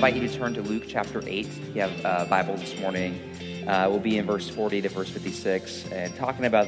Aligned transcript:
invite 0.00 0.16
you 0.16 0.26
to 0.26 0.34
turn 0.34 0.54
to 0.54 0.62
Luke 0.62 0.84
chapter 0.88 1.22
8. 1.26 1.46
If 1.46 1.76
you 1.76 1.82
have 1.82 2.04
a 2.06 2.24
Bible 2.24 2.56
this 2.56 2.74
morning, 2.80 3.20
uh, 3.68 3.86
we'll 3.86 4.00
be 4.00 4.16
in 4.16 4.24
verse 4.24 4.48
40 4.48 4.80
to 4.80 4.88
verse 4.88 5.10
56 5.10 5.92
and 5.92 6.16
talking 6.16 6.46
about 6.46 6.66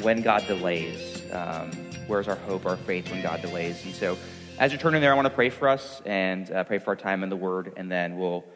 when 0.00 0.22
God 0.22 0.46
delays. 0.46 1.30
Um, 1.30 1.72
where's 2.06 2.26
our 2.26 2.36
hope, 2.36 2.64
our 2.64 2.78
faith 2.78 3.10
when 3.10 3.20
God 3.20 3.42
delays? 3.42 3.84
And 3.84 3.94
so, 3.94 4.16
as 4.58 4.72
you're 4.72 4.80
turning 4.80 5.02
there, 5.02 5.12
I 5.12 5.14
want 5.14 5.26
to 5.26 5.34
pray 5.34 5.50
for 5.50 5.68
us 5.68 6.00
and 6.06 6.50
uh, 6.50 6.64
pray 6.64 6.78
for 6.78 6.86
our 6.86 6.96
time 6.96 7.22
in 7.22 7.28
the 7.28 7.36
Word, 7.36 7.74
and 7.76 7.92
then 7.92 8.16
we'll 8.16 8.46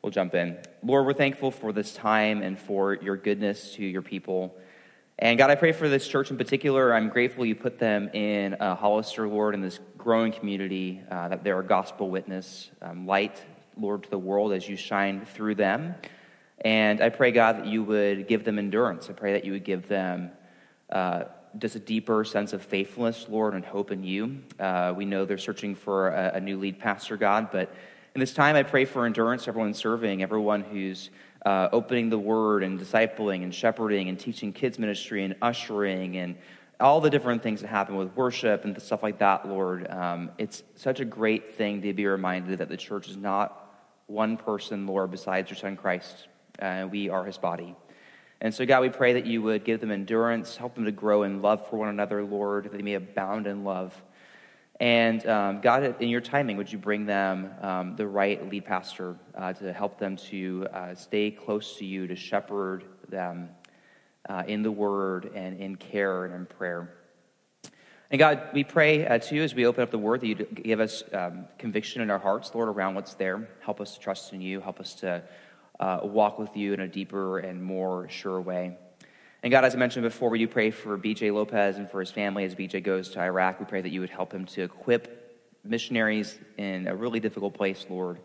we'll 0.00 0.12
jump 0.12 0.36
in. 0.36 0.58
Lord, 0.84 1.04
we're 1.04 1.12
thankful 1.12 1.50
for 1.50 1.72
this 1.72 1.92
time 1.92 2.40
and 2.40 2.56
for 2.56 2.94
your 2.94 3.16
goodness 3.16 3.74
to 3.74 3.84
your 3.84 4.02
people. 4.02 4.56
And 5.18 5.36
God, 5.36 5.50
I 5.50 5.56
pray 5.56 5.72
for 5.72 5.88
this 5.88 6.06
church 6.06 6.30
in 6.30 6.38
particular. 6.38 6.94
I'm 6.94 7.08
grateful 7.08 7.44
you 7.44 7.56
put 7.56 7.80
them 7.80 8.10
in 8.10 8.54
uh, 8.54 8.76
Hollister, 8.76 9.26
Lord, 9.26 9.54
in 9.54 9.60
this 9.60 9.80
growing 9.98 10.32
community, 10.32 11.00
uh, 11.10 11.26
that 11.28 11.42
they're 11.42 11.58
a 11.58 11.64
gospel 11.64 12.10
witness, 12.10 12.70
um, 12.80 13.08
light, 13.08 13.44
Lord, 13.78 14.04
to 14.04 14.10
the 14.10 14.18
world 14.18 14.52
as 14.52 14.68
you 14.68 14.76
shine 14.76 15.24
through 15.24 15.56
them. 15.56 15.94
And 16.64 17.00
I 17.00 17.08
pray, 17.08 17.32
God, 17.32 17.58
that 17.58 17.66
you 17.66 17.82
would 17.82 18.28
give 18.28 18.44
them 18.44 18.58
endurance. 18.58 19.10
I 19.10 19.12
pray 19.12 19.32
that 19.32 19.44
you 19.44 19.52
would 19.52 19.64
give 19.64 19.88
them 19.88 20.30
uh, 20.90 21.24
just 21.58 21.74
a 21.74 21.80
deeper 21.80 22.24
sense 22.24 22.52
of 22.52 22.62
faithfulness, 22.62 23.26
Lord, 23.28 23.54
and 23.54 23.64
hope 23.64 23.90
in 23.90 24.04
you. 24.04 24.42
Uh, 24.58 24.94
we 24.96 25.04
know 25.04 25.24
they're 25.24 25.38
searching 25.38 25.74
for 25.74 26.08
a, 26.08 26.34
a 26.34 26.40
new 26.40 26.58
lead 26.58 26.78
pastor, 26.78 27.16
God, 27.16 27.50
but 27.50 27.74
in 28.14 28.20
this 28.20 28.34
time, 28.34 28.56
I 28.56 28.62
pray 28.62 28.84
for 28.84 29.06
endurance, 29.06 29.48
everyone 29.48 29.72
serving, 29.72 30.22
everyone 30.22 30.62
who's 30.62 31.08
uh, 31.46 31.68
opening 31.72 32.10
the 32.10 32.18
word 32.18 32.62
and 32.62 32.78
discipling 32.78 33.42
and 33.42 33.54
shepherding 33.54 34.08
and 34.08 34.18
teaching 34.18 34.52
kids 34.52 34.78
ministry 34.78 35.24
and 35.24 35.34
ushering 35.40 36.18
and 36.18 36.36
all 36.78 37.00
the 37.00 37.08
different 37.08 37.42
things 37.42 37.62
that 37.62 37.68
happen 37.68 37.96
with 37.96 38.14
worship 38.14 38.64
and 38.64 38.80
stuff 38.82 39.02
like 39.02 39.18
that, 39.18 39.48
Lord. 39.48 39.90
Um, 39.90 40.30
it's 40.36 40.62
such 40.74 41.00
a 41.00 41.04
great 41.04 41.54
thing 41.54 41.80
to 41.82 41.92
be 41.92 42.06
reminded 42.06 42.58
that 42.58 42.68
the 42.68 42.76
church 42.76 43.08
is 43.08 43.16
not 43.16 43.61
one 44.12 44.36
person, 44.36 44.86
Lord, 44.86 45.10
besides 45.10 45.50
your 45.50 45.56
Son 45.56 45.74
Christ. 45.74 46.28
Uh, 46.60 46.86
we 46.90 47.08
are 47.08 47.24
his 47.24 47.38
body. 47.38 47.74
And 48.42 48.54
so, 48.54 48.66
God, 48.66 48.82
we 48.82 48.90
pray 48.90 49.14
that 49.14 49.24
you 49.24 49.40
would 49.40 49.64
give 49.64 49.80
them 49.80 49.90
endurance, 49.90 50.56
help 50.56 50.74
them 50.74 50.84
to 50.84 50.92
grow 50.92 51.22
in 51.22 51.40
love 51.40 51.66
for 51.68 51.78
one 51.78 51.88
another, 51.88 52.22
Lord, 52.22 52.64
that 52.64 52.72
they 52.72 52.82
may 52.82 52.94
abound 52.94 53.46
in 53.46 53.64
love. 53.64 53.94
And 54.78 55.24
um, 55.26 55.60
God, 55.60 56.02
in 56.02 56.08
your 56.08 56.20
timing, 56.20 56.56
would 56.58 56.70
you 56.70 56.78
bring 56.78 57.06
them 57.06 57.50
um, 57.62 57.96
the 57.96 58.06
right 58.06 58.46
lead 58.50 58.66
pastor 58.66 59.16
uh, 59.34 59.54
to 59.54 59.72
help 59.72 59.98
them 59.98 60.16
to 60.16 60.66
uh, 60.72 60.94
stay 60.94 61.30
close 61.30 61.76
to 61.76 61.86
you, 61.86 62.06
to 62.06 62.16
shepherd 62.16 62.84
them 63.08 63.48
uh, 64.28 64.42
in 64.46 64.62
the 64.62 64.72
word 64.72 65.30
and 65.34 65.58
in 65.58 65.76
care 65.76 66.26
and 66.26 66.34
in 66.34 66.46
prayer? 66.46 66.92
And 68.12 68.18
God, 68.18 68.50
we 68.52 68.62
pray 68.62 69.06
uh, 69.06 69.16
to 69.16 69.34
you 69.34 69.42
as 69.42 69.54
we 69.54 69.64
open 69.64 69.82
up 69.82 69.90
the 69.90 69.96
word 69.96 70.20
that 70.20 70.26
you 70.26 70.34
give 70.34 70.80
us 70.80 71.02
um, 71.14 71.46
conviction 71.56 72.02
in 72.02 72.10
our 72.10 72.18
hearts, 72.18 72.54
Lord, 72.54 72.68
around 72.68 72.94
what's 72.94 73.14
there. 73.14 73.48
Help 73.60 73.80
us 73.80 73.94
to 73.94 74.00
trust 74.00 74.34
in 74.34 74.42
you. 74.42 74.60
Help 74.60 74.80
us 74.80 74.92
to 74.96 75.22
uh, 75.80 76.00
walk 76.02 76.38
with 76.38 76.54
you 76.54 76.74
in 76.74 76.80
a 76.80 76.88
deeper 76.88 77.38
and 77.38 77.64
more 77.64 78.10
sure 78.10 78.38
way. 78.38 78.76
And 79.42 79.50
God, 79.50 79.64
as 79.64 79.74
I 79.74 79.78
mentioned 79.78 80.02
before, 80.02 80.28
we 80.28 80.38
do 80.38 80.46
pray 80.46 80.70
for 80.70 80.98
BJ 80.98 81.32
Lopez 81.32 81.78
and 81.78 81.90
for 81.90 82.00
his 82.00 82.10
family 82.10 82.44
as 82.44 82.54
BJ 82.54 82.82
goes 82.82 83.08
to 83.12 83.20
Iraq. 83.20 83.58
We 83.58 83.64
pray 83.64 83.80
that 83.80 83.88
you 83.88 84.00
would 84.00 84.10
help 84.10 84.30
him 84.30 84.44
to 84.44 84.62
equip 84.62 85.40
missionaries 85.64 86.38
in 86.58 86.88
a 86.88 86.94
really 86.94 87.18
difficult 87.18 87.54
place, 87.54 87.86
Lord. 87.88 88.20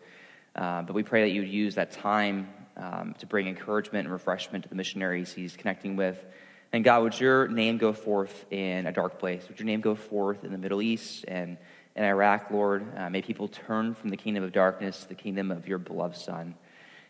Uh, 0.53 0.81
but 0.81 0.95
we 0.95 1.03
pray 1.03 1.21
that 1.21 1.29
you 1.29 1.39
would 1.39 1.49
use 1.49 1.75
that 1.75 1.93
time 1.93 2.49
um, 2.75 3.15
to 3.19 3.25
bring 3.25 3.47
encouragement 3.47 4.03
and 4.03 4.11
refreshment 4.11 4.65
to 4.65 4.69
the 4.69 4.75
missionaries 4.75 5.31
he's 5.31 5.55
connecting 5.55 5.95
with. 5.95 6.25
And 6.73 6.83
God, 6.83 7.03
would 7.03 7.19
your 7.19 7.47
name 7.47 7.77
go 7.77 7.93
forth 7.93 8.45
in 8.51 8.87
a 8.87 8.91
dark 8.91 9.19
place? 9.19 9.47
Would 9.47 9.59
your 9.59 9.65
name 9.65 9.81
go 9.81 9.95
forth 9.95 10.43
in 10.43 10.51
the 10.51 10.57
Middle 10.57 10.81
East 10.81 11.25
and 11.27 11.57
in 11.95 12.03
Iraq, 12.03 12.51
Lord? 12.51 12.85
Uh, 12.97 13.09
may 13.09 13.21
people 13.21 13.47
turn 13.47 13.95
from 13.95 14.09
the 14.09 14.17
kingdom 14.17 14.43
of 14.43 14.51
darkness 14.51 15.03
to 15.03 15.09
the 15.09 15.15
kingdom 15.15 15.49
of 15.49 15.67
your 15.67 15.77
beloved 15.77 16.17
Son. 16.17 16.55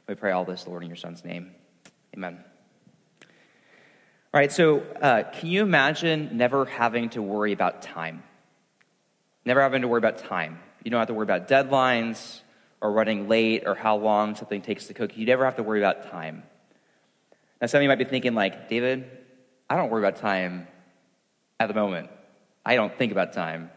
We 0.07 0.15
pray 0.15 0.31
all 0.31 0.45
this, 0.45 0.67
Lord, 0.67 0.83
in 0.83 0.89
your 0.89 0.95
Son's 0.95 1.25
name. 1.25 1.51
Amen. 2.15 2.37
All 4.33 4.39
right, 4.39 4.51
so 4.51 4.81
uh, 5.01 5.23
can 5.23 5.49
you 5.49 5.63
imagine 5.63 6.37
never 6.37 6.65
having 6.65 7.09
to 7.09 7.21
worry 7.21 7.51
about 7.51 7.81
time? 7.81 8.23
Never 9.43 9.61
having 9.61 9.81
to 9.81 9.87
worry 9.87 9.97
about 9.97 10.19
time. 10.19 10.59
You 10.83 10.91
don't 10.91 10.99
have 10.99 11.07
to 11.07 11.13
worry 11.13 11.23
about 11.23 11.47
deadlines 11.47 12.41
or 12.79 12.91
running 12.91 13.27
late 13.27 13.63
or 13.65 13.73
how 13.73 13.95
long 13.97 14.35
something 14.35 14.61
takes 14.61 14.87
to 14.87 14.93
cook. 14.93 15.17
You 15.17 15.25
never 15.25 15.45
have 15.45 15.55
to 15.55 15.63
worry 15.63 15.79
about 15.79 16.11
time. 16.11 16.43
Now, 17.59 17.67
some 17.67 17.79
of 17.79 17.83
you 17.83 17.89
might 17.89 17.97
be 17.97 18.05
thinking, 18.05 18.35
like, 18.35 18.69
David, 18.69 19.09
I 19.69 19.75
don't 19.75 19.89
worry 19.89 20.05
about 20.05 20.19
time 20.19 20.67
at 21.59 21.67
the 21.67 21.73
moment. 21.73 22.09
I 22.65 22.75
don't 22.75 22.97
think 22.97 23.11
about 23.11 23.33
time. 23.33 23.69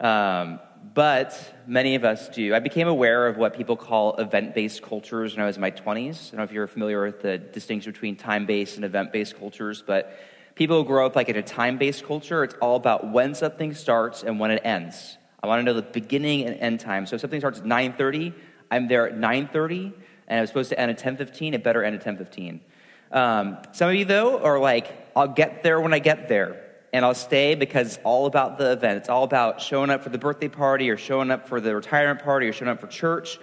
Um, 0.00 0.58
but 0.92 1.54
many 1.66 1.94
of 1.94 2.04
us 2.04 2.28
do. 2.28 2.54
I 2.54 2.58
became 2.58 2.88
aware 2.88 3.26
of 3.26 3.36
what 3.36 3.56
people 3.56 3.76
call 3.76 4.16
event 4.16 4.54
based 4.54 4.82
cultures 4.82 5.34
when 5.34 5.42
I 5.42 5.46
was 5.46 5.56
in 5.56 5.60
my 5.60 5.70
20s. 5.70 6.28
I 6.28 6.30
don't 6.30 6.38
know 6.38 6.42
if 6.42 6.52
you're 6.52 6.66
familiar 6.66 7.04
with 7.04 7.22
the 7.22 7.38
distinction 7.38 7.92
between 7.92 8.16
time 8.16 8.44
based 8.44 8.76
and 8.76 8.84
event 8.84 9.12
based 9.12 9.38
cultures, 9.38 9.82
but 9.86 10.18
people 10.56 10.82
who 10.82 10.84
grow 10.84 11.06
up 11.06 11.16
like 11.16 11.28
in 11.28 11.36
a 11.36 11.42
time 11.42 11.78
based 11.78 12.04
culture, 12.04 12.42
it's 12.42 12.54
all 12.60 12.76
about 12.76 13.10
when 13.10 13.34
something 13.34 13.72
starts 13.72 14.24
and 14.24 14.38
when 14.40 14.50
it 14.50 14.62
ends. 14.64 15.16
I 15.42 15.46
want 15.46 15.60
to 15.60 15.62
know 15.62 15.74
the 15.74 15.82
beginning 15.82 16.44
and 16.44 16.58
end 16.58 16.80
time. 16.80 17.06
So 17.06 17.14
if 17.14 17.20
something 17.20 17.40
starts 17.40 17.60
at 17.60 17.66
9:30, 17.66 18.34
I'm 18.70 18.88
there 18.88 19.08
at 19.08 19.16
9:30, 19.16 19.92
and 20.26 20.40
I'm 20.40 20.46
supposed 20.46 20.70
to 20.70 20.78
end 20.78 20.90
at 20.90 20.98
10:15. 20.98 21.54
It 21.54 21.62
better 21.62 21.84
end 21.84 21.94
at 21.94 22.02
10:15. 22.02 22.60
Um, 23.12 23.58
some 23.72 23.88
of 23.88 23.94
you 23.94 24.04
though 24.04 24.42
are 24.42 24.58
like, 24.58 25.03
I'll 25.16 25.28
get 25.28 25.62
there 25.62 25.80
when 25.80 25.92
I 25.92 25.98
get 25.98 26.28
there 26.28 26.60
and 26.92 27.04
I'll 27.04 27.14
stay 27.14 27.54
because 27.54 27.94
it's 27.94 27.98
all 28.04 28.26
about 28.26 28.58
the 28.58 28.72
event. 28.72 28.98
It's 28.98 29.08
all 29.08 29.24
about 29.24 29.60
showing 29.60 29.90
up 29.90 30.02
for 30.02 30.10
the 30.10 30.18
birthday 30.18 30.48
party 30.48 30.90
or 30.90 30.96
showing 30.96 31.30
up 31.30 31.48
for 31.48 31.60
the 31.60 31.74
retirement 31.74 32.24
party 32.24 32.48
or 32.48 32.52
showing 32.52 32.70
up 32.70 32.80
for 32.80 32.86
church. 32.86 33.38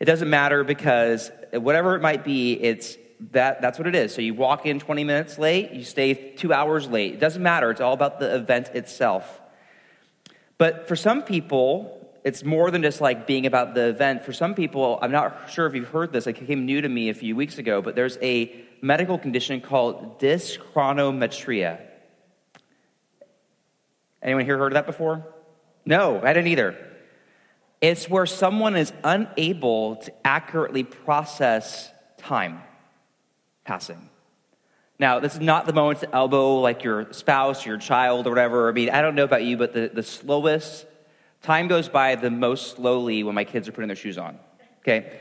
It 0.00 0.04
doesn't 0.04 0.30
matter 0.30 0.64
because 0.64 1.30
whatever 1.52 1.94
it 1.94 2.02
might 2.02 2.24
be, 2.24 2.52
it's 2.54 2.96
that 3.30 3.62
that's 3.62 3.78
what 3.78 3.86
it 3.86 3.94
is. 3.94 4.14
So 4.14 4.20
you 4.20 4.34
walk 4.34 4.66
in 4.66 4.80
20 4.80 5.04
minutes 5.04 5.38
late, 5.38 5.70
you 5.70 5.84
stay 5.84 6.14
2 6.14 6.52
hours 6.52 6.88
late. 6.88 7.14
It 7.14 7.20
doesn't 7.20 7.42
matter. 7.42 7.70
It's 7.70 7.80
all 7.80 7.94
about 7.94 8.18
the 8.18 8.34
event 8.34 8.68
itself. 8.74 9.40
But 10.58 10.88
for 10.88 10.96
some 10.96 11.22
people, 11.22 12.00
it's 12.24 12.44
more 12.44 12.70
than 12.70 12.82
just 12.82 13.00
like 13.00 13.26
being 13.26 13.46
about 13.46 13.74
the 13.74 13.88
event. 13.88 14.24
For 14.24 14.32
some 14.32 14.54
people, 14.54 14.98
I'm 15.02 15.12
not 15.12 15.50
sure 15.50 15.66
if 15.66 15.74
you've 15.74 15.88
heard 15.88 16.12
this, 16.12 16.26
it 16.26 16.34
came 16.34 16.64
new 16.64 16.80
to 16.80 16.88
me 16.88 17.08
a 17.08 17.14
few 17.14 17.36
weeks 17.36 17.58
ago, 17.58 17.82
but 17.82 17.94
there's 17.94 18.18
a 18.22 18.54
medical 18.84 19.18
condition 19.18 19.62
called 19.62 20.20
dyschronometria. 20.20 21.80
Anyone 24.22 24.44
here 24.44 24.58
heard 24.58 24.72
of 24.72 24.74
that 24.74 24.84
before? 24.84 25.26
No, 25.86 26.20
I 26.22 26.34
didn't 26.34 26.48
either. 26.48 26.76
It's 27.80 28.10
where 28.10 28.26
someone 28.26 28.76
is 28.76 28.92
unable 29.02 29.96
to 29.96 30.12
accurately 30.22 30.82
process 30.82 31.90
time 32.18 32.60
passing. 33.64 34.10
Now, 34.98 35.18
this 35.18 35.32
is 35.32 35.40
not 35.40 35.64
the 35.64 35.72
moment 35.72 36.00
to 36.00 36.14
elbow 36.14 36.60
like 36.60 36.84
your 36.84 37.10
spouse, 37.14 37.64
your 37.64 37.78
child, 37.78 38.26
or 38.26 38.30
whatever. 38.30 38.68
I 38.68 38.72
mean, 38.72 38.90
I 38.90 39.00
don't 39.00 39.14
know 39.14 39.24
about 39.24 39.44
you, 39.44 39.56
but 39.56 39.72
the, 39.72 39.90
the 39.92 40.02
slowest 40.02 40.84
time 41.40 41.68
goes 41.68 41.88
by 41.88 42.16
the 42.16 42.30
most 42.30 42.76
slowly 42.76 43.22
when 43.22 43.34
my 43.34 43.44
kids 43.44 43.66
are 43.66 43.72
putting 43.72 43.88
their 43.88 43.96
shoes 43.96 44.18
on. 44.18 44.38
Okay? 44.80 45.18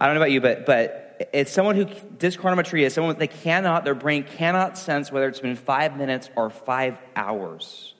I 0.00 0.06
don't 0.06 0.16
know 0.16 0.20
about 0.20 0.32
you, 0.32 0.40
but, 0.40 0.66
but 0.66 1.03
it's 1.32 1.52
someone 1.52 1.76
who 1.76 1.86
dyschronometry 1.86 2.82
is 2.82 2.94
someone 2.94 3.18
they 3.18 3.26
cannot, 3.26 3.84
their 3.84 3.94
brain 3.94 4.24
cannot 4.24 4.76
sense 4.78 5.12
whether 5.12 5.28
it's 5.28 5.40
been 5.40 5.56
five 5.56 5.96
minutes 5.96 6.30
or 6.36 6.50
five 6.50 6.98
hours 7.16 7.94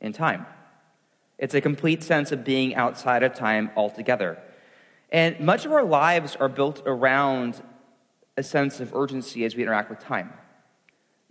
in 0.00 0.12
time. 0.12 0.46
It's 1.38 1.54
a 1.54 1.60
complete 1.60 2.02
sense 2.02 2.32
of 2.32 2.44
being 2.44 2.74
outside 2.74 3.22
of 3.22 3.34
time 3.34 3.70
altogether. 3.76 4.38
And 5.10 5.38
much 5.40 5.64
of 5.64 5.72
our 5.72 5.84
lives 5.84 6.36
are 6.36 6.48
built 6.48 6.82
around 6.86 7.62
a 8.36 8.42
sense 8.42 8.80
of 8.80 8.94
urgency 8.94 9.44
as 9.44 9.54
we 9.54 9.62
interact 9.62 9.90
with 9.90 10.00
time. 10.00 10.32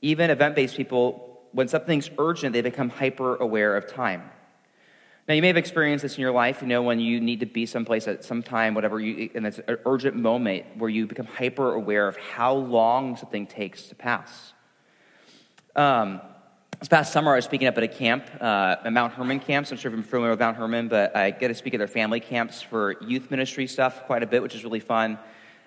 Even 0.02 0.30
event 0.30 0.56
based 0.56 0.78
people, 0.78 1.42
when 1.52 1.68
something's 1.68 2.10
urgent, 2.18 2.54
they 2.54 2.62
become 2.62 2.90
hyper 2.90 3.36
aware 3.36 3.76
of 3.76 3.88
time. 3.88 4.30
Now, 5.28 5.34
you 5.34 5.42
may 5.42 5.48
have 5.48 5.58
experienced 5.58 6.04
this 6.04 6.18
in 6.18 6.22
your 6.22 6.32
life, 6.32 6.62
you 6.62 6.68
know, 6.68 6.84
when 6.84 7.00
you 7.00 7.20
need 7.20 7.40
to 7.40 7.48
be 7.48 7.66
someplace 7.66 8.08
at 8.08 8.24
some 8.24 8.44
time, 8.44 8.76
whatever, 8.76 9.00
you, 9.00 9.32
and 9.34 9.48
it's 9.48 9.58
an 9.58 9.78
urgent 9.84 10.16
moment 10.16 10.66
where 10.78 10.90
you 10.90 11.08
become 11.08 11.26
hyper 11.26 11.74
aware 11.74 12.08
of 12.08 12.16
how 12.16 12.54
long 12.54 13.18
something 13.18 13.48
takes 13.48 13.88
to 13.88 13.96
pass. 13.96 14.54
Um, 15.76 16.22
this 16.78 16.88
past 16.90 17.12
summer, 17.12 17.34
I 17.34 17.38
was 17.38 17.46
speaking 17.46 17.68
up 17.68 17.76
at 17.76 17.84
a 17.84 17.88
camp, 17.88 18.30
uh, 18.40 18.76
at 18.86 18.94
Mount 18.94 19.14
Hermon 19.14 19.40
camps. 19.40 19.72
I'm 19.72 19.78
sure 19.78 19.92
if 19.92 19.96
you're 19.96 20.04
familiar 20.04 20.30
with 20.30 20.40
Mount 20.40 20.58
Hermon, 20.58 20.90
but 20.90 21.16
I 21.16 21.32
get 21.32 21.48
to 21.48 21.56
speak 21.56 21.74
at 21.74 21.80
their 21.80 21.88
family 21.88 22.20
camps 22.20 22.62
for 22.62 23.02
youth 23.02 23.32
ministry 23.32 23.66
stuff 23.66 24.06
quite 24.06 24.22
a 24.22 24.28
bit, 24.28 24.44
which 24.44 24.54
is 24.54 24.64
really 24.64 24.80
fun. 24.80 25.18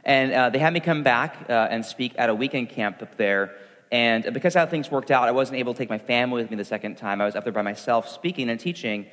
And 0.04 0.32
uh, 0.32 0.50
they 0.50 0.60
had 0.60 0.72
me 0.72 0.78
come 0.78 1.02
back 1.02 1.46
uh, 1.48 1.66
and 1.68 1.84
speak 1.84 2.14
at 2.16 2.30
a 2.30 2.34
weekend 2.34 2.68
camp 2.68 3.02
up 3.02 3.16
there. 3.16 3.56
And 3.90 4.32
because 4.32 4.54
how 4.54 4.66
things 4.66 4.88
worked 4.88 5.10
out, 5.10 5.26
I 5.26 5.32
wasn't 5.32 5.58
able 5.58 5.74
to 5.74 5.78
take 5.78 5.90
my 5.90 5.98
family 5.98 6.42
with 6.42 6.50
me 6.52 6.56
the 6.56 6.64
second 6.64 6.96
time. 6.96 7.20
I 7.20 7.24
was 7.24 7.34
up 7.34 7.42
there 7.42 7.52
by 7.52 7.62
myself 7.62 8.08
speaking 8.08 8.50
and 8.50 8.60
teaching. 8.60 9.06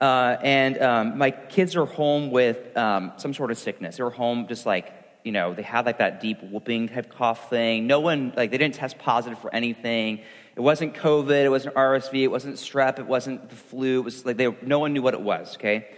Uh, 0.00 0.36
and 0.42 0.78
um, 0.78 1.18
my 1.18 1.30
kids 1.30 1.74
are 1.74 1.86
home 1.86 2.30
with 2.30 2.76
um, 2.76 3.12
some 3.16 3.32
sort 3.32 3.50
of 3.50 3.58
sickness. 3.58 3.96
They 3.96 4.04
were 4.04 4.10
home 4.10 4.46
just 4.46 4.66
like, 4.66 4.92
you 5.24 5.32
know, 5.32 5.54
they 5.54 5.62
had 5.62 5.86
like 5.86 5.98
that 5.98 6.20
deep 6.20 6.42
whooping 6.42 6.88
type 6.88 7.12
cough 7.12 7.50
thing. 7.50 7.86
No 7.86 8.00
one, 8.00 8.32
like, 8.36 8.50
they 8.50 8.58
didn't 8.58 8.74
test 8.74 8.98
positive 8.98 9.38
for 9.38 9.52
anything. 9.54 10.20
It 10.54 10.60
wasn't 10.60 10.94
COVID, 10.94 11.44
it 11.44 11.48
wasn't 11.48 11.74
RSV, 11.74 12.22
it 12.22 12.28
wasn't 12.28 12.56
strep, 12.56 12.98
it 12.98 13.06
wasn't 13.06 13.50
the 13.50 13.56
flu. 13.56 14.00
It 14.00 14.04
was 14.04 14.24
like 14.24 14.36
they, 14.36 14.54
no 14.62 14.78
one 14.78 14.92
knew 14.92 15.02
what 15.02 15.14
it 15.14 15.20
was, 15.20 15.56
okay? 15.56 15.88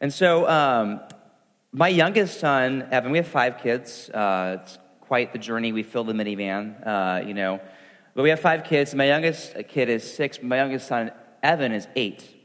And 0.00 0.12
so 0.12 0.48
um, 0.48 1.00
my 1.72 1.88
youngest 1.88 2.40
son, 2.40 2.88
Evan, 2.90 3.12
we 3.12 3.18
have 3.18 3.28
five 3.28 3.58
kids. 3.58 4.10
Uh, 4.10 4.58
it's 4.62 4.78
quite 5.00 5.32
the 5.32 5.38
journey. 5.38 5.72
We 5.72 5.82
filled 5.82 6.06
the 6.06 6.12
minivan, 6.12 6.86
uh, 6.86 7.26
you 7.26 7.34
know. 7.34 7.60
But 8.14 8.22
we 8.22 8.30
have 8.30 8.40
five 8.40 8.64
kids. 8.64 8.94
My 8.94 9.06
youngest 9.06 9.54
kid 9.68 9.88
is 9.88 10.10
six. 10.10 10.42
My 10.42 10.56
youngest 10.56 10.86
son, 10.86 11.12
Evan, 11.42 11.72
is 11.72 11.86
eight. 11.96 12.41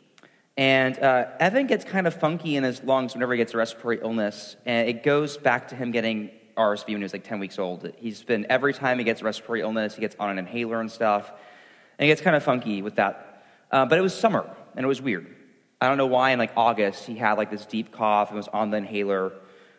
And 0.58 0.98
uh, 1.00 1.28
Evan 1.40 1.68
gets 1.68 1.86
kind 1.86 2.08
of 2.08 2.16
funky 2.16 2.56
in 2.56 2.64
his 2.64 2.84
lungs 2.84 3.14
whenever 3.14 3.34
he 3.34 3.38
gets 3.38 3.54
a 3.54 3.58
respiratory 3.58 4.00
illness. 4.02 4.56
And 4.66 4.90
it 4.90 5.04
goes 5.04 5.38
back 5.38 5.68
to 5.68 5.76
him 5.76 5.92
getting 5.92 6.32
RSV 6.58 6.88
when 6.88 6.98
he 6.98 7.04
was 7.04 7.14
like 7.14 7.24
10 7.24 7.40
weeks 7.40 7.60
old. 7.60 7.92
He's 7.98 8.24
been, 8.24 8.48
every 8.50 8.74
time 8.74 8.98
he 8.98 9.04
gets 9.04 9.22
respiratory 9.22 9.62
illness, 9.62 9.94
he 9.94 10.02
gets 10.02 10.16
on 10.20 10.32
an 10.32 10.40
inhaler 10.40 10.82
and 10.82 10.92
stuff. 10.92 11.30
And 12.00 12.06
he 12.06 12.08
gets 12.08 12.22
kind 12.22 12.36
of 12.36 12.44
funky 12.44 12.82
with 12.82 12.96
that. 12.96 13.46
Uh, 13.72 13.86
but 13.86 14.00
it 14.00 14.02
was 14.02 14.18
summer, 14.18 14.50
and 14.76 14.84
it 14.84 14.88
was 14.88 15.02
weird. 15.02 15.28
I 15.80 15.88
don't 15.88 15.98
know 15.98 16.08
why 16.08 16.32
in 16.32 16.40
like 16.40 16.54
August 16.58 17.06
he 17.06 17.16
had 17.16 17.34
like 17.34 17.52
this 17.52 17.66
deep 17.66 17.92
cough 17.92 18.30
and 18.30 18.38
was 18.38 18.48
on 18.48 18.72
the 18.72 18.78
inhaler. 18.78 19.34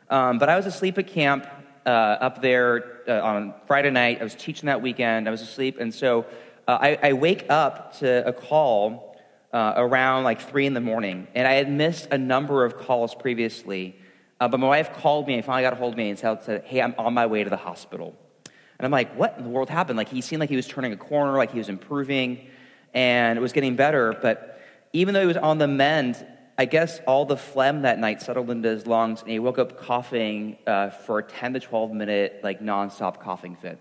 Um, 0.08 0.38
but 0.38 0.48
I 0.48 0.56
was 0.56 0.66
asleep 0.66 0.96
at 0.98 1.08
camp 1.08 1.46
uh, 1.86 1.88
up 1.88 2.40
there 2.40 3.00
uh, 3.08 3.20
on 3.20 3.54
Friday 3.66 3.90
night. 3.90 4.20
I 4.20 4.24
was 4.24 4.34
teaching 4.34 4.66
that 4.66 4.80
weekend. 4.80 5.26
I 5.26 5.30
was 5.30 5.40
asleep. 5.40 5.78
And 5.80 5.92
so 5.92 6.26
uh, 6.68 6.78
I, 6.80 6.98
I, 7.02 7.12
wake 7.14 7.46
up 7.48 7.98
to 7.98 8.26
a 8.26 8.32
call 8.32 9.07
uh, 9.52 9.74
around 9.76 10.24
like 10.24 10.40
three 10.40 10.66
in 10.66 10.74
the 10.74 10.80
morning. 10.80 11.26
And 11.34 11.46
I 11.46 11.54
had 11.54 11.70
missed 11.70 12.08
a 12.10 12.18
number 12.18 12.64
of 12.64 12.76
calls 12.76 13.14
previously. 13.14 13.98
Uh, 14.40 14.48
but 14.48 14.60
my 14.60 14.66
wife 14.66 14.92
called 14.94 15.26
me 15.26 15.34
and 15.34 15.44
finally 15.44 15.62
got 15.62 15.72
a 15.72 15.76
hold 15.76 15.94
of 15.94 15.98
me 15.98 16.10
and 16.10 16.18
said, 16.18 16.62
Hey, 16.64 16.80
I'm 16.80 16.94
on 16.98 17.14
my 17.14 17.26
way 17.26 17.44
to 17.44 17.50
the 17.50 17.56
hospital. 17.56 18.14
And 18.46 18.84
I'm 18.84 18.90
like, 18.90 19.14
What 19.16 19.36
in 19.38 19.44
the 19.44 19.50
world 19.50 19.70
happened? 19.70 19.96
Like 19.96 20.08
he 20.08 20.20
seemed 20.20 20.40
like 20.40 20.50
he 20.50 20.56
was 20.56 20.66
turning 20.66 20.92
a 20.92 20.96
corner, 20.96 21.36
like 21.36 21.52
he 21.52 21.58
was 21.58 21.68
improving, 21.68 22.46
and 22.94 23.38
it 23.38 23.40
was 23.40 23.52
getting 23.52 23.76
better. 23.76 24.16
But 24.20 24.60
even 24.92 25.14
though 25.14 25.20
he 25.20 25.26
was 25.26 25.36
on 25.36 25.58
the 25.58 25.68
mend, 25.68 26.24
I 26.60 26.64
guess 26.64 27.00
all 27.06 27.24
the 27.24 27.36
phlegm 27.36 27.82
that 27.82 27.98
night 27.98 28.20
settled 28.20 28.50
into 28.50 28.68
his 28.68 28.86
lungs, 28.86 29.22
and 29.22 29.30
he 29.30 29.38
woke 29.38 29.58
up 29.58 29.80
coughing 29.80 30.58
uh, 30.66 30.90
for 30.90 31.20
a 31.20 31.22
10 31.22 31.54
to 31.54 31.60
12 31.60 31.92
minute, 31.92 32.40
like 32.42 32.60
nonstop 32.60 33.20
coughing 33.20 33.56
fit. 33.56 33.80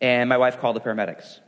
And 0.00 0.28
my 0.28 0.36
wife 0.36 0.58
called 0.58 0.76
the 0.76 0.80
paramedics. 0.80 1.40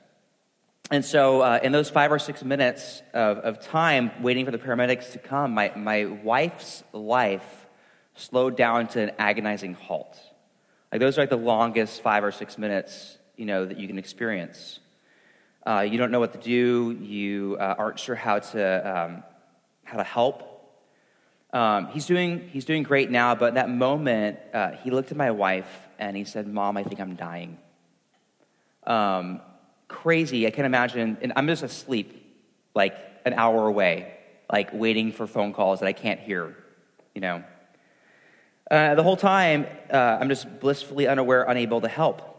And 0.90 1.02
so, 1.02 1.40
uh, 1.40 1.60
in 1.62 1.72
those 1.72 1.88
five 1.88 2.12
or 2.12 2.18
six 2.18 2.44
minutes 2.44 3.02
of, 3.14 3.38
of 3.38 3.60
time 3.60 4.10
waiting 4.22 4.44
for 4.44 4.50
the 4.50 4.58
paramedics 4.58 5.12
to 5.12 5.18
come, 5.18 5.52
my, 5.52 5.72
my 5.74 6.04
wife's 6.04 6.84
life 6.92 7.66
slowed 8.14 8.54
down 8.54 8.88
to 8.88 9.00
an 9.00 9.12
agonizing 9.18 9.72
halt. 9.72 10.18
Like, 10.92 11.00
those 11.00 11.16
are 11.16 11.22
like 11.22 11.30
the 11.30 11.36
longest 11.36 12.02
five 12.02 12.22
or 12.22 12.30
six 12.30 12.58
minutes, 12.58 13.16
you 13.36 13.46
know, 13.46 13.64
that 13.64 13.78
you 13.78 13.88
can 13.88 13.98
experience. 13.98 14.78
Uh, 15.66 15.80
you 15.80 15.96
don't 15.96 16.10
know 16.10 16.20
what 16.20 16.34
to 16.34 16.38
do. 16.38 16.98
You 17.00 17.56
uh, 17.58 17.76
aren't 17.78 17.98
sure 17.98 18.14
how 18.14 18.40
to, 18.40 18.98
um, 18.98 19.22
how 19.84 19.96
to 19.96 20.04
help. 20.04 20.50
Um, 21.54 21.86
he's, 21.88 22.04
doing, 22.04 22.50
he's 22.52 22.66
doing 22.66 22.82
great 22.82 23.10
now, 23.10 23.34
but 23.34 23.48
in 23.48 23.54
that 23.54 23.70
moment, 23.70 24.38
uh, 24.52 24.72
he 24.82 24.90
looked 24.90 25.10
at 25.12 25.16
my 25.16 25.30
wife 25.30 25.88
and 25.98 26.14
he 26.14 26.24
said, 26.24 26.46
Mom, 26.46 26.76
I 26.76 26.82
think 26.82 27.00
I'm 27.00 27.14
dying. 27.14 27.56
Um, 28.86 29.40
crazy. 29.88 30.46
I 30.46 30.50
can 30.50 30.64
imagine, 30.64 31.18
and 31.20 31.32
I'm 31.36 31.46
just 31.46 31.62
asleep, 31.62 32.20
like 32.74 32.96
an 33.24 33.34
hour 33.34 33.66
away, 33.66 34.14
like 34.52 34.70
waiting 34.72 35.12
for 35.12 35.26
phone 35.26 35.52
calls 35.52 35.80
that 35.80 35.86
I 35.86 35.92
can't 35.92 36.20
hear, 36.20 36.56
you 37.14 37.20
know. 37.20 37.44
Uh, 38.70 38.94
the 38.94 39.02
whole 39.02 39.16
time, 39.16 39.66
uh, 39.92 40.18
I'm 40.20 40.28
just 40.28 40.60
blissfully 40.60 41.06
unaware, 41.06 41.44
unable 41.44 41.80
to 41.82 41.88
help. 41.88 42.30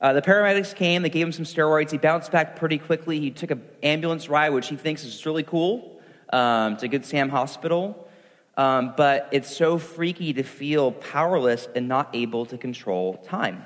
Uh, 0.00 0.12
the 0.12 0.22
paramedics 0.22 0.74
came, 0.74 1.02
they 1.02 1.08
gave 1.08 1.26
him 1.26 1.32
some 1.32 1.44
steroids. 1.44 1.90
He 1.90 1.98
bounced 1.98 2.30
back 2.30 2.56
pretty 2.56 2.78
quickly. 2.78 3.18
He 3.18 3.32
took 3.32 3.50
an 3.50 3.62
ambulance 3.82 4.28
ride, 4.28 4.50
which 4.50 4.68
he 4.68 4.76
thinks 4.76 5.04
is 5.04 5.26
really 5.26 5.42
cool, 5.42 6.00
um, 6.32 6.76
to 6.76 6.86
Good 6.86 7.04
Sam 7.04 7.28
Hospital. 7.28 8.08
Um, 8.56 8.94
but 8.96 9.28
it's 9.32 9.56
so 9.56 9.78
freaky 9.78 10.32
to 10.34 10.42
feel 10.42 10.92
powerless 10.92 11.68
and 11.74 11.88
not 11.88 12.10
able 12.14 12.46
to 12.46 12.58
control 12.58 13.14
time. 13.18 13.64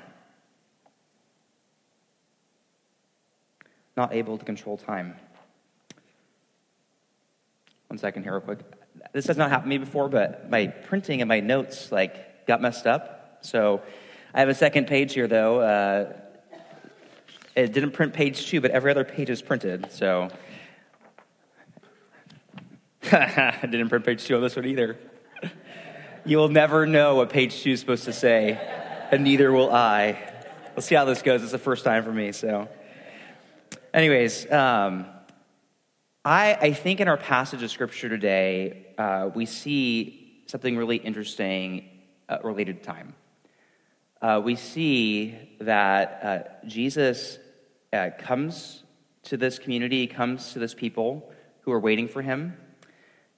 Not 3.95 4.13
able 4.13 4.37
to 4.37 4.45
control 4.45 4.77
time. 4.77 5.15
One 7.87 7.97
second 7.97 8.23
here, 8.23 8.33
real 8.33 8.41
quick. 8.41 8.59
This 9.11 9.27
has 9.27 9.37
not 9.37 9.49
happened 9.49 9.71
to 9.71 9.77
me 9.77 9.77
before, 9.77 10.09
but 10.09 10.49
my 10.49 10.67
printing 10.67 11.21
and 11.21 11.27
my 11.27 11.39
notes 11.39 11.91
like 11.91 12.47
got 12.47 12.61
messed 12.61 12.87
up. 12.87 13.39
So 13.41 13.81
I 14.33 14.39
have 14.39 14.49
a 14.49 14.55
second 14.55 14.87
page 14.87 15.13
here, 15.13 15.27
though. 15.27 15.59
Uh, 15.59 16.13
it 17.55 17.71
didn't 17.71 17.91
print 17.91 18.13
page 18.13 18.47
two, 18.47 18.61
but 18.61 18.71
every 18.71 18.89
other 18.89 19.03
page 19.03 19.29
is 19.29 19.41
printed. 19.41 19.91
So 19.91 20.29
I 23.11 23.59
didn't 23.61 23.89
print 23.89 24.05
page 24.05 24.23
two 24.23 24.35
on 24.35 24.41
this 24.41 24.55
one 24.55 24.65
either. 24.65 24.97
You 26.25 26.37
will 26.37 26.49
never 26.49 26.87
know 26.87 27.15
what 27.15 27.29
page 27.29 27.61
two 27.61 27.71
is 27.71 27.81
supposed 27.81 28.05
to 28.05 28.13
say, 28.13 28.57
and 29.11 29.23
neither 29.23 29.51
will 29.51 29.71
I. 29.71 30.17
We'll 30.73 30.81
see 30.81 30.95
how 30.95 31.05
this 31.05 31.21
goes. 31.21 31.43
It's 31.43 31.51
the 31.51 31.57
first 31.57 31.83
time 31.83 32.03
for 32.03 32.13
me. 32.13 32.31
So, 32.31 32.69
anyways, 33.93 34.51
um, 34.51 35.05
I, 36.25 36.57
I 36.59 36.73
think 36.73 36.99
in 36.99 37.07
our 37.07 37.17
passage 37.17 37.61
of 37.63 37.71
scripture 37.71 38.09
today, 38.09 38.87
uh, 38.97 39.29
we 39.33 39.45
see 39.45 40.43
something 40.47 40.77
really 40.77 40.97
interesting 40.97 41.89
uh, 42.29 42.37
related 42.43 42.79
to 42.79 42.83
time. 42.85 43.13
Uh, 44.21 44.41
we 44.43 44.55
see 44.55 45.37
that 45.59 46.19
uh, 46.23 46.67
Jesus 46.67 47.37
uh, 47.91 48.09
comes 48.17 48.83
to 49.23 49.37
this 49.37 49.59
community, 49.59 50.07
comes 50.07 50.53
to 50.53 50.59
this 50.59 50.73
people 50.73 51.31
who 51.61 51.71
are 51.71 51.79
waiting 51.79 52.07
for 52.07 52.21
him, 52.21 52.57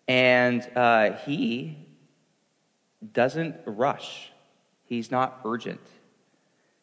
and 0.07 0.67
uh, 0.75 1.13
he 1.25 1.77
doesn't 3.13 3.55
rush. 3.65 4.31
He's 4.83 5.09
not 5.09 5.41
urgent. 5.43 5.81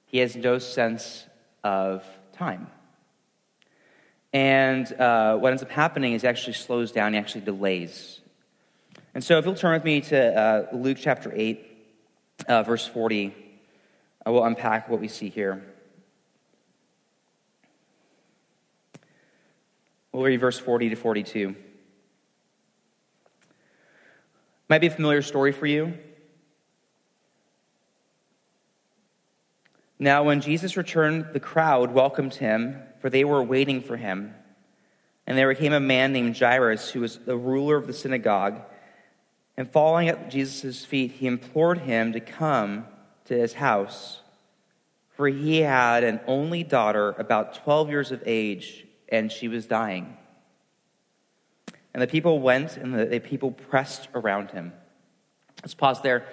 He 0.05 0.19
has 0.19 0.37
no 0.37 0.59
sense 0.59 1.27
of 1.63 2.05
time. 2.33 2.67
And 4.33 4.91
uh, 4.95 5.37
what 5.37 5.51
ends 5.51 5.63
up 5.63 5.71
happening 5.71 6.15
is 6.15 6.23
he 6.23 6.29
actually 6.29 6.55
slows 6.55 6.91
down, 6.93 7.13
he 7.13 7.19
actually 7.19 7.43
delays. 7.43 8.21
And 9.15 9.23
so, 9.23 9.39
if 9.39 9.45
you'll 9.45 9.55
turn 9.55 9.75
with 9.75 9.85
me 9.85 10.01
to 10.03 10.39
uh, 10.39 10.67
Luke 10.73 10.97
chapter 10.99 11.31
8, 11.35 11.67
uh, 12.49 12.63
verse 12.63 12.87
40, 12.87 13.35
I 14.25 14.31
will 14.31 14.45
unpack 14.45 14.89
what 14.89 15.01
we 15.01 15.09
see 15.09 15.29
here. 15.29 15.63
We'll 20.13 20.25
read 20.25 20.41
verse 20.41 20.59
40 20.59 20.91
to 20.91 20.97
42. 20.97 21.57
Might 24.69 24.81
be 24.81 24.87
a 24.87 24.91
familiar 24.91 25.23
story 25.23 25.53
for 25.53 25.67
you. 25.67 25.95
Now, 29.99 30.25
when 30.25 30.41
Jesus 30.41 30.77
returned, 30.77 31.27
the 31.33 31.41
crowd 31.41 31.93
welcomed 31.93 32.35
him, 32.35 32.83
for 33.03 33.11
they 33.11 33.25
were 33.25 33.43
waiting 33.43 33.83
for 33.83 33.99
him. 33.99 34.35
And 35.27 35.37
there 35.37 35.53
came 35.55 35.73
a 35.73 35.81
man 35.81 36.13
named 36.13 36.39
Jairus, 36.39 36.91
who 36.91 37.01
was 37.01 37.19
the 37.19 37.37
ruler 37.37 37.77
of 37.77 37.87
the 37.87 37.93
synagogue. 37.93 38.63
And 39.57 39.71
falling 39.71 40.09
at 40.09 40.31
Jesus' 40.31 40.85
feet, 40.85 41.13
he 41.13 41.27
implored 41.27 41.79
him 41.79 42.13
to 42.13 42.21
come 42.21 42.87
to 43.27 43.37
his 43.37 43.55
house, 43.55 44.21
for 45.11 45.29
he 45.29 45.59
had 45.59 46.05
an 46.05 46.21
only 46.27 46.63
daughter, 46.63 47.11
about 47.19 47.63
12 47.63 47.91
years 47.91 48.13
of 48.13 48.23
age 48.25 48.87
and 49.09 49.31
she 49.31 49.47
was 49.47 49.67
dying. 49.67 50.17
And 51.93 52.03
the 52.03 52.07
people 52.07 52.41
went 52.41 52.79
and 52.79 52.95
the, 52.95 53.21
people 53.21 53.53
pressed 53.53 54.09
around 54.15 54.51
him. 54.51 54.73
Let's 55.63 55.75
pause 55.75 56.01
there. 56.01 56.25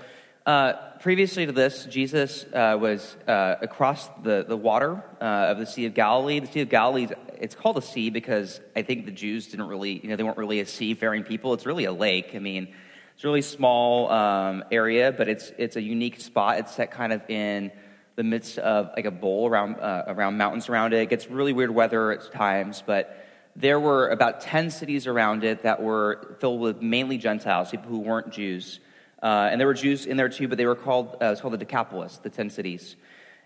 Uh, 0.49 0.73
previously 0.99 1.45
to 1.45 1.51
this, 1.51 1.85
Jesus 1.85 2.43
uh, 2.55 2.75
was 2.81 3.15
uh, 3.27 3.57
across 3.61 4.09
the, 4.23 4.43
the 4.47 4.57
water 4.57 5.03
uh, 5.21 5.51
of 5.51 5.59
the 5.59 5.65
Sea 5.67 5.85
of 5.85 5.93
Galilee. 5.93 6.39
The 6.39 6.47
Sea 6.47 6.61
of 6.61 6.69
Galilee, 6.69 7.07
it's 7.37 7.53
called 7.53 7.77
a 7.77 7.83
sea 7.83 8.09
because 8.09 8.59
I 8.75 8.81
think 8.81 9.05
the 9.05 9.11
Jews 9.11 9.45
didn't 9.45 9.67
really, 9.67 9.99
you 10.01 10.09
know, 10.09 10.15
they 10.15 10.23
weren't 10.23 10.39
really 10.39 10.59
a 10.59 10.65
seafaring 10.65 11.23
people. 11.23 11.53
It's 11.53 11.67
really 11.67 11.85
a 11.85 11.91
lake. 11.91 12.31
I 12.33 12.39
mean, 12.39 12.73
it's 13.13 13.23
a 13.23 13.27
really 13.27 13.43
small 13.43 14.09
um, 14.09 14.63
area, 14.71 15.11
but 15.11 15.29
it's, 15.29 15.51
it's 15.59 15.75
a 15.75 15.81
unique 15.83 16.19
spot. 16.19 16.57
It's 16.57 16.73
set 16.73 16.89
kind 16.89 17.13
of 17.13 17.21
in 17.29 17.71
the 18.15 18.23
midst 18.23 18.57
of 18.57 18.89
like 18.95 19.05
a 19.05 19.11
bowl 19.11 19.47
around, 19.47 19.75
uh, 19.75 20.05
around 20.07 20.39
mountains 20.39 20.67
around 20.67 20.93
it. 20.93 21.01
It 21.03 21.11
gets 21.11 21.29
really 21.29 21.53
weird 21.53 21.69
weather 21.69 22.11
at 22.11 22.31
times, 22.31 22.81
but 22.83 23.23
there 23.55 23.79
were 23.79 24.09
about 24.09 24.41
10 24.41 24.71
cities 24.71 25.05
around 25.05 25.43
it 25.43 25.61
that 25.61 25.79
were 25.79 26.37
filled 26.39 26.59
with 26.59 26.81
mainly 26.81 27.19
Gentiles, 27.19 27.69
people 27.69 27.91
who 27.91 27.99
weren't 27.99 28.31
Jews. 28.31 28.79
Uh, 29.21 29.49
and 29.51 29.59
there 29.59 29.67
were 29.67 29.73
Jews 29.73 30.05
in 30.05 30.17
there 30.17 30.29
too, 30.29 30.47
but 30.47 30.57
they 30.57 30.65
were 30.65 30.75
called, 30.75 31.17
uh, 31.21 31.25
it's 31.25 31.41
called 31.41 31.53
the 31.53 31.57
Decapolis, 31.57 32.17
the 32.17 32.29
10 32.29 32.49
cities. 32.49 32.95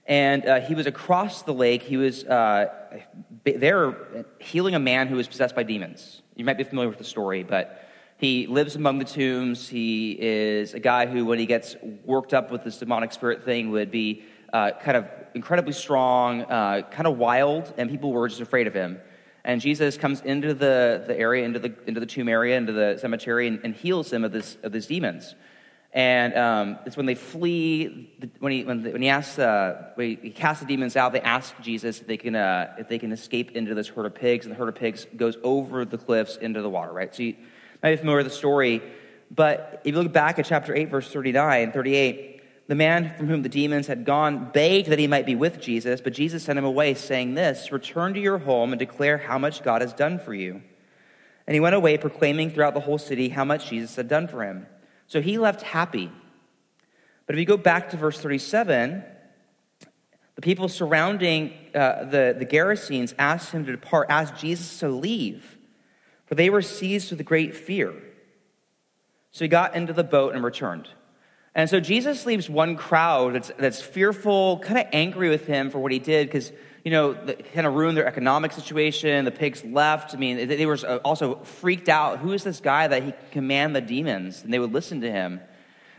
And 0.05 0.45
uh, 0.45 0.59
he 0.59 0.75
was 0.75 0.85
across 0.85 1.43
the 1.43 1.53
lake. 1.53 1.81
He 1.81 1.97
was 1.97 2.25
uh, 2.25 2.67
there 3.43 3.95
healing 4.39 4.75
a 4.75 4.79
man 4.79 5.07
who 5.07 5.15
was 5.15 5.27
possessed 5.27 5.55
by 5.55 5.63
demons. 5.63 6.21
You 6.35 6.45
might 6.45 6.57
be 6.57 6.63
familiar 6.63 6.89
with 6.89 6.97
the 6.97 7.05
story, 7.05 7.43
but 7.43 7.89
he 8.17 8.47
lives 8.47 8.75
among 8.75 8.99
the 8.99 9.05
tombs. 9.05 9.69
He 9.69 10.17
is 10.19 10.73
a 10.73 10.79
guy 10.79 11.05
who, 11.05 11.25
when 11.25 11.39
he 11.39 11.45
gets 11.45 11.75
worked 12.05 12.33
up 12.33 12.51
with 12.51 12.63
this 12.63 12.77
demonic 12.77 13.13
spirit 13.13 13.43
thing, 13.43 13.71
would 13.71 13.91
be 13.91 14.23
uh, 14.51 14.71
kind 14.71 14.97
of 14.97 15.09
incredibly 15.33 15.73
strong, 15.73 16.41
uh, 16.43 16.81
kind 16.91 17.07
of 17.07 17.17
wild, 17.17 17.73
and 17.77 17.89
people 17.89 18.11
were 18.11 18.27
just 18.27 18.41
afraid 18.41 18.67
of 18.67 18.73
him. 18.73 18.99
And 19.45 19.59
Jesus 19.59 19.97
comes 19.97 20.21
into 20.21 20.53
the, 20.53 21.03
the 21.05 21.17
area, 21.17 21.43
into 21.43 21.59
the, 21.59 21.73
into 21.85 21.99
the 21.99 22.05
tomb 22.05 22.29
area, 22.29 22.55
into 22.55 22.71
the 22.71 22.97
cemetery, 22.99 23.47
and, 23.47 23.59
and 23.63 23.75
heals 23.75 24.11
him 24.11 24.23
of, 24.23 24.31
this, 24.31 24.57
of 24.63 24.71
these 24.71 24.87
demons. 24.87 25.35
And 25.93 26.35
um, 26.35 26.79
it's 26.87 26.97
when 26.97 27.05
they 27.05 27.13
flee, 27.13 28.11
when 28.39 28.51
he, 28.51 28.63
when, 28.63 28.81
when 28.83 29.01
he 29.01 29.09
asks, 29.09 29.37
uh, 29.37 29.91
when 29.93 30.17
he 30.17 30.31
casts 30.31 30.61
the 30.61 30.67
demons 30.67 30.95
out, 30.95 31.13
they 31.13 31.21
ask 31.21 31.53
Jesus 31.61 32.01
if 32.01 32.07
they, 32.07 32.17
can, 32.17 32.35
uh, 32.35 32.73
if 32.79 32.87
they 32.87 32.97
can 32.97 33.11
escape 33.11 33.51
into 33.51 33.75
this 33.75 33.89
herd 33.89 34.07
of 34.07 34.15
pigs, 34.15 34.45
and 34.45 34.51
the 34.51 34.57
herd 34.57 34.69
of 34.69 34.75
pigs 34.75 35.05
goes 35.15 35.37
over 35.43 35.85
the 35.85 35.99
cliffs 35.99 36.35
into 36.37 36.63
the 36.63 36.69
water, 36.69 36.91
right? 36.91 37.13
So 37.13 37.21
you 37.21 37.35
might 37.83 37.91
be 37.91 37.97
familiar 37.97 38.17
with 38.17 38.25
the 38.25 38.35
story, 38.35 38.81
but 39.29 39.81
if 39.83 39.93
you 39.93 40.01
look 40.01 40.11
back 40.11 40.39
at 40.39 40.45
chapter 40.45 40.75
8, 40.75 40.89
verse 40.89 41.11
39 41.11 41.71
38, 41.71 42.33
the 42.67 42.75
man 42.75 43.13
from 43.15 43.27
whom 43.27 43.43
the 43.43 43.49
demons 43.49 43.85
had 43.85 44.03
gone 44.03 44.49
begged 44.51 44.87
that 44.87 44.97
he 44.97 45.05
might 45.05 45.27
be 45.27 45.35
with 45.35 45.59
Jesus, 45.59 46.01
but 46.01 46.13
Jesus 46.13 46.43
sent 46.43 46.57
him 46.57 46.65
away, 46.65 46.95
saying 46.95 47.35
this 47.35 47.71
Return 47.71 48.15
to 48.15 48.19
your 48.19 48.39
home 48.39 48.71
and 48.71 48.79
declare 48.79 49.19
how 49.19 49.37
much 49.37 49.61
God 49.61 49.81
has 49.81 49.93
done 49.93 50.17
for 50.17 50.33
you. 50.33 50.63
And 51.45 51.53
he 51.53 51.59
went 51.59 51.75
away, 51.75 51.97
proclaiming 51.97 52.49
throughout 52.49 52.73
the 52.73 52.79
whole 52.79 52.97
city 52.97 53.29
how 53.29 53.45
much 53.45 53.69
Jesus 53.69 53.95
had 53.95 54.07
done 54.07 54.27
for 54.27 54.43
him. 54.43 54.65
So 55.07 55.21
he 55.21 55.37
left 55.37 55.61
happy. 55.61 56.11
But 57.25 57.35
if 57.35 57.39
you 57.39 57.45
go 57.45 57.57
back 57.57 57.89
to 57.91 57.97
verse 57.97 58.19
37, 58.19 59.03
the 60.35 60.41
people 60.41 60.67
surrounding 60.67 61.53
uh, 61.75 62.05
the, 62.05 62.35
the 62.37 62.45
Gerasenes 62.45 63.13
asked 63.19 63.51
him 63.51 63.65
to 63.65 63.71
depart, 63.71 64.07
asked 64.09 64.37
Jesus 64.37 64.79
to 64.79 64.89
leave, 64.89 65.57
for 66.25 66.35
they 66.35 66.49
were 66.49 66.61
seized 66.61 67.11
with 67.11 67.23
great 67.25 67.55
fear. 67.55 67.93
So 69.31 69.45
he 69.45 69.49
got 69.49 69.75
into 69.75 69.93
the 69.93 70.03
boat 70.03 70.35
and 70.35 70.43
returned. 70.43 70.89
And 71.55 71.69
so 71.69 71.79
Jesus 71.79 72.25
leaves 72.25 72.49
one 72.49 72.75
crowd 72.75 73.35
that's, 73.35 73.51
that's 73.57 73.81
fearful, 73.81 74.59
kind 74.59 74.79
of 74.79 74.87
angry 74.91 75.29
with 75.29 75.45
him 75.45 75.69
for 75.69 75.79
what 75.79 75.91
he 75.91 75.99
did, 75.99 76.27
because, 76.27 76.51
you 76.83 76.91
know, 76.91 77.13
kind 77.53 77.65
of 77.65 77.75
ruined 77.75 77.97
their 77.97 78.05
economic 78.05 78.51
situation. 78.51 79.23
The 79.23 79.31
pigs 79.31 79.63
left. 79.63 80.13
I 80.13 80.17
mean, 80.17 80.47
they, 80.47 80.65
were 80.65 80.77
uh, 80.85 80.97
also 80.97 81.35
freaked 81.35 81.87
out. 81.87 82.19
Who 82.19 82.33
is 82.33 82.43
this 82.43 82.59
guy 82.59 82.87
that 82.87 83.03
he 83.03 83.13
command 83.31 83.75
the 83.75 83.81
demons? 83.81 84.43
And 84.43 84.53
they 84.53 84.59
would 84.59 84.73
listen 84.73 85.01
to 85.01 85.11
him. 85.11 85.39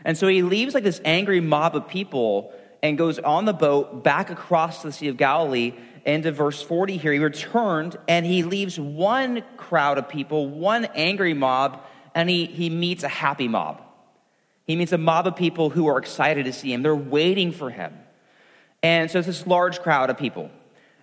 And 0.03 0.15
so 0.15 0.27
he 0.27 0.43
leaves 0.43 0.75
like 0.75 0.83
this 0.83 1.01
angry 1.03 1.39
mob 1.39 1.75
of 1.75 1.87
people 1.87 2.53
and 2.83 2.97
goes 2.97 3.17
on 3.17 3.45
the 3.45 3.53
boat 3.53 4.03
back 4.03 4.29
across 4.29 4.83
the 4.83 4.91
Sea 4.91 5.07
of 5.07 5.17
Galilee. 5.17 5.73
Into 6.05 6.31
verse 6.31 6.61
40 6.61 6.97
here, 6.97 7.13
he 7.13 7.17
returned 7.17 7.97
and 8.07 8.23
he 8.23 8.43
leaves 8.43 8.79
one 8.79 9.43
crowd 9.57 9.97
of 9.97 10.07
people, 10.07 10.47
one 10.47 10.85
angry 10.93 11.33
mob, 11.33 11.83
and 12.13 12.29
he, 12.29 12.45
he 12.45 12.69
meets 12.69 13.03
a 13.03 13.07
happy 13.07 13.47
mob. 13.47 13.81
He 14.67 14.75
meets 14.75 14.91
a 14.91 14.99
mob 14.99 15.25
of 15.25 15.35
people 15.35 15.71
who 15.71 15.87
are 15.87 15.97
excited 15.97 16.45
to 16.45 16.53
see 16.53 16.71
him. 16.71 16.83
They're 16.83 16.95
waiting 16.95 17.51
for 17.51 17.71
him. 17.71 17.97
And 18.83 19.09
so 19.09 19.17
it's 19.17 19.27
this 19.27 19.47
large 19.47 19.79
crowd 19.81 20.11
of 20.11 20.19
people. 20.19 20.51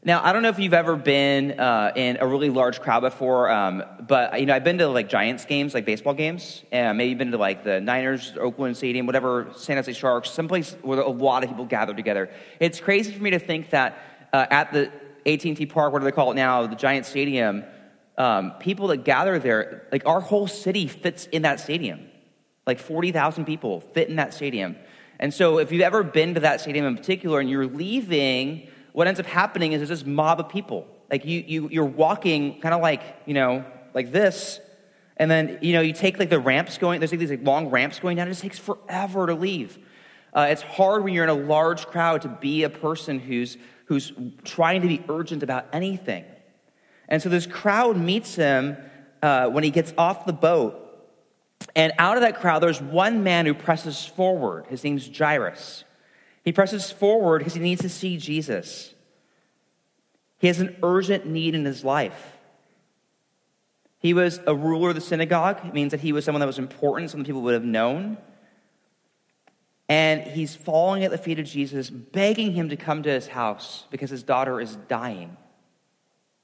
Now, 0.04 0.21
I 0.25 0.32
don't 0.32 0.42
know 0.42 0.49
if 0.49 0.59
you've 0.59 0.75
ever 0.75 0.97
been 0.97 1.61
uh, 1.61 1.92
in 1.94 2.16
a 2.18 2.26
really 2.26 2.50
large 2.50 2.80
crowd 2.80 3.02
before, 3.02 3.49
um, 3.49 3.85
but 4.00 4.40
you 4.40 4.47
know, 4.47 4.54
I've 4.54 4.64
been 4.64 4.78
to 4.78 4.88
like 4.88 5.09
Giants 5.09 5.44
games, 5.44 5.75
like 5.75 5.85
baseball 5.85 6.12
games, 6.12 6.64
and 6.73 6.99
maybe 6.99 7.14
been 7.14 7.30
to 7.30 7.38
like 7.38 7.62
the 7.62 7.80
Niners, 7.80 8.32
Oakland 8.40 8.76
Stadium, 8.76 9.06
whatever, 9.06 9.52
San 9.54 9.76
Jose 9.76 9.92
Sharks, 9.92 10.28
someplace 10.28 10.73
where 10.82 10.99
a 10.99 11.09
lot 11.09 11.44
of 11.44 11.50
people 11.50 11.66
gather 11.66 11.94
together. 11.94 12.30
It's 12.59 12.80
crazy 12.80 13.12
for 13.12 13.23
me 13.23 13.30
to 13.30 13.38
think 13.38 13.71
that 13.71 13.97
uh, 14.32 14.44
at 14.50 14.73
the 14.73 14.90
AT&T 15.25 15.66
Park, 15.66 15.92
what 15.92 16.00
do 16.00 16.04
they 16.04 16.11
call 16.11 16.32
it 16.32 16.35
now, 16.35 16.66
the 16.66 16.75
Giant 16.75 17.06
Stadium, 17.06 17.62
um, 18.18 18.54
people 18.59 18.88
that 18.88 19.04
gather 19.04 19.38
there, 19.38 19.87
like 19.92 20.04
our 20.04 20.21
whole 20.21 20.49
city 20.49 20.88
fits 20.88 21.26
in 21.26 21.42
that 21.42 21.61
stadium. 21.61 22.09
Like 22.66 22.80
40,000 22.80 23.44
people 23.44 23.80
fit 23.80 24.09
in 24.09 24.16
that 24.16 24.35
stadium. 24.35 24.75
And 25.21 25.32
so 25.32 25.59
if 25.59 25.71
you've 25.71 25.82
ever 25.82 26.02
been 26.02 26.35
to 26.35 26.40
that 26.40 26.61
stadium 26.61 26.87
in 26.87 26.97
particular 26.97 27.38
and 27.38 27.49
you're 27.49 27.68
leaving, 27.68 28.68
what 28.92 29.06
ends 29.06 29.20
up 29.20 29.26
happening 29.26 29.72
is 29.72 29.80
there's 29.80 30.00
this 30.00 30.06
mob 30.06 30.40
of 30.40 30.49
people. 30.49 30.87
Like 31.11 31.25
you, 31.25 31.44
you, 31.46 31.68
you're 31.70 31.84
walking 31.84 32.61
kind 32.61 32.75
of 32.75 32.80
like, 32.80 33.02
you 33.26 33.34
know, 33.34 33.64
like 33.94 34.12
this. 34.12 34.61
And 35.16 35.30
then, 35.30 35.58
you 35.61 35.72
know, 35.75 35.80
you 35.80 35.92
take 35.92 36.18
like 36.18 36.30
the 36.30 36.40
ramps 36.40 36.78
going, 36.78 37.00
there's 37.00 37.12
like 37.12 37.20
these 37.20 37.30
like 37.30 37.44
long 37.44 37.68
ramps 37.68 37.99
going 37.99 38.16
down. 38.16 38.26
It 38.26 38.30
just 38.30 38.42
takes 38.42 38.58
forever 38.58 39.26
to 39.26 39.34
leave. 39.34 39.78
Uh, 40.34 40.49
it's 40.50 40.62
hard 40.62 41.04
when 41.04 41.12
you're 41.12 41.25
in 41.25 41.30
a 41.30 41.34
large 41.34 41.87
crowd 41.87 42.22
to 42.22 42.28
be 42.28 42.62
a 42.62 42.70
person 42.70 43.18
who's, 43.18 43.58
who's 43.87 44.12
trying 44.44 44.80
to 44.80 44.88
be 44.88 45.04
urgent 45.08 45.42
about 45.42 45.66
anything. 45.72 46.25
And 47.08 47.20
so 47.20 47.28
this 47.28 47.46
crowd 47.46 47.99
meets 47.99 48.34
him 48.34 48.76
uh, 49.22 49.49
when 49.49 49.64
he 49.64 49.70
gets 49.70 49.92
off 49.99 50.25
the 50.25 50.32
boat. 50.32 50.78
And 51.76 51.92
out 51.99 52.16
of 52.16 52.22
that 52.22 52.40
crowd, 52.40 52.62
there's 52.62 52.80
one 52.80 53.22
man 53.22 53.44
who 53.44 53.54
presses 53.54 54.04
forward. 54.04 54.66
His 54.68 54.82
name's 54.82 55.08
Jairus. 55.16 55.84
He 56.44 56.52
presses 56.52 56.90
forward 56.90 57.38
because 57.38 57.54
he 57.54 57.61
needs 57.61 57.82
to 57.82 57.88
see 57.88 58.16
Jesus. 58.16 58.94
He 60.38 60.49
has 60.49 60.58
an 60.58 60.76
urgent 60.82 61.26
need 61.26 61.54
in 61.54 61.64
his 61.64 61.84
life. 61.84 62.37
He 63.99 64.12
was 64.12 64.40
a 64.49 64.54
ruler 64.54 64.88
of 64.88 64.96
the 64.96 65.00
synagogue. 65.00 65.61
It 65.64 65.72
means 65.72 65.92
that 65.92 66.00
he 66.00 66.12
was 66.12 66.25
someone 66.25 66.40
that 66.40 66.46
was 66.46 66.58
important, 66.58 67.11
someone 67.11 67.25
people 67.25 67.42
would 67.42 67.54
have 67.54 67.64
known. 67.64 68.18
And 69.88 70.22
he's 70.22 70.56
falling 70.56 71.04
at 71.04 71.12
the 71.12 71.18
feet 71.18 71.38
of 71.38 71.46
Jesus, 71.46 71.90
begging 71.90 72.52
him 72.52 72.70
to 72.70 72.76
come 72.76 73.04
to 73.04 73.11
his 73.11 73.28
house 73.28 73.87
because 73.90 74.11
his 74.11 74.25
daughter 74.25 74.61
is 74.61 74.75
dying. 74.88 75.37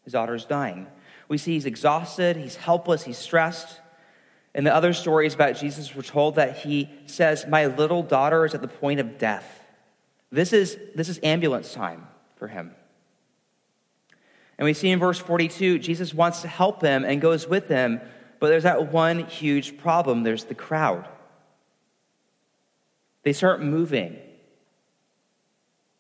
His 0.04 0.12
daughter 0.12 0.34
is 0.34 0.44
dying. 0.44 0.86
We 1.28 1.38
see 1.38 1.54
he's 1.54 1.66
exhausted, 1.66 2.36
he's 2.36 2.56
helpless, 2.56 3.04
he's 3.04 3.18
stressed. 3.18 3.80
And 4.54 4.66
the 4.66 4.74
other 4.74 4.92
stories 4.92 5.34
about 5.34 5.56
Jesus 5.56 5.94
were 5.94 6.02
told 6.02 6.36
that 6.36 6.58
he 6.58 6.88
says, 7.06 7.46
My 7.46 7.66
little 7.66 8.02
daughter 8.02 8.44
is 8.44 8.54
at 8.54 8.62
the 8.62 8.68
point 8.68 9.00
of 9.00 9.18
death. 9.18 9.57
This 10.30 10.52
is, 10.52 10.78
this 10.94 11.08
is 11.08 11.18
ambulance 11.22 11.72
time 11.72 12.06
for 12.36 12.48
him. 12.48 12.74
And 14.58 14.64
we 14.64 14.74
see 14.74 14.90
in 14.90 14.98
verse 14.98 15.18
42, 15.18 15.78
Jesus 15.78 16.12
wants 16.12 16.42
to 16.42 16.48
help 16.48 16.82
him 16.82 17.04
and 17.04 17.20
goes 17.20 17.46
with 17.46 17.68
him, 17.68 18.00
but 18.40 18.48
there's 18.48 18.64
that 18.64 18.92
one 18.92 19.24
huge 19.24 19.78
problem 19.78 20.22
there's 20.22 20.44
the 20.44 20.54
crowd. 20.54 21.08
They 23.22 23.32
start 23.32 23.62
moving. 23.62 24.18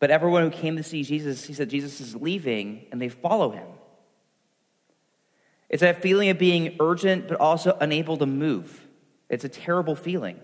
But 0.00 0.10
everyone 0.10 0.42
who 0.42 0.50
came 0.50 0.76
to 0.76 0.82
see 0.82 1.02
Jesus, 1.02 1.44
he 1.44 1.54
said 1.54 1.70
Jesus 1.70 2.00
is 2.00 2.14
leaving, 2.14 2.86
and 2.92 3.00
they 3.02 3.08
follow 3.08 3.50
him. 3.50 3.66
It's 5.68 5.80
that 5.82 6.02
feeling 6.02 6.28
of 6.28 6.38
being 6.38 6.76
urgent, 6.80 7.28
but 7.28 7.38
also 7.38 7.76
unable 7.80 8.16
to 8.16 8.26
move. 8.26 8.86
It's 9.28 9.44
a 9.44 9.48
terrible 9.48 9.96
feeling. 9.96 10.40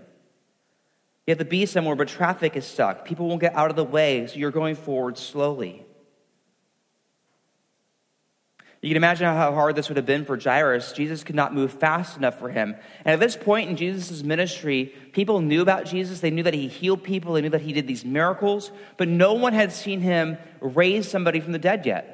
You 1.26 1.33
have 1.33 1.38
to 1.38 1.45
be 1.45 1.64
somewhere, 1.64 1.97
but 1.97 2.09
traffic 2.09 2.57
is 2.57 2.66
stuck. 2.66 3.04
People 3.04 3.28
won't 3.28 3.40
get 3.40 3.54
out 3.54 3.71
of 3.71 3.76
the 3.76 3.85
way, 3.85 4.26
so 4.26 4.37
you're 4.37 4.50
going 4.50 4.75
forward 4.75 5.16
slowly. 5.16 5.87
You 8.83 8.90
can 8.90 8.99
imagine 8.99 9.26
how 9.26 9.50
hard 9.54 9.76
this 9.76 9.88
would 9.88 9.97
have 9.97 10.04
been 10.04 10.26
for 10.26 10.38
Jairus. 10.38 10.93
Jesus 10.93 11.25
could 11.25 11.35
not 11.35 11.54
move 11.54 11.73
fast 11.73 12.19
enough 12.19 12.38
for 12.38 12.50
him. 12.50 12.76
And 13.07 13.14
at 13.14 13.21
this 13.21 13.35
point 13.35 13.71
in 13.71 13.78
Jesus' 13.78 14.23
ministry, 14.23 14.95
people 15.12 15.40
knew 15.40 15.62
about 15.62 15.87
Jesus. 15.87 16.21
They 16.21 16.31
knew 16.31 16.43
that 16.43 16.52
he 16.52 16.69
healed 16.69 17.02
people, 17.02 17.33
they 17.33 17.40
knew 17.40 17.49
that 17.49 17.62
he 17.62 17.73
did 17.73 17.87
these 17.87 18.04
miracles, 18.04 18.71
but 18.99 19.09
no 19.09 19.33
one 19.33 19.54
had 19.54 19.73
seen 19.73 20.02
him 20.02 20.37
raise 20.61 21.11
somebody 21.11 21.40
from 21.40 21.52
the 21.52 21.59
dead 21.59 21.87
yet. 21.87 22.13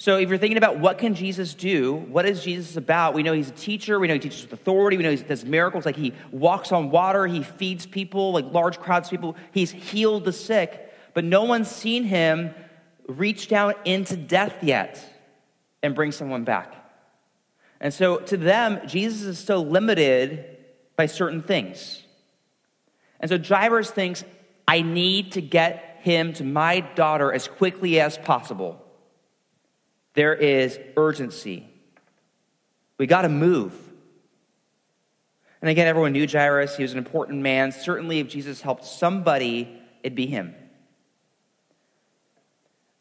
So 0.00 0.16
if 0.16 0.30
you're 0.30 0.38
thinking 0.38 0.56
about 0.56 0.78
what 0.78 0.96
can 0.96 1.14
Jesus 1.14 1.52
do, 1.52 1.94
what 1.94 2.24
is 2.24 2.42
Jesus 2.42 2.76
about? 2.76 3.12
We 3.12 3.22
know 3.22 3.34
he's 3.34 3.50
a 3.50 3.52
teacher. 3.52 4.00
We 4.00 4.08
know 4.08 4.14
he 4.14 4.20
teaches 4.20 4.40
with 4.40 4.54
authority. 4.54 4.96
We 4.96 5.02
know 5.02 5.10
he 5.10 5.18
does 5.18 5.44
miracles 5.44 5.84
like 5.84 5.94
he 5.94 6.14
walks 6.30 6.72
on 6.72 6.90
water. 6.90 7.26
He 7.26 7.42
feeds 7.42 7.84
people, 7.84 8.32
like 8.32 8.46
large 8.50 8.80
crowds 8.80 9.08
of 9.08 9.10
people. 9.10 9.36
He's 9.52 9.70
healed 9.70 10.24
the 10.24 10.32
sick. 10.32 10.90
But 11.12 11.24
no 11.24 11.44
one's 11.44 11.70
seen 11.70 12.04
him 12.04 12.54
reach 13.08 13.48
down 13.48 13.74
into 13.84 14.16
death 14.16 14.64
yet 14.64 15.04
and 15.82 15.94
bring 15.94 16.12
someone 16.12 16.44
back. 16.44 16.74
And 17.78 17.92
so 17.92 18.20
to 18.20 18.38
them, 18.38 18.80
Jesus 18.86 19.20
is 19.22 19.38
still 19.38 19.66
limited 19.66 20.56
by 20.96 21.06
certain 21.06 21.42
things. 21.42 22.02
And 23.20 23.28
so 23.28 23.38
Jairus 23.38 23.90
thinks, 23.90 24.24
I 24.66 24.80
need 24.80 25.32
to 25.32 25.42
get 25.42 25.98
him 26.00 26.32
to 26.34 26.44
my 26.44 26.80
daughter 26.80 27.30
as 27.30 27.48
quickly 27.48 28.00
as 28.00 28.16
possible. 28.16 28.79
There 30.14 30.34
is 30.34 30.78
urgency. 30.96 31.68
We 32.98 33.06
got 33.06 33.22
to 33.22 33.28
move. 33.28 33.74
And 35.60 35.68
again, 35.68 35.86
everyone 35.86 36.12
knew 36.12 36.26
Jairus. 36.26 36.76
He 36.76 36.82
was 36.82 36.92
an 36.92 36.98
important 36.98 37.42
man. 37.42 37.72
Certainly, 37.72 38.20
if 38.20 38.28
Jesus 38.28 38.60
helped 38.60 38.84
somebody, 38.84 39.80
it'd 40.02 40.16
be 40.16 40.26
him. 40.26 40.54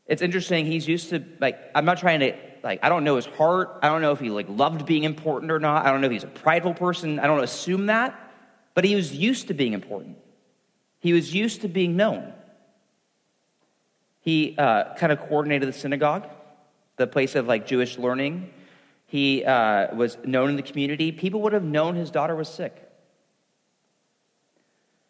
It's 0.05 0.21
interesting. 0.21 0.65
He's 0.65 0.87
used 0.87 1.09
to, 1.09 1.23
like, 1.39 1.57
I'm 1.73 1.85
not 1.85 1.99
trying 1.99 2.19
to, 2.21 2.35
like, 2.63 2.79
I 2.83 2.89
don't 2.89 3.03
know 3.03 3.15
his 3.15 3.25
heart. 3.25 3.79
I 3.81 3.89
don't 3.89 4.01
know 4.01 4.11
if 4.11 4.19
he, 4.19 4.29
like, 4.29 4.47
loved 4.49 4.85
being 4.85 5.03
important 5.03 5.51
or 5.51 5.59
not. 5.59 5.85
I 5.85 5.91
don't 5.91 6.01
know 6.01 6.07
if 6.07 6.11
he's 6.11 6.23
a 6.23 6.27
prideful 6.27 6.73
person. 6.73 7.19
I 7.19 7.27
don't 7.27 7.43
assume 7.43 7.87
that. 7.87 8.19
But 8.73 8.85
he 8.85 8.95
was 8.95 9.13
used 9.13 9.47
to 9.47 9.53
being 9.53 9.73
important, 9.73 10.17
he 10.99 11.13
was 11.13 11.33
used 11.33 11.61
to 11.61 11.67
being 11.67 11.95
known. 11.95 12.33
He 14.21 14.55
uh, 14.57 14.93
kind 14.95 15.11
of 15.11 15.19
coordinated 15.19 15.67
the 15.67 15.73
synagogue 15.73 16.27
the 16.99 17.07
place 17.07 17.33
of 17.33 17.47
like 17.47 17.65
Jewish 17.65 17.97
learning. 17.97 18.51
He 19.07 19.43
uh, 19.43 19.95
was 19.95 20.17
known 20.23 20.49
in 20.49 20.55
the 20.55 20.61
community. 20.61 21.11
People 21.11 21.41
would 21.41 21.53
have 21.53 21.63
known 21.63 21.95
his 21.95 22.11
daughter 22.11 22.35
was 22.35 22.47
sick. 22.47 22.75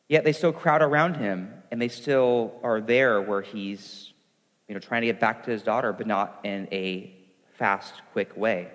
Yet 0.07 0.23
they 0.23 0.31
still 0.31 0.53
crowd 0.53 0.81
around 0.81 1.17
him 1.17 1.53
and 1.69 1.81
they 1.81 1.89
still 1.89 2.53
are 2.63 2.79
there 2.79 3.21
where 3.21 3.41
he's 3.41 4.13
you 4.67 4.75
know, 4.75 4.79
trying 4.79 5.01
to 5.01 5.07
get 5.07 5.19
back 5.19 5.43
to 5.43 5.51
his 5.51 5.63
daughter, 5.63 5.91
but 5.91 6.07
not 6.07 6.39
in 6.43 6.67
a 6.71 7.13
fast, 7.57 7.93
quick 8.13 8.37
way. 8.37 8.69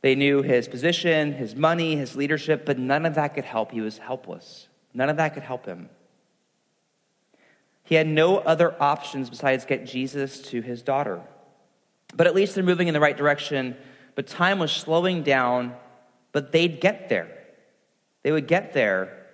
They 0.00 0.16
knew 0.16 0.42
his 0.42 0.66
position, 0.66 1.32
his 1.32 1.54
money, 1.54 1.94
his 1.94 2.16
leadership, 2.16 2.66
but 2.66 2.78
none 2.78 3.06
of 3.06 3.14
that 3.14 3.34
could 3.34 3.44
help. 3.44 3.70
He 3.70 3.80
was 3.80 3.98
helpless. 3.98 4.68
None 4.92 5.08
of 5.08 5.18
that 5.18 5.34
could 5.34 5.44
help 5.44 5.66
him. 5.66 5.88
He 7.84 7.94
had 7.94 8.06
no 8.06 8.38
other 8.38 8.74
options 8.82 9.30
besides 9.30 9.64
get 9.64 9.86
Jesus 9.86 10.40
to 10.42 10.62
his 10.62 10.82
daughter. 10.82 11.22
But 12.14 12.26
at 12.26 12.34
least 12.34 12.54
they're 12.54 12.64
moving 12.64 12.88
in 12.88 12.94
the 12.94 13.00
right 13.00 13.16
direction. 13.16 13.76
But 14.14 14.26
time 14.26 14.58
was 14.58 14.72
slowing 14.72 15.22
down, 15.22 15.74
but 16.32 16.52
they'd 16.52 16.80
get 16.80 17.08
there. 17.08 17.28
They 18.22 18.32
would 18.32 18.46
get 18.46 18.74
there. 18.74 19.26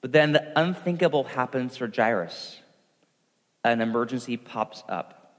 But 0.00 0.12
then 0.12 0.32
the 0.32 0.52
unthinkable 0.58 1.24
happens 1.24 1.76
for 1.76 1.90
Jairus. 1.94 2.60
An 3.64 3.80
emergency 3.80 4.36
pops 4.36 4.82
up. 4.88 5.36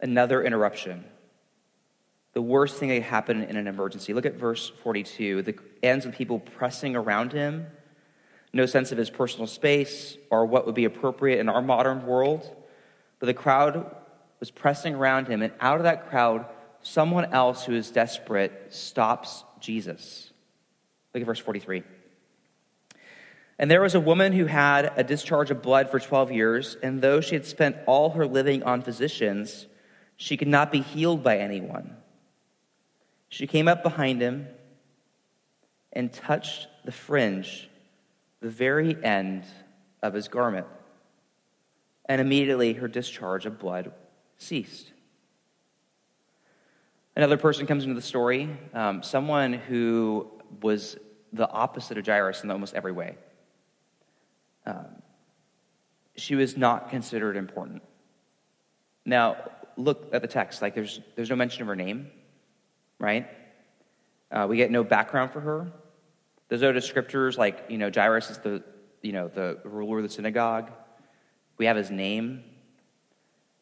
Another 0.00 0.42
interruption. 0.42 1.04
The 2.32 2.42
worst 2.42 2.76
thing 2.76 2.90
that 2.90 3.02
happened 3.02 3.44
in 3.44 3.56
an 3.56 3.66
emergency. 3.66 4.12
Look 4.12 4.26
at 4.26 4.34
verse 4.34 4.70
42. 4.82 5.42
The 5.42 5.58
ends 5.82 6.04
with 6.04 6.14
people 6.14 6.38
pressing 6.38 6.94
around 6.94 7.32
him 7.32 7.66
no 8.56 8.66
sense 8.66 8.90
of 8.90 8.98
his 8.98 9.10
personal 9.10 9.46
space 9.46 10.16
or 10.30 10.46
what 10.46 10.66
would 10.66 10.74
be 10.74 10.86
appropriate 10.86 11.38
in 11.38 11.48
our 11.48 11.60
modern 11.60 12.06
world. 12.06 12.56
But 13.18 13.26
the 13.26 13.34
crowd 13.34 13.94
was 14.40 14.50
pressing 14.50 14.94
around 14.94 15.28
him, 15.28 15.42
and 15.42 15.52
out 15.60 15.78
of 15.78 15.84
that 15.84 16.08
crowd, 16.08 16.46
someone 16.82 17.32
else 17.32 17.64
who 17.64 17.74
is 17.74 17.90
desperate 17.90 18.68
stops 18.70 19.44
Jesus. 19.60 20.32
Look 21.14 21.22
at 21.22 21.26
verse 21.26 21.38
43. 21.38 21.82
And 23.58 23.70
there 23.70 23.80
was 23.80 23.94
a 23.94 24.00
woman 24.00 24.32
who 24.32 24.44
had 24.44 24.92
a 24.96 25.02
discharge 25.02 25.50
of 25.50 25.62
blood 25.62 25.90
for 25.90 25.98
12 25.98 26.30
years, 26.32 26.76
and 26.82 27.00
though 27.00 27.20
she 27.20 27.34
had 27.34 27.46
spent 27.46 27.76
all 27.86 28.10
her 28.10 28.26
living 28.26 28.62
on 28.62 28.82
physicians, 28.82 29.66
she 30.16 30.36
could 30.36 30.48
not 30.48 30.70
be 30.70 30.80
healed 30.80 31.22
by 31.22 31.38
anyone. 31.38 31.96
She 33.28 33.46
came 33.46 33.68
up 33.68 33.82
behind 33.82 34.20
him 34.20 34.48
and 35.92 36.12
touched 36.12 36.68
the 36.84 36.92
fringe 36.92 37.68
the 38.40 38.48
very 38.48 39.02
end 39.02 39.44
of 40.02 40.14
his 40.14 40.28
garment. 40.28 40.66
And 42.04 42.20
immediately 42.20 42.74
her 42.74 42.88
discharge 42.88 43.46
of 43.46 43.58
blood 43.58 43.92
ceased. 44.38 44.92
Another 47.14 47.36
person 47.36 47.66
comes 47.66 47.84
into 47.84 47.94
the 47.94 48.02
story, 48.02 48.50
um, 48.74 49.02
someone 49.02 49.54
who 49.54 50.30
was 50.62 50.98
the 51.32 51.48
opposite 51.48 51.98
of 51.98 52.06
Jairus 52.06 52.44
in 52.44 52.50
almost 52.50 52.74
every 52.74 52.92
way. 52.92 53.16
Um, 54.66 55.02
she 56.16 56.34
was 56.34 56.56
not 56.56 56.90
considered 56.90 57.36
important. 57.36 57.82
Now, 59.04 59.36
look 59.76 60.08
at 60.12 60.22
the 60.22 60.28
text. 60.28 60.62
Like, 60.62 60.74
there's, 60.74 61.00
there's 61.14 61.30
no 61.30 61.36
mention 61.36 61.62
of 61.62 61.68
her 61.68 61.76
name, 61.76 62.10
right? 62.98 63.28
Uh, 64.30 64.46
we 64.48 64.56
get 64.56 64.70
no 64.70 64.82
background 64.82 65.30
for 65.30 65.40
her. 65.40 65.72
There's 66.48 66.62
no 66.62 66.72
descriptors 66.72 67.36
like, 67.36 67.64
you 67.68 67.78
know, 67.78 67.90
Jairus 67.94 68.30
is 68.30 68.38
the, 68.38 68.62
you 69.02 69.12
know, 69.12 69.28
the 69.28 69.58
ruler 69.64 69.98
of 69.98 70.02
the 70.02 70.08
synagogue. 70.08 70.70
We 71.58 71.66
have 71.66 71.76
his 71.76 71.90
name. 71.90 72.44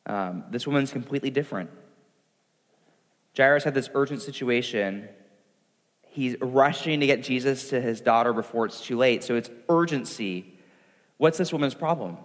Um, 0.07 0.45
this 0.51 0.67
woman's 0.67 0.93
completely 0.93 1.31
different. 1.31 1.71
Jairus 3.37 3.65
had 3.65 3.75
this 3.75 3.91
urgent 3.95 4.23
situation. 4.23 5.09
He's 6.09 6.37
rushing 6.41 7.01
to 7.01 7.07
get 7.07 7.23
Jesus 7.23 7.71
to 7.71 7.81
his 7.81 8.01
daughter 8.01 8.33
before 8.33 8.67
it's 8.67 8.81
too 8.81 8.97
late. 8.97 9.25
So 9.25 9.35
it's 9.35 9.51
urgency. 9.69 10.55
What's 11.17 11.39
this 11.39 11.53
woman's 11.53 11.75
problem? 11.75 12.19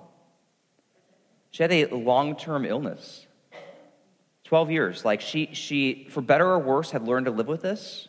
She 1.52 1.64
had 1.64 1.72
a 1.72 1.86
long 1.88 2.36
term 2.36 2.66
illness 2.66 3.26
12 4.44 4.72
years. 4.72 5.06
Like 5.06 5.22
she, 5.22 5.50
she, 5.54 6.08
for 6.10 6.22
better 6.22 6.46
or 6.46 6.60
worse, 6.60 6.92
had 6.92 7.08
learned 7.08 7.26
to 7.26 7.32
live 7.32 7.48
with 7.48 7.62
this. 7.62 8.08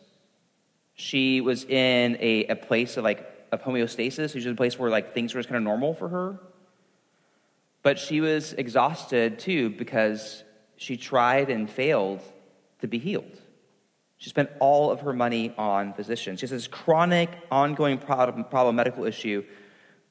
She 0.93 1.41
was 1.41 1.63
in 1.63 2.17
a, 2.19 2.45
a 2.45 2.55
place 2.55 2.97
of 2.97 3.03
like 3.03 3.27
of 3.51 3.61
homeostasis, 3.63 4.33
which 4.33 4.45
is 4.45 4.47
a 4.47 4.55
place 4.55 4.77
where 4.79 4.89
like 4.89 5.13
things 5.13 5.33
were 5.33 5.39
just 5.39 5.49
kind 5.49 5.57
of 5.57 5.63
normal 5.63 5.93
for 5.93 6.09
her. 6.09 6.39
But 7.83 7.97
she 7.97 8.21
was 8.21 8.53
exhausted 8.53 9.39
too 9.39 9.69
because 9.69 10.43
she 10.77 10.97
tried 10.97 11.49
and 11.49 11.69
failed 11.69 12.21
to 12.81 12.87
be 12.87 12.99
healed. 12.99 13.37
She 14.17 14.29
spent 14.29 14.49
all 14.59 14.91
of 14.91 15.01
her 15.01 15.13
money 15.13 15.53
on 15.57 15.93
physicians. 15.93 16.39
She 16.39 16.43
has 16.43 16.51
this 16.51 16.67
chronic, 16.67 17.29
ongoing 17.49 17.97
problem, 17.97 18.43
problem 18.45 18.75
medical 18.75 19.05
issue, 19.05 19.43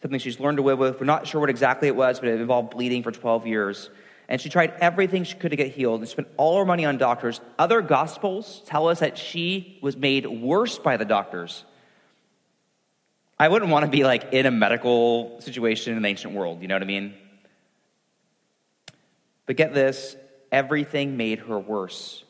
something 0.02 0.18
she's 0.18 0.40
learned 0.40 0.56
to 0.56 0.64
live 0.64 0.78
with. 0.78 0.98
We're 0.98 1.06
not 1.06 1.26
sure 1.26 1.40
what 1.40 1.50
exactly 1.50 1.86
it 1.86 1.94
was, 1.94 2.18
but 2.18 2.28
it 2.28 2.40
involved 2.40 2.70
bleeding 2.70 3.02
for 3.02 3.12
12 3.12 3.46
years 3.46 3.90
and 4.30 4.40
she 4.40 4.48
tried 4.48 4.72
everything 4.80 5.24
she 5.24 5.34
could 5.34 5.50
to 5.50 5.56
get 5.56 5.72
healed 5.72 6.00
and 6.00 6.08
spent 6.08 6.28
all 6.36 6.56
her 6.58 6.64
money 6.64 6.84
on 6.84 6.96
doctors. 6.98 7.40
Other 7.58 7.82
gospels 7.82 8.62
tell 8.64 8.88
us 8.88 9.00
that 9.00 9.18
she 9.18 9.76
was 9.82 9.96
made 9.96 10.24
worse 10.24 10.78
by 10.78 10.96
the 10.96 11.04
doctors. 11.04 11.64
I 13.40 13.48
wouldn't 13.48 13.72
want 13.72 13.86
to 13.86 13.90
be 13.90 14.04
like 14.04 14.32
in 14.32 14.46
a 14.46 14.52
medical 14.52 15.40
situation 15.40 15.96
in 15.96 16.02
the 16.02 16.08
ancient 16.08 16.32
world, 16.32 16.62
you 16.62 16.68
know 16.68 16.76
what 16.76 16.82
I 16.82 16.86
mean? 16.86 17.14
But 19.50 19.56
get 19.56 19.74
this 19.74 20.14
everything 20.52 21.16
made 21.16 21.40
her 21.40 21.58
worse. 21.58 22.22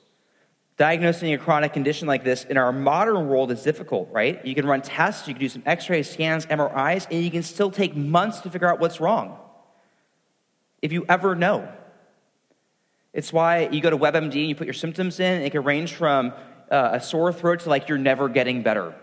Diagnosing 0.78 1.34
a 1.34 1.36
chronic 1.36 1.74
condition 1.74 2.08
like 2.08 2.24
this 2.24 2.44
in 2.44 2.56
our 2.56 2.72
modern 2.72 3.28
world 3.28 3.52
is 3.52 3.62
difficult, 3.62 4.08
right? 4.10 4.42
You 4.42 4.54
can 4.54 4.64
run 4.64 4.80
tests, 4.80 5.28
you 5.28 5.34
can 5.34 5.40
do 5.42 5.50
some 5.50 5.62
x 5.66 5.90
rays, 5.90 6.08
scans, 6.08 6.46
MRIs, 6.46 7.08
and 7.10 7.22
you 7.22 7.30
can 7.30 7.42
still 7.42 7.70
take 7.70 7.94
months 7.94 8.40
to 8.40 8.50
figure 8.50 8.72
out 8.72 8.80
what's 8.80 9.00
wrong. 9.00 9.38
If 10.80 10.94
you 10.94 11.04
ever 11.10 11.34
know. 11.34 11.70
It's 13.12 13.34
why 13.34 13.68
you 13.68 13.82
go 13.82 13.90
to 13.90 13.98
WebMD 13.98 14.22
and 14.22 14.48
you 14.48 14.54
put 14.54 14.66
your 14.66 14.72
symptoms 14.72 15.20
in, 15.20 15.30
and 15.34 15.44
it 15.44 15.50
can 15.50 15.62
range 15.62 15.92
from 15.92 16.32
uh, 16.70 16.92
a 16.94 17.00
sore 17.02 17.34
throat 17.34 17.60
to 17.60 17.68
like 17.68 17.90
you're 17.90 17.98
never 17.98 18.30
getting 18.30 18.62
better. 18.62 18.94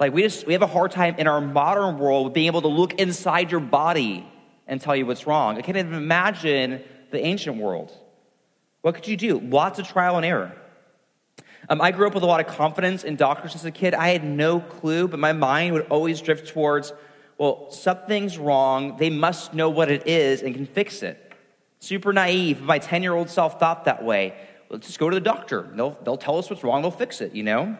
Like 0.00 0.12
we 0.12 0.22
just 0.22 0.48
we 0.48 0.54
have 0.54 0.62
a 0.62 0.66
hard 0.66 0.90
time 0.90 1.14
in 1.16 1.28
our 1.28 1.40
modern 1.40 1.98
world 1.98 2.34
being 2.34 2.48
able 2.48 2.62
to 2.62 2.68
look 2.82 2.94
inside 2.94 3.52
your 3.52 3.60
body 3.60 4.28
and 4.66 4.80
tell 4.80 4.96
you 4.96 5.06
what's 5.06 5.28
wrong. 5.28 5.58
I 5.58 5.60
can't 5.60 5.76
even 5.76 5.94
imagine 5.94 6.82
the 7.12 7.24
ancient 7.24 7.56
world. 7.56 7.92
What 8.80 8.94
could 8.96 9.06
you 9.06 9.16
do? 9.16 9.38
Lots 9.38 9.78
of 9.78 9.86
trial 9.86 10.16
and 10.16 10.26
error. 10.26 10.52
Um, 11.68 11.80
I 11.80 11.92
grew 11.92 12.08
up 12.08 12.14
with 12.14 12.24
a 12.24 12.26
lot 12.26 12.40
of 12.40 12.48
confidence 12.48 13.04
in 13.04 13.14
doctors 13.14 13.54
as 13.54 13.64
a 13.64 13.70
kid. 13.70 13.94
I 13.94 14.08
had 14.08 14.24
no 14.24 14.58
clue, 14.58 15.06
but 15.06 15.20
my 15.20 15.32
mind 15.32 15.74
would 15.74 15.86
always 15.86 16.20
drift 16.20 16.48
towards, 16.48 16.92
well, 17.38 17.70
something's 17.70 18.36
wrong. 18.36 18.96
They 18.96 19.10
must 19.10 19.54
know 19.54 19.70
what 19.70 19.90
it 19.90 20.08
is 20.08 20.42
and 20.42 20.54
can 20.54 20.66
fix 20.66 21.04
it. 21.04 21.32
Super 21.78 22.12
naive. 22.12 22.60
My 22.60 22.78
10 22.78 23.02
year 23.02 23.14
old 23.14 23.30
self 23.30 23.60
thought 23.60 23.84
that 23.84 24.04
way. 24.04 24.34
Let's 24.70 24.86
just 24.86 24.98
go 24.98 25.08
to 25.08 25.14
the 25.14 25.20
doctor. 25.20 25.70
They'll, 25.74 25.96
they'll 26.02 26.16
tell 26.16 26.38
us 26.38 26.50
what's 26.50 26.64
wrong, 26.64 26.82
they'll 26.82 26.90
fix 26.90 27.20
it, 27.20 27.34
you 27.34 27.42
know? 27.42 27.76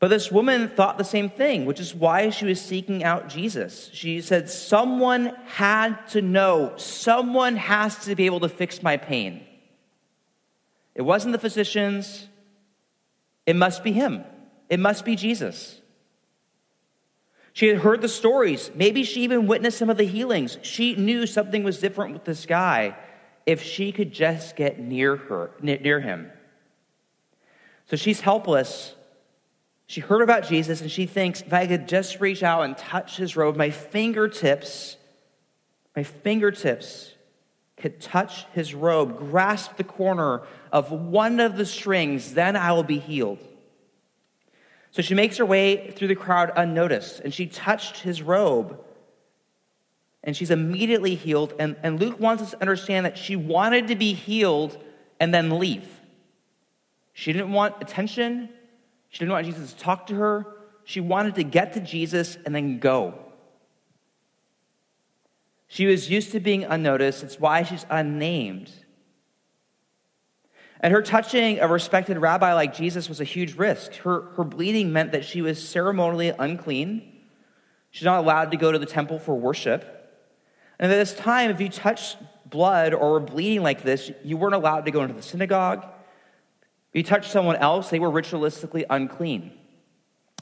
But 0.00 0.08
this 0.08 0.30
woman 0.30 0.68
thought 0.68 0.96
the 0.96 1.04
same 1.04 1.28
thing, 1.28 1.64
which 1.64 1.80
is 1.80 1.94
why 1.94 2.30
she 2.30 2.46
was 2.46 2.60
seeking 2.60 3.02
out 3.02 3.28
Jesus. 3.28 3.90
She 3.92 4.20
said, 4.20 4.48
Someone 4.48 5.34
had 5.46 6.06
to 6.08 6.22
know, 6.22 6.74
someone 6.76 7.56
has 7.56 8.04
to 8.04 8.14
be 8.14 8.26
able 8.26 8.40
to 8.40 8.48
fix 8.48 8.82
my 8.82 8.96
pain. 8.96 9.44
It 10.94 11.02
wasn't 11.02 11.32
the 11.32 11.38
physicians, 11.38 12.28
it 13.44 13.56
must 13.56 13.82
be 13.82 13.92
him, 13.92 14.24
it 14.68 14.78
must 14.78 15.04
be 15.04 15.16
Jesus. 15.16 15.80
She 17.52 17.66
had 17.66 17.78
heard 17.78 18.02
the 18.02 18.08
stories. 18.08 18.70
Maybe 18.76 19.02
she 19.02 19.22
even 19.22 19.48
witnessed 19.48 19.78
some 19.78 19.90
of 19.90 19.96
the 19.96 20.04
healings. 20.04 20.58
She 20.62 20.94
knew 20.94 21.26
something 21.26 21.64
was 21.64 21.80
different 21.80 22.12
with 22.12 22.24
this 22.24 22.46
guy 22.46 22.96
if 23.46 23.62
she 23.62 23.90
could 23.90 24.12
just 24.12 24.54
get 24.54 24.78
near 24.78 25.16
her, 25.16 25.50
near 25.60 25.98
him. 25.98 26.30
So 27.86 27.96
she's 27.96 28.20
helpless. 28.20 28.94
She 29.88 30.02
heard 30.02 30.20
about 30.20 30.46
Jesus 30.46 30.82
and 30.82 30.90
she 30.90 31.06
thinks, 31.06 31.40
if 31.40 31.52
I 31.52 31.66
could 31.66 31.88
just 31.88 32.20
reach 32.20 32.42
out 32.42 32.62
and 32.62 32.76
touch 32.76 33.16
his 33.16 33.36
robe, 33.36 33.56
my 33.56 33.70
fingertips, 33.70 34.98
my 35.96 36.02
fingertips 36.02 37.14
could 37.78 37.98
touch 37.98 38.44
his 38.52 38.74
robe, 38.74 39.18
grasp 39.18 39.76
the 39.78 39.84
corner 39.84 40.42
of 40.70 40.92
one 40.92 41.40
of 41.40 41.56
the 41.56 41.64
strings, 41.64 42.34
then 42.34 42.54
I 42.54 42.72
will 42.72 42.82
be 42.82 42.98
healed. 42.98 43.38
So 44.90 45.00
she 45.00 45.14
makes 45.14 45.38
her 45.38 45.46
way 45.46 45.90
through 45.92 46.08
the 46.08 46.14
crowd 46.14 46.52
unnoticed, 46.54 47.20
and 47.20 47.32
she 47.32 47.46
touched 47.46 48.00
his 48.00 48.20
robe. 48.20 48.78
And 50.22 50.36
she's 50.36 50.50
immediately 50.50 51.14
healed. 51.14 51.54
And, 51.58 51.76
and 51.82 51.98
Luke 51.98 52.20
wants 52.20 52.42
us 52.42 52.50
to 52.50 52.60
understand 52.60 53.06
that 53.06 53.16
she 53.16 53.36
wanted 53.36 53.88
to 53.88 53.96
be 53.96 54.12
healed 54.12 54.76
and 55.18 55.32
then 55.32 55.58
leave. 55.58 55.88
She 57.14 57.32
didn't 57.32 57.52
want 57.52 57.76
attention. 57.80 58.50
She 59.10 59.20
didn't 59.20 59.32
want 59.32 59.46
Jesus 59.46 59.72
to 59.72 59.78
talk 59.78 60.06
to 60.08 60.14
her. 60.14 60.46
She 60.84 61.00
wanted 61.00 61.34
to 61.36 61.44
get 61.44 61.74
to 61.74 61.80
Jesus 61.80 62.38
and 62.44 62.54
then 62.54 62.78
go. 62.78 63.14
She 65.66 65.86
was 65.86 66.10
used 66.10 66.32
to 66.32 66.40
being 66.40 66.64
unnoticed. 66.64 67.22
It's 67.22 67.38
why 67.38 67.62
she's 67.62 67.84
unnamed. 67.90 68.70
And 70.80 70.92
her 70.92 71.02
touching 71.02 71.58
a 71.58 71.68
respected 71.68 72.18
rabbi 72.18 72.54
like 72.54 72.74
Jesus 72.74 73.08
was 73.08 73.20
a 73.20 73.24
huge 73.24 73.54
risk. 73.54 73.94
Her, 73.96 74.22
her 74.36 74.44
bleeding 74.44 74.92
meant 74.92 75.12
that 75.12 75.24
she 75.24 75.42
was 75.42 75.66
ceremonially 75.66 76.30
unclean. 76.30 77.02
She's 77.90 78.04
not 78.04 78.20
allowed 78.20 78.52
to 78.52 78.56
go 78.56 78.70
to 78.70 78.78
the 78.78 78.86
temple 78.86 79.18
for 79.18 79.34
worship. 79.34 79.94
And 80.78 80.90
at 80.90 80.94
this 80.94 81.14
time, 81.14 81.50
if 81.50 81.60
you 81.60 81.68
touched 81.68 82.16
blood 82.46 82.94
or 82.94 83.12
were 83.12 83.20
bleeding 83.20 83.62
like 83.62 83.82
this, 83.82 84.10
you 84.22 84.36
weren't 84.36 84.54
allowed 84.54 84.84
to 84.84 84.90
go 84.90 85.02
into 85.02 85.14
the 85.14 85.22
synagogue. 85.22 85.84
If 86.92 86.96
you 86.98 87.02
touched 87.02 87.30
someone 87.30 87.56
else, 87.56 87.90
they 87.90 87.98
were 87.98 88.10
ritualistically 88.10 88.84
unclean. 88.88 89.52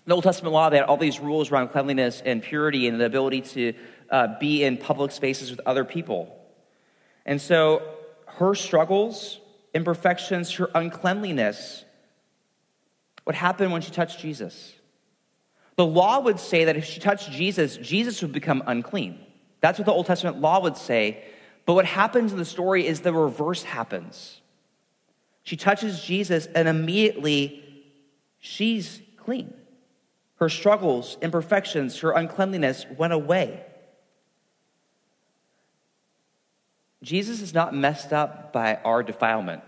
the 0.04 0.14
Old 0.14 0.24
Testament 0.24 0.52
law, 0.52 0.70
they 0.70 0.76
had 0.76 0.86
all 0.86 0.96
these 0.96 1.18
rules 1.18 1.50
around 1.50 1.68
cleanliness 1.68 2.22
and 2.24 2.42
purity 2.42 2.86
and 2.86 3.00
the 3.00 3.06
ability 3.06 3.40
to 3.40 3.74
uh, 4.10 4.38
be 4.38 4.62
in 4.62 4.76
public 4.76 5.10
spaces 5.10 5.50
with 5.50 5.60
other 5.66 5.84
people. 5.84 6.32
And 7.24 7.40
so 7.40 7.82
her 8.26 8.54
struggles, 8.54 9.40
imperfections, 9.74 10.52
her 10.54 10.70
uncleanliness, 10.74 11.84
what 13.24 13.34
happened 13.34 13.72
when 13.72 13.82
she 13.82 13.90
touched 13.90 14.20
Jesus. 14.20 14.74
The 15.74 15.84
law 15.84 16.20
would 16.20 16.38
say 16.38 16.66
that 16.66 16.76
if 16.76 16.84
she 16.84 17.00
touched 17.00 17.30
Jesus, 17.32 17.76
Jesus 17.76 18.22
would 18.22 18.32
become 18.32 18.62
unclean. 18.66 19.18
That's 19.60 19.78
what 19.78 19.86
the 19.86 19.92
Old 19.92 20.06
Testament 20.06 20.40
law 20.40 20.60
would 20.60 20.76
say. 20.76 21.24
But 21.66 21.74
what 21.74 21.84
happens 21.84 22.32
in 22.32 22.38
the 22.38 22.44
story 22.44 22.86
is 22.86 23.00
the 23.00 23.12
reverse 23.12 23.64
happens. 23.64 24.40
She 25.46 25.56
touches 25.56 26.02
Jesus, 26.02 26.46
and 26.46 26.66
immediately 26.66 27.62
she's 28.40 29.00
clean. 29.16 29.54
Her 30.40 30.48
struggles, 30.48 31.16
imperfections, 31.22 32.00
her 32.00 32.10
uncleanliness 32.10 32.84
went 32.98 33.12
away. 33.12 33.64
Jesus 37.00 37.40
is 37.42 37.54
not 37.54 37.72
messed 37.72 38.12
up 38.12 38.52
by 38.52 38.80
our 38.84 39.04
defilement. 39.04 39.62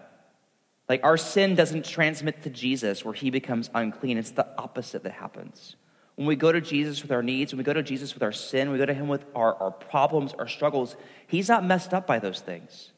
Like 0.88 1.04
our 1.04 1.16
sin 1.16 1.54
doesn't 1.54 1.84
transmit 1.84 2.42
to 2.42 2.50
Jesus 2.50 3.04
where 3.04 3.14
he 3.14 3.30
becomes 3.30 3.70
unclean. 3.72 4.18
It's 4.18 4.32
the 4.32 4.48
opposite 4.58 5.04
that 5.04 5.12
happens. 5.12 5.76
When 6.16 6.26
we 6.26 6.34
go 6.34 6.50
to 6.50 6.60
Jesus 6.60 7.02
with 7.02 7.12
our 7.12 7.22
needs, 7.22 7.52
when 7.52 7.58
we 7.58 7.64
go 7.64 7.72
to 7.72 7.84
Jesus 7.84 8.14
with 8.14 8.24
our 8.24 8.32
sin, 8.32 8.72
we 8.72 8.78
go 8.78 8.86
to 8.86 8.94
him 8.94 9.06
with 9.06 9.26
our, 9.32 9.54
our 9.62 9.70
problems, 9.70 10.34
our 10.40 10.48
struggles, 10.48 10.96
he's 11.28 11.48
not 11.48 11.64
messed 11.64 11.94
up 11.94 12.04
by 12.04 12.18
those 12.18 12.40
things. 12.40 12.90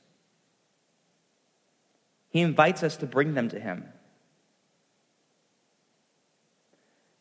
He 2.31 2.41
invites 2.41 2.83
us 2.83 2.97
to 2.99 3.07
bring 3.07 3.35
them 3.35 3.49
to 3.51 3.61
him. 3.61 3.85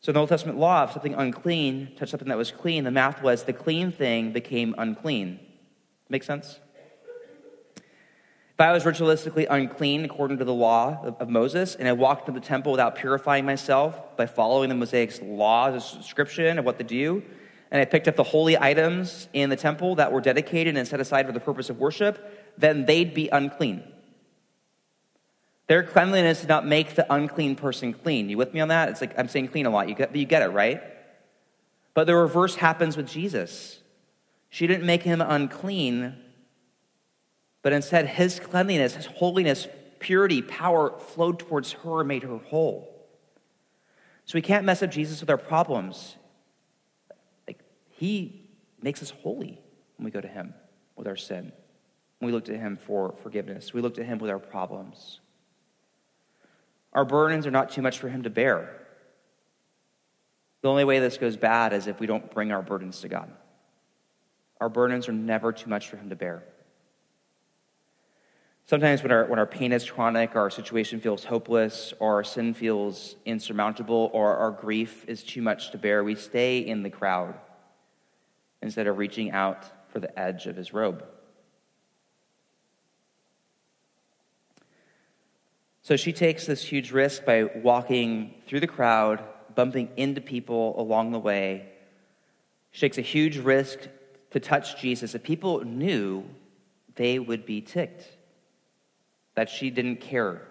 So 0.02 0.12
in 0.12 0.14
the 0.14 0.20
Old 0.22 0.30
Testament 0.30 0.58
law, 0.58 0.86
if 0.86 0.94
something 0.94 1.14
unclean 1.14 1.96
touched 1.98 2.12
something 2.12 2.30
that 2.30 2.38
was 2.38 2.52
clean, 2.52 2.86
the 2.86 2.92
math 2.92 3.22
was 3.22 3.44
the 3.44 3.54
clean 3.54 3.92
thing 3.92 4.32
became 4.32 4.74
unclean. 4.78 5.40
Make 6.08 6.24
sense? 6.24 6.60
If 7.76 8.62
I 8.64 8.72
was 8.72 8.84
ritualistically 8.84 9.48
unclean 9.50 10.06
according 10.06 10.38
to 10.40 10.46
the 10.46 10.54
law 10.54 11.16
of, 11.20 11.30
Moses, 11.30 11.76
and 11.76 11.88
I 11.88 11.94
walked 11.94 12.28
into 12.28 12.40
the 12.40 12.46
temple 12.46 12.72
without 12.72 12.96
purifying 12.96 13.46
myself 13.46 14.18
by 14.18 14.26
following 14.26 14.70
the 14.70 14.76
Mosaic's 14.76 15.22
law, 15.22 15.72
the 15.72 15.80
description 15.80 16.60
of 16.60 16.66
what 16.66 16.78
to 16.78 16.84
do, 16.84 17.24
and 17.72 17.82
I 17.82 17.86
picked 17.86 18.08
up 18.08 18.16
the 18.16 18.24
holy 18.24 18.58
items 18.58 19.30
in 19.34 19.50
the 19.50 19.56
temple 19.56 19.96
that 19.96 20.12
were 20.12 20.22
dedicated 20.22 20.76
and 20.76 20.88
set 20.88 21.00
aside 21.00 21.26
for 21.26 21.32
the 21.32 21.40
purpose 21.40 21.70
of 21.70 21.80
worship, 21.80 22.54
then 22.58 22.86
they'd 22.86 23.14
be 23.14 23.30
unclean. 23.30 23.84
Their 25.70 25.84
cleanliness 25.84 26.42
did 26.42 26.50
not 26.50 26.66
make 26.66 26.96
the 26.96 27.06
unclean 27.14 27.56
person 27.56 27.94
clean. 27.94 28.28
You 28.28 28.40
with 28.40 28.56
me 28.56 28.60
on 28.60 28.70
that? 28.70 28.90
It's 28.90 29.02
like 29.02 29.18
I'm 29.20 29.28
saying 29.28 29.50
clean 29.50 29.68
a 29.68 29.70
lot. 29.70 29.88
You 29.88 29.94
get, 29.94 30.16
you 30.16 30.26
get 30.26 30.42
it, 30.42 30.48
right? 30.48 30.82
But 31.94 32.08
the 32.08 32.16
reverse 32.16 32.56
happens 32.56 32.98
with 32.98 33.08
Jesus. 33.08 33.80
She 34.50 34.66
didn't 34.66 34.88
make 34.88 35.04
him 35.04 35.22
unclean, 35.22 36.16
but 37.62 37.72
instead, 37.72 38.08
his 38.08 38.40
cleanliness, 38.40 38.96
his 38.96 39.06
holiness, 39.06 39.68
purity, 40.00 40.42
power 40.42 40.98
flowed 40.98 41.38
towards 41.38 41.74
her 41.74 42.00
and 42.00 42.08
made 42.08 42.24
her 42.24 42.38
whole. 42.38 43.08
So 44.26 44.40
we 44.40 44.42
can't 44.42 44.66
mess 44.66 44.82
up 44.82 44.90
Jesus 44.90 45.22
with 45.22 45.30
our 45.30 45.38
problems. 45.38 46.16
Like, 47.46 47.60
he 47.90 48.50
makes 48.82 49.04
us 49.04 49.12
holy 49.12 49.62
when 49.98 50.06
we 50.06 50.10
go 50.10 50.20
to 50.20 50.28
him 50.28 50.56
with 50.96 51.06
our 51.06 51.16
sin. 51.16 51.52
When 52.18 52.26
we 52.26 52.32
look 52.32 52.46
to 52.46 52.58
him 52.58 52.76
for 52.76 53.14
forgiveness, 53.22 53.72
we 53.72 53.82
look 53.82 53.94
to 53.96 54.04
him 54.04 54.18
with 54.18 54.32
our 54.32 54.40
problems. 54.40 55.20
Our 56.94 57.06
burdens 57.06 57.46
are 57.46 57.52
not 57.52 57.70
too 57.70 57.82
much 57.82 58.00
for 58.00 58.10
him 58.10 58.24
to 58.24 58.30
bear. 58.30 58.76
The 60.62 60.70
only 60.70 60.84
way 60.84 61.00
this 61.00 61.18
goes 61.18 61.38
bad 61.38 61.74
is 61.74 61.88
if 61.88 62.00
we 62.00 62.08
don't 62.08 62.32
bring 62.32 62.52
our 62.52 62.62
burdens 62.62 63.02
to 63.02 63.08
God. 63.08 63.32
Our 64.60 64.70
burdens 64.70 65.08
are 65.08 65.14
never 65.14 65.54
too 65.54 65.70
much 65.70 65.88
for 65.88 65.98
him 65.98 66.10
to 66.10 66.16
bear. 66.16 66.44
Sometimes 68.66 69.02
when 69.02 69.12
our, 69.12 69.26
when 69.26 69.40
our 69.40 69.48
pain 69.48 69.72
is 69.72 69.90
chronic, 69.90 70.36
our 70.36 70.50
situation 70.50 71.00
feels 71.00 71.24
hopeless, 71.24 71.94
or 72.00 72.16
our 72.16 72.24
sin 72.24 72.54
feels 72.54 73.16
insurmountable, 73.26 74.12
or 74.14 74.36
our 74.36 74.52
grief 74.52 75.06
is 75.08 75.24
too 75.24 75.42
much 75.42 75.72
to 75.72 75.78
bear, 75.78 76.04
we 76.04 76.14
stay 76.14 76.60
in 76.60 76.84
the 76.84 76.90
crowd 76.90 77.34
instead 78.62 78.86
of 78.86 78.98
reaching 78.98 79.32
out 79.32 79.66
for 79.92 80.00
the 80.00 80.20
edge 80.20 80.46
of 80.46 80.56
his 80.56 80.74
robe. 80.74 81.04
So 85.90 85.96
she 85.96 86.14
takes 86.14 86.46
this 86.46 86.62
huge 86.62 86.92
risk 86.92 87.26
by 87.26 87.46
walking 87.46 88.36
through 88.46 88.60
the 88.60 88.68
crowd, 88.68 89.24
bumping 89.56 89.90
into 89.98 90.22
people 90.22 90.80
along 90.80 91.14
the 91.14 91.18
way. 91.18 91.68
She 92.70 92.82
takes 92.82 93.00
a 93.00 93.02
huge 93.02 93.38
risk 93.38 93.80
to 94.30 94.40
touch 94.40 94.80
Jesus. 94.80 95.16
If 95.16 95.24
people 95.24 95.66
knew, 95.66 96.26
they 96.94 97.18
would 97.18 97.44
be 97.44 97.62
ticked 97.62 98.08
that 99.34 99.50
she 99.50 99.72
didn't 99.72 100.00
care 100.00 100.44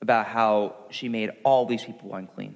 about 0.00 0.26
how 0.26 0.76
she 0.90 1.08
made 1.08 1.30
all 1.42 1.66
these 1.66 1.82
people 1.82 2.14
unclean. 2.14 2.54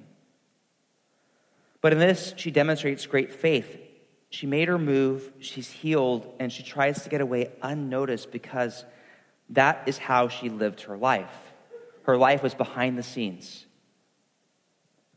But 1.81 1.91
in 1.91 1.99
this, 1.99 2.33
she 2.37 2.51
demonstrates 2.51 3.05
great 3.05 3.33
faith. 3.33 3.77
She 4.29 4.47
made 4.47 4.69
her 4.69 4.79
move, 4.79 5.29
she's 5.39 5.69
healed, 5.69 6.35
and 6.39 6.53
she 6.53 6.63
tries 6.63 7.03
to 7.03 7.09
get 7.09 7.19
away 7.19 7.51
unnoticed 7.61 8.31
because 8.31 8.85
that 9.49 9.83
is 9.87 9.97
how 9.97 10.29
she 10.29 10.47
lived 10.47 10.79
her 10.83 10.95
life. 10.95 11.51
Her 12.05 12.17
life 12.17 12.43
was 12.43 12.53
behind 12.53 12.97
the 12.97 13.03
scenes, 13.03 13.65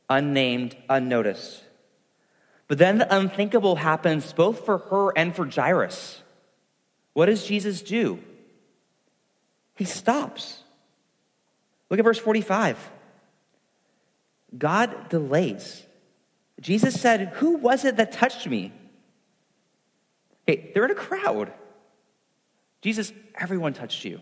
unnamed, 0.09 0.77
unnoticed. 0.88 1.62
But 2.66 2.79
then 2.79 2.98
the 2.98 3.14
unthinkable 3.14 3.77
happens 3.77 4.33
both 4.33 4.64
for 4.64 4.79
her 4.79 5.16
and 5.16 5.35
for 5.35 5.46
Jairus. 5.46 6.22
What 7.12 7.27
does 7.27 7.44
Jesus 7.44 7.83
do? 7.83 8.18
He 9.77 9.85
stops. 9.85 10.62
Look 11.90 11.98
at 11.98 12.05
verse 12.05 12.18
45. 12.18 12.79
God 14.57 15.09
delays. 15.09 15.85
Jesus 16.61 17.01
said, 17.01 17.29
Who 17.37 17.57
was 17.59 17.85
it 17.85 17.96
that 17.96 18.12
touched 18.12 18.46
me? 18.46 18.72
Hey, 20.46 20.70
they're 20.72 20.87
in 20.87 20.90
a 20.90 20.94
crowd. 20.94 21.53
Jesus, 22.81 23.12
everyone 23.35 23.74
touched 23.74 24.05
you. 24.05 24.20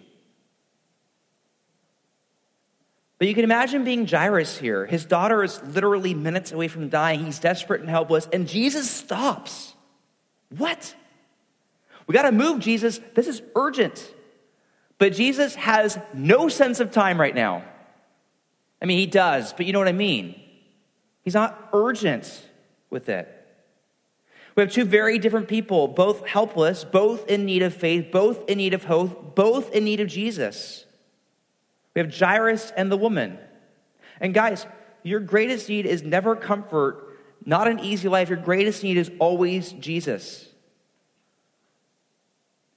But 3.18 3.28
you 3.28 3.34
can 3.34 3.44
imagine 3.44 3.84
being 3.84 4.06
Jairus 4.06 4.58
here. 4.58 4.84
His 4.84 5.04
daughter 5.04 5.42
is 5.42 5.62
literally 5.62 6.12
minutes 6.12 6.52
away 6.52 6.68
from 6.68 6.88
dying. 6.88 7.24
He's 7.24 7.38
desperate 7.38 7.80
and 7.80 7.88
helpless, 7.88 8.28
and 8.32 8.46
Jesus 8.46 8.90
stops. 8.90 9.74
What? 10.56 10.94
We 12.06 12.12
got 12.12 12.22
to 12.22 12.32
move, 12.32 12.60
Jesus. 12.60 13.00
This 13.14 13.26
is 13.26 13.42
urgent. 13.54 14.12
But 14.98 15.12
Jesus 15.12 15.54
has 15.56 15.98
no 16.14 16.48
sense 16.48 16.80
of 16.80 16.90
time 16.90 17.20
right 17.20 17.34
now. 17.34 17.64
I 18.80 18.86
mean, 18.86 18.98
he 18.98 19.06
does, 19.06 19.52
but 19.52 19.66
you 19.66 19.72
know 19.72 19.78
what 19.78 19.88
I 19.88 19.92
mean. 19.92 20.40
He's 21.22 21.34
not 21.34 21.70
urgent 21.72 22.48
with 22.90 23.08
it. 23.08 23.32
We 24.54 24.62
have 24.62 24.72
two 24.72 24.84
very 24.84 25.18
different 25.18 25.48
people, 25.48 25.86
both 25.86 26.26
helpless, 26.26 26.82
both 26.82 27.28
in 27.28 27.44
need 27.44 27.62
of 27.62 27.74
faith, 27.74 28.10
both 28.10 28.48
in 28.48 28.58
need 28.58 28.72
of 28.72 28.84
hope, 28.84 29.34
both 29.34 29.70
in 29.72 29.84
need 29.84 30.00
of 30.00 30.08
Jesus. 30.08 30.85
We 31.96 32.02
have 32.02 32.14
Jairus 32.14 32.74
and 32.76 32.92
the 32.92 32.96
woman. 32.96 33.38
And 34.20 34.34
guys, 34.34 34.66
your 35.02 35.18
greatest 35.18 35.70
need 35.70 35.86
is 35.86 36.02
never 36.02 36.36
comfort, 36.36 37.18
not 37.46 37.68
an 37.68 37.80
easy 37.80 38.06
life. 38.06 38.28
Your 38.28 38.36
greatest 38.36 38.84
need 38.84 38.98
is 38.98 39.10
always 39.18 39.72
Jesus. 39.72 40.46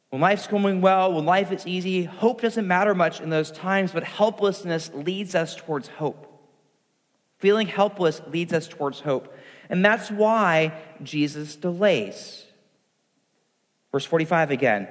When 0.09 0.21
life's 0.21 0.47
going 0.47 0.79
well, 0.79 1.11
when 1.11 1.25
life 1.25 1.51
is 1.51 1.67
easy, 1.67 2.05
hope 2.05 2.39
doesn't 2.39 2.65
matter 2.65 2.95
much 2.95 3.19
in 3.19 3.29
those 3.29 3.51
times, 3.51 3.91
but 3.91 4.05
helplessness 4.05 4.89
leads 4.93 5.35
us 5.35 5.53
towards 5.53 5.89
hope. 5.89 6.25
Feeling 7.39 7.67
helpless 7.67 8.21
leads 8.29 8.53
us 8.53 8.69
towards 8.69 9.01
hope. 9.01 9.35
And 9.69 9.83
that's 9.83 10.09
why 10.09 10.81
Jesus 11.03 11.57
delays. 11.57 12.45
Verse 13.91 14.05
45 14.05 14.51
again. 14.51 14.87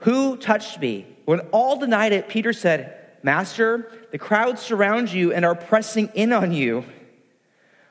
Who 0.00 0.36
touched 0.36 0.78
me? 0.78 1.06
When 1.24 1.40
all 1.52 1.78
denied 1.78 2.12
it, 2.12 2.28
Peter 2.28 2.52
said, 2.52 2.98
Master, 3.22 3.90
the 4.10 4.18
crowds 4.18 4.62
surround 4.62 5.12
you 5.12 5.32
and 5.32 5.44
are 5.44 5.54
pressing 5.54 6.08
in 6.14 6.32
on 6.32 6.52
you. 6.52 6.84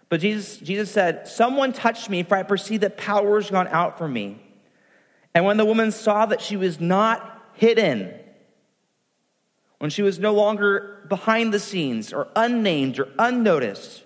But 0.09 0.19
Jesus, 0.19 0.57
Jesus 0.57 0.91
said, 0.91 1.27
Someone 1.27 1.71
touched 1.71 2.09
me, 2.09 2.23
for 2.23 2.35
I 2.35 2.43
perceive 2.43 2.81
that 2.81 2.97
power 2.97 3.39
has 3.39 3.49
gone 3.49 3.69
out 3.69 3.97
from 3.97 4.11
me. 4.11 4.41
And 5.33 5.45
when 5.45 5.57
the 5.57 5.65
woman 5.65 5.91
saw 5.91 6.25
that 6.25 6.41
she 6.41 6.57
was 6.57 6.81
not 6.81 7.49
hidden, 7.53 8.13
when 9.79 9.89
she 9.89 10.01
was 10.01 10.19
no 10.19 10.33
longer 10.33 11.05
behind 11.07 11.53
the 11.53 11.59
scenes 11.59 12.11
or 12.11 12.27
unnamed 12.35 12.99
or 12.99 13.07
unnoticed, 13.17 14.03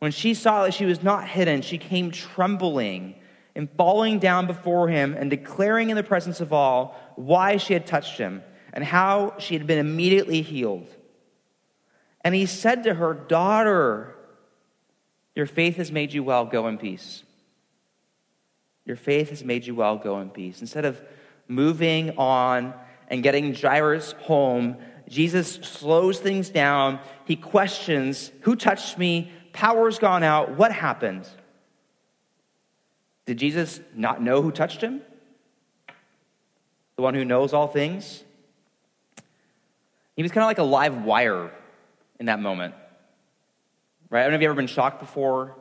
when 0.00 0.10
she 0.10 0.34
saw 0.34 0.64
that 0.64 0.74
she 0.74 0.84
was 0.84 1.02
not 1.02 1.28
hidden, 1.28 1.62
she 1.62 1.78
came 1.78 2.10
trembling 2.10 3.14
and 3.54 3.70
falling 3.76 4.18
down 4.18 4.46
before 4.46 4.88
him 4.88 5.14
and 5.14 5.30
declaring 5.30 5.88
in 5.88 5.96
the 5.96 6.02
presence 6.02 6.40
of 6.40 6.52
all 6.52 7.00
why 7.14 7.56
she 7.56 7.72
had 7.72 7.86
touched 7.86 8.18
him 8.18 8.42
and 8.76 8.84
how 8.84 9.32
she 9.38 9.54
had 9.54 9.66
been 9.66 9.78
immediately 9.78 10.42
healed. 10.42 10.86
And 12.22 12.34
he 12.34 12.44
said 12.44 12.84
to 12.84 12.92
her, 12.92 13.14
Daughter, 13.14 14.14
your 15.34 15.46
faith 15.46 15.76
has 15.76 15.90
made 15.90 16.12
you 16.12 16.22
well, 16.22 16.44
go 16.44 16.68
in 16.68 16.76
peace. 16.76 17.22
Your 18.84 18.96
faith 18.96 19.30
has 19.30 19.42
made 19.42 19.66
you 19.66 19.74
well, 19.74 19.96
go 19.96 20.20
in 20.20 20.28
peace. 20.28 20.60
Instead 20.60 20.84
of 20.84 21.00
moving 21.48 22.18
on 22.18 22.74
and 23.08 23.22
getting 23.22 23.54
Jairus 23.54 24.12
home, 24.20 24.76
Jesus 25.08 25.54
slows 25.54 26.18
things 26.18 26.50
down. 26.50 27.00
He 27.24 27.34
questions, 27.34 28.30
Who 28.42 28.56
touched 28.56 28.98
me? 28.98 29.32
Power's 29.54 29.98
gone 29.98 30.22
out. 30.22 30.50
What 30.50 30.70
happened? 30.70 31.26
Did 33.24 33.38
Jesus 33.38 33.80
not 33.94 34.20
know 34.20 34.42
who 34.42 34.52
touched 34.52 34.82
him? 34.82 35.00
The 36.96 37.02
one 37.02 37.14
who 37.14 37.24
knows 37.24 37.54
all 37.54 37.68
things? 37.68 38.22
He 40.16 40.22
was 40.22 40.32
kind 40.32 40.42
of 40.42 40.48
like 40.48 40.58
a 40.58 40.62
live 40.62 41.04
wire 41.04 41.50
in 42.18 42.26
that 42.26 42.40
moment. 42.40 42.74
Right? 44.08 44.20
I 44.20 44.22
don't 44.24 44.32
know 44.32 44.36
if 44.36 44.42
you've 44.42 44.50
ever 44.50 44.56
been 44.56 44.66
shocked 44.66 44.98
before. 44.98 45.54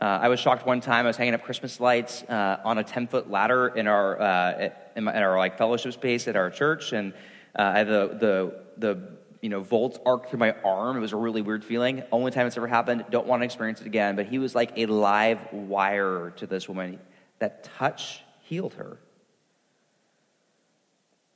Uh, 0.00 0.04
I 0.04 0.28
was 0.28 0.40
shocked 0.40 0.66
one 0.66 0.80
time. 0.80 1.04
I 1.04 1.08
was 1.08 1.16
hanging 1.16 1.34
up 1.34 1.42
Christmas 1.42 1.78
lights 1.78 2.22
uh, 2.24 2.60
on 2.64 2.78
a 2.78 2.84
10 2.84 3.06
foot 3.06 3.30
ladder 3.30 3.68
in 3.68 3.86
our, 3.86 4.20
uh, 4.20 4.70
in, 4.94 5.04
my, 5.04 5.16
in, 5.16 5.22
our 5.22 5.38
like 5.38 5.58
fellowship 5.58 5.92
space 5.92 6.26
at 6.26 6.36
our 6.36 6.50
church. 6.50 6.92
And 6.92 7.12
uh, 7.58 7.62
I 7.62 7.78
had 7.78 7.88
the, 7.88 8.08
the, 8.18 8.54
the 8.78 9.16
you 9.42 9.50
know, 9.50 9.60
volts 9.60 9.98
arc 10.04 10.28
through 10.28 10.38
my 10.38 10.52
arm. 10.64 10.96
It 10.96 11.00
was 11.00 11.12
a 11.12 11.16
really 11.16 11.42
weird 11.42 11.64
feeling. 11.64 12.02
Only 12.12 12.30
time 12.30 12.46
it's 12.46 12.56
ever 12.56 12.66
happened. 12.66 13.04
Don't 13.10 13.26
want 13.26 13.42
to 13.42 13.44
experience 13.44 13.80
it 13.80 13.86
again. 13.86 14.16
But 14.16 14.26
he 14.26 14.38
was 14.38 14.54
like 14.54 14.72
a 14.76 14.86
live 14.86 15.52
wire 15.52 16.32
to 16.36 16.46
this 16.46 16.68
woman. 16.68 16.98
That 17.38 17.64
touch 17.78 18.22
healed 18.40 18.74
her. 18.74 18.98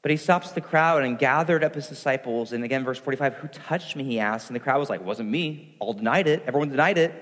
But 0.02 0.10
he 0.10 0.16
stops 0.16 0.52
the 0.52 0.60
crowd 0.60 1.02
and 1.02 1.18
gathered 1.18 1.62
up 1.62 1.74
his 1.74 1.86
disciples. 1.86 2.52
And 2.52 2.64
again, 2.64 2.84
verse 2.84 2.98
45, 2.98 3.34
who 3.34 3.48
touched 3.48 3.96
me? 3.96 4.04
He 4.04 4.18
asked. 4.18 4.48
And 4.48 4.56
the 4.56 4.60
crowd 4.60 4.78
was 4.78 4.88
like, 4.88 5.04
wasn't 5.04 5.28
me. 5.28 5.76
All 5.78 5.92
denied 5.92 6.26
it. 6.26 6.42
Everyone 6.46 6.70
denied 6.70 6.96
it. 6.96 7.10
And 7.10 7.20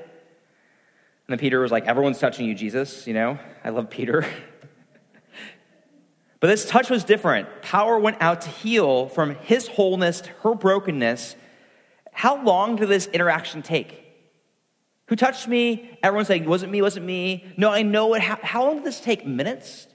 then 1.29 1.38
Peter 1.38 1.61
was 1.61 1.73
like, 1.73 1.87
everyone's 1.87 2.19
touching 2.19 2.47
you, 2.47 2.55
Jesus. 2.55 3.07
You 3.07 3.14
know, 3.14 3.38
I 3.64 3.71
love 3.71 3.91
Peter. 3.91 4.23
but 6.41 6.47
this 6.47 6.67
touch 6.67 6.88
was 6.88 7.03
different. 7.03 7.49
Power 7.62 7.99
went 7.99 8.19
out 8.21 8.43
to 8.43 8.49
heal 8.49 9.09
from 9.09 9.35
his 9.35 9.67
wholeness 9.67 10.21
to 10.23 10.31
her 10.45 10.55
brokenness. 10.55 11.35
How 12.12 12.43
long 12.43 12.77
did 12.77 12.88
this 12.88 13.09
interaction 13.09 13.62
take? 13.62 14.05
Who 15.07 15.17
touched 15.17 15.49
me? 15.49 15.99
Everyone's 16.03 16.29
saying, 16.29 16.45
wasn't 16.45 16.71
me, 16.71 16.81
wasn't 16.81 17.07
me. 17.07 17.45
No, 17.57 17.71
I 17.71 17.83
know 17.83 18.14
it. 18.14 18.23
How, 18.23 18.38
how 18.43 18.64
long 18.64 18.77
did 18.77 18.85
this 18.85 19.01
take? 19.01 19.27
Minutes? 19.27 19.88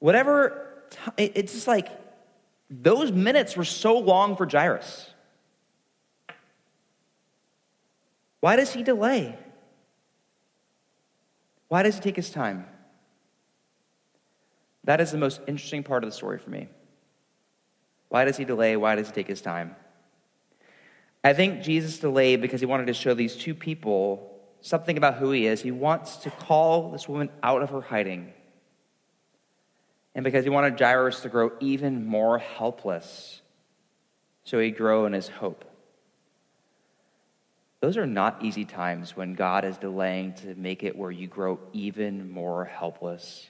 Whatever, 0.00 0.66
it's 1.16 1.52
just 1.52 1.68
like 1.68 1.88
those 2.68 3.12
minutes 3.12 3.56
were 3.56 3.64
so 3.64 3.98
long 3.98 4.34
for 4.36 4.48
Jairus. 4.50 5.10
Why 8.40 8.56
does 8.56 8.72
he 8.72 8.82
delay? 8.82 9.38
Why 11.68 11.82
does 11.82 11.96
he 11.96 12.00
take 12.00 12.16
his 12.16 12.30
time? 12.30 12.66
That 14.84 15.00
is 15.00 15.12
the 15.12 15.18
most 15.18 15.40
interesting 15.46 15.82
part 15.82 16.02
of 16.02 16.10
the 16.10 16.16
story 16.16 16.38
for 16.38 16.50
me. 16.50 16.68
Why 18.08 18.24
does 18.24 18.38
he 18.38 18.44
delay? 18.44 18.76
Why 18.76 18.96
does 18.96 19.08
he 19.08 19.12
take 19.12 19.28
his 19.28 19.42
time? 19.42 19.76
I 21.22 21.34
think 21.34 21.62
Jesus 21.62 21.98
delayed 21.98 22.40
because 22.40 22.60
he 22.60 22.66
wanted 22.66 22.86
to 22.86 22.94
show 22.94 23.12
these 23.12 23.36
two 23.36 23.54
people 23.54 24.40
something 24.62 24.96
about 24.96 25.16
who 25.16 25.30
he 25.32 25.46
is. 25.46 25.60
He 25.60 25.70
wants 25.70 26.16
to 26.16 26.30
call 26.30 26.90
this 26.90 27.06
woman 27.06 27.28
out 27.42 27.62
of 27.62 27.70
her 27.70 27.82
hiding 27.82 28.32
and 30.14 30.24
because 30.24 30.44
he 30.44 30.50
wanted 30.50 30.78
Jairus 30.78 31.20
to 31.20 31.28
grow 31.28 31.52
even 31.60 32.06
more 32.06 32.38
helpless, 32.38 33.42
so 34.44 34.58
he'd 34.58 34.76
grow 34.76 35.06
in 35.06 35.12
his 35.12 35.28
hope. 35.28 35.64
Those 37.80 37.96
are 37.96 38.06
not 38.06 38.44
easy 38.44 38.64
times 38.64 39.16
when 39.16 39.34
God 39.34 39.64
is 39.64 39.78
delaying 39.78 40.34
to 40.34 40.54
make 40.54 40.82
it 40.82 40.96
where 40.96 41.10
you 41.10 41.26
grow 41.26 41.58
even 41.72 42.30
more 42.30 42.64
helpless, 42.66 43.46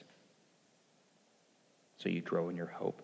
so 1.97 2.09
you 2.09 2.21
grow 2.21 2.49
in 2.49 2.55
your 2.55 2.67
hope. 2.67 3.01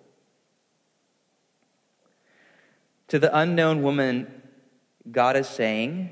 To 3.10 3.20
the 3.20 3.36
unknown 3.38 3.84
woman, 3.84 4.42
God 5.10 5.36
is 5.36 5.48
saying, 5.48 6.12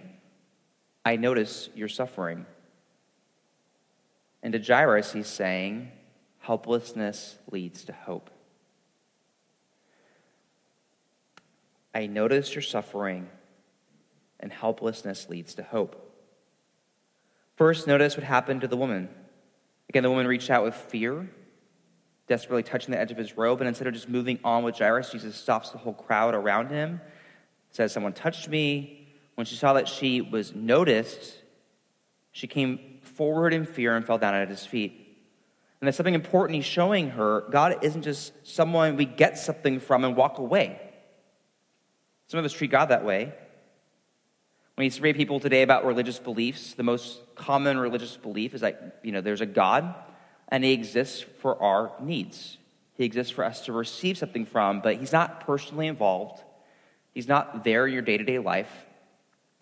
I 1.03 1.17
notice 1.17 1.69
your 1.75 1.89
suffering. 1.89 2.45
And 4.41 4.53
to 4.53 4.59
Jairus, 4.59 5.11
he's 5.11 5.27
saying, 5.27 5.91
helplessness 6.45 7.37
leads 7.51 7.85
to 7.85 7.91
hope. 7.91 8.29
I 11.93 12.05
notice 12.05 12.53
your 12.53 12.61
suffering, 12.61 13.29
and 14.39 14.53
helplessness 14.53 15.27
leads 15.27 15.55
to 15.55 15.63
hope. 15.63 15.99
First, 17.55 17.87
notice 17.87 18.15
what 18.15 18.25
happened 18.25 18.61
to 18.61 18.67
the 18.67 18.77
woman. 18.77 19.09
Again, 19.89 20.03
the 20.03 20.09
woman 20.09 20.27
reached 20.27 20.51
out 20.51 20.63
with 20.63 20.75
fear, 20.75 21.27
desperately 22.27 22.63
touching 22.63 22.91
the 22.91 22.99
edge 22.99 23.11
of 23.11 23.17
his 23.17 23.37
robe, 23.37 23.61
and 23.61 23.67
instead 23.67 23.87
of 23.87 23.93
just 23.93 24.09
moving 24.09 24.37
on 24.43 24.63
with 24.63 24.77
Jairus, 24.77 25.11
Jesus 25.11 25.35
stops 25.35 25.71
the 25.71 25.79
whole 25.79 25.93
crowd 25.93 26.35
around 26.35 26.69
him, 26.69 27.01
says, 27.71 27.91
Someone 27.91 28.13
touched 28.13 28.49
me. 28.49 29.07
When 29.33 29.45
she 29.45 29.55
saw 29.55 29.73
that 29.73 29.87
she 29.87 30.21
was 30.21 30.53
noticed, 30.53 31.33
she 32.31 32.45
came 32.45 32.99
forward 33.01 33.51
in 33.53 33.65
fear 33.65 33.95
and 33.95 34.05
fell 34.05 34.17
down 34.17 34.35
at 34.35 34.49
his 34.49 34.65
feet. 34.65 35.04
And 35.79 35.87
there's 35.87 35.95
something 35.95 36.13
important 36.13 36.55
he's 36.55 36.65
showing 36.65 37.11
her. 37.11 37.43
God 37.49 37.83
isn't 37.83 38.03
just 38.03 38.33
someone 38.47 38.95
we 38.95 39.05
get 39.05 39.37
something 39.37 39.79
from 39.79 40.03
and 40.03 40.15
walk 40.15 40.37
away. 40.37 40.79
Some 42.27 42.39
of 42.39 42.45
us 42.45 42.53
treat 42.53 42.71
God 42.71 42.87
that 42.87 43.05
way. 43.05 43.33
When 44.75 44.85
you 44.85 44.91
survey 44.91 45.13
people 45.13 45.39
today 45.39 45.61
about 45.61 45.85
religious 45.85 46.19
beliefs, 46.19 46.73
the 46.73 46.83
most 46.83 47.19
common 47.35 47.77
religious 47.77 48.17
belief 48.17 48.53
is 48.53 48.61
that, 48.61 48.99
you 49.03 49.11
know, 49.11 49.21
there's 49.21 49.41
a 49.41 49.45
God 49.45 49.95
and 50.49 50.63
he 50.63 50.73
exists 50.73 51.21
for 51.21 51.61
our 51.61 51.91
needs. 52.01 52.57
He 52.93 53.05
exists 53.05 53.31
for 53.31 53.43
us 53.43 53.61
to 53.65 53.73
receive 53.73 54.17
something 54.17 54.45
from, 54.45 54.81
but 54.81 54.97
he's 54.97 55.11
not 55.11 55.45
personally 55.45 55.87
involved. 55.87 56.41
He's 57.13 57.27
not 57.27 57.63
there 57.63 57.87
in 57.87 57.93
your 57.93 58.01
day 58.01 58.17
to 58.17 58.23
day 58.23 58.39
life. 58.39 58.71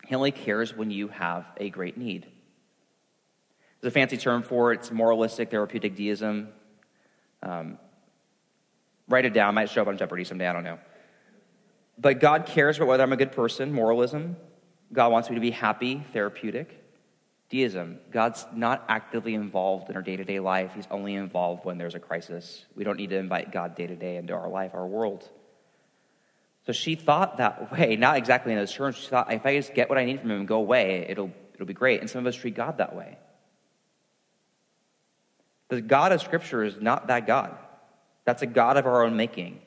He 0.06 0.14
only 0.14 0.32
cares 0.32 0.76
when 0.76 0.90
you 0.90 1.08
have 1.08 1.46
a 1.56 1.70
great 1.70 1.96
need. 1.96 2.26
There's 3.84 3.92
a 3.92 4.00
fancy 4.00 4.16
term 4.16 4.42
for 4.42 4.72
it. 4.72 4.76
It's 4.76 4.90
moralistic 4.90 5.50
therapeutic 5.50 5.94
deism. 5.94 6.48
Um, 7.42 7.76
write 9.06 9.26
it 9.26 9.34
down. 9.34 9.50
It 9.50 9.56
might 9.56 9.68
show 9.68 9.82
up 9.82 9.88
on 9.88 9.98
Jeopardy 9.98 10.24
someday. 10.24 10.46
I 10.46 10.54
don't 10.54 10.64
know. 10.64 10.78
But 11.98 12.18
God 12.18 12.46
cares 12.46 12.78
about 12.78 12.88
whether 12.88 13.02
I'm 13.02 13.12
a 13.12 13.18
good 13.18 13.32
person, 13.32 13.74
moralism. 13.74 14.36
God 14.90 15.12
wants 15.12 15.28
me 15.28 15.34
to 15.34 15.40
be 15.42 15.50
happy, 15.50 16.02
therapeutic. 16.14 16.82
Deism. 17.50 17.98
God's 18.10 18.46
not 18.54 18.86
actively 18.88 19.34
involved 19.34 19.90
in 19.90 19.96
our 19.96 20.02
day 20.02 20.16
to 20.16 20.24
day 20.24 20.40
life. 20.40 20.72
He's 20.74 20.88
only 20.90 21.14
involved 21.14 21.66
when 21.66 21.76
there's 21.76 21.94
a 21.94 22.00
crisis. 22.00 22.64
We 22.74 22.84
don't 22.84 22.96
need 22.96 23.10
to 23.10 23.18
invite 23.18 23.52
God 23.52 23.74
day 23.74 23.86
to 23.86 23.96
day 23.96 24.16
into 24.16 24.32
our 24.32 24.48
life, 24.48 24.70
our 24.72 24.86
world. 24.86 25.28
So 26.64 26.72
she 26.72 26.94
thought 26.94 27.36
that 27.36 27.70
way, 27.70 27.96
not 27.96 28.16
exactly 28.16 28.54
in 28.54 28.58
those 28.58 28.72
terms. 28.72 28.96
She 28.96 29.08
thought, 29.08 29.30
if 29.30 29.44
I 29.44 29.58
just 29.58 29.74
get 29.74 29.90
what 29.90 29.98
I 29.98 30.06
need 30.06 30.20
from 30.20 30.30
him 30.30 30.38
and 30.38 30.48
go 30.48 30.56
away, 30.56 31.04
it'll, 31.06 31.30
it'll 31.52 31.66
be 31.66 31.74
great. 31.74 32.00
And 32.00 32.08
some 32.08 32.20
of 32.20 32.26
us 32.26 32.34
treat 32.34 32.54
God 32.54 32.78
that 32.78 32.96
way. 32.96 33.18
The 35.74 35.80
God 35.80 36.12
of 36.12 36.20
Scripture 36.20 36.62
is 36.62 36.80
not 36.80 37.08
that 37.08 37.26
God. 37.26 37.52
That's 38.24 38.42
a 38.42 38.46
God 38.46 38.76
of 38.76 38.86
our 38.86 39.02
own 39.02 39.16
making. 39.16 39.60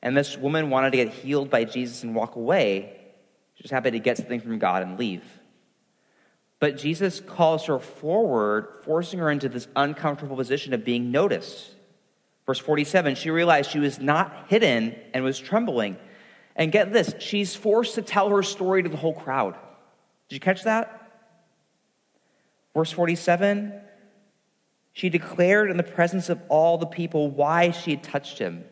And 0.00 0.16
this 0.16 0.38
woman 0.38 0.70
wanted 0.70 0.92
to 0.92 0.96
get 0.96 1.12
healed 1.12 1.50
by 1.50 1.64
Jesus 1.64 2.02
and 2.02 2.14
walk 2.14 2.36
away. 2.36 2.96
She 3.54 3.62
was 3.62 3.70
happy 3.70 3.90
to 3.90 3.98
get 3.98 4.16
something 4.16 4.40
from 4.40 4.58
God 4.58 4.82
and 4.82 4.98
leave. 4.98 5.22
But 6.60 6.78
Jesus 6.78 7.20
calls 7.20 7.66
her 7.66 7.78
forward, 7.78 8.80
forcing 8.84 9.18
her 9.18 9.30
into 9.30 9.50
this 9.50 9.68
uncomfortable 9.76 10.34
position 10.34 10.72
of 10.72 10.82
being 10.82 11.10
noticed. 11.10 11.74
Verse 12.46 12.58
47 12.58 13.14
she 13.14 13.30
realized 13.30 13.70
she 13.70 13.78
was 13.78 13.98
not 13.98 14.46
hidden 14.48 14.96
and 15.12 15.22
was 15.24 15.38
trembling. 15.38 15.98
And 16.56 16.72
get 16.72 16.90
this, 16.90 17.14
she's 17.18 17.54
forced 17.54 17.96
to 17.96 18.02
tell 18.02 18.30
her 18.30 18.42
story 18.42 18.82
to 18.82 18.88
the 18.88 18.96
whole 18.96 19.12
crowd. 19.12 19.56
Did 20.30 20.36
you 20.36 20.40
catch 20.40 20.64
that? 20.64 21.12
Verse 22.74 22.90
47 22.90 23.82
she 24.98 25.10
declared 25.10 25.70
in 25.70 25.76
the 25.76 25.84
presence 25.84 26.28
of 26.28 26.42
all 26.48 26.76
the 26.76 26.84
people 26.84 27.30
why 27.30 27.70
she 27.70 27.92
had 27.92 28.02
touched 28.02 28.40
him. 28.40 28.64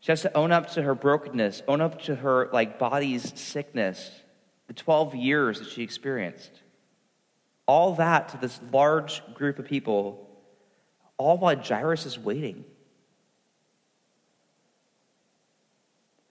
She 0.00 0.12
has 0.12 0.22
to 0.22 0.34
own 0.34 0.50
up 0.50 0.70
to 0.70 0.82
her 0.82 0.94
brokenness, 0.94 1.60
own 1.68 1.82
up 1.82 2.00
to 2.04 2.14
her 2.14 2.48
like 2.54 2.78
body's 2.78 3.38
sickness, 3.38 4.10
the 4.66 4.72
12 4.72 5.14
years 5.14 5.58
that 5.58 5.68
she 5.68 5.82
experienced. 5.82 6.52
All 7.66 7.94
that 7.96 8.30
to 8.30 8.38
this 8.38 8.58
large 8.72 9.22
group 9.34 9.58
of 9.58 9.66
people, 9.66 10.26
all 11.18 11.36
while 11.36 11.54
Jairus 11.54 12.06
is 12.06 12.18
waiting. 12.18 12.64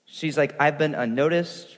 She's 0.06 0.36
like, 0.36 0.56
I've 0.60 0.80
been 0.80 0.96
unnoticed. 0.96 1.78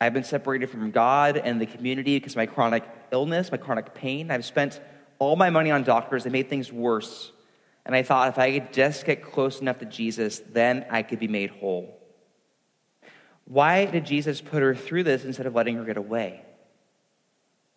I've 0.00 0.14
been 0.14 0.22
separated 0.22 0.70
from 0.70 0.92
God 0.92 1.36
and 1.36 1.60
the 1.60 1.66
community 1.66 2.14
because 2.14 2.34
of 2.34 2.36
my 2.36 2.46
chronic 2.46 2.84
illness, 3.12 3.50
my 3.50 3.58
chronic 3.58 3.94
pain. 3.94 4.30
I've 4.30 4.44
spent 4.44 4.80
all 5.18 5.36
my 5.36 5.50
money 5.50 5.70
on 5.70 5.84
doctors. 5.84 6.24
They 6.24 6.30
made 6.30 6.48
things 6.48 6.72
worse. 6.72 7.32
And 7.84 7.94
I 7.94 8.02
thought 8.02 8.28
if 8.28 8.38
I 8.38 8.58
could 8.58 8.72
just 8.72 9.06
get 9.06 9.22
close 9.22 9.60
enough 9.60 9.78
to 9.78 9.86
Jesus, 9.86 10.40
then 10.40 10.86
I 10.90 11.02
could 11.02 11.18
be 11.18 11.28
made 11.28 11.50
whole. 11.50 11.98
Why 13.46 13.86
did 13.86 14.04
Jesus 14.04 14.42
put 14.42 14.62
her 14.62 14.74
through 14.74 15.04
this 15.04 15.24
instead 15.24 15.46
of 15.46 15.54
letting 15.54 15.76
her 15.76 15.84
get 15.84 15.96
away? 15.96 16.42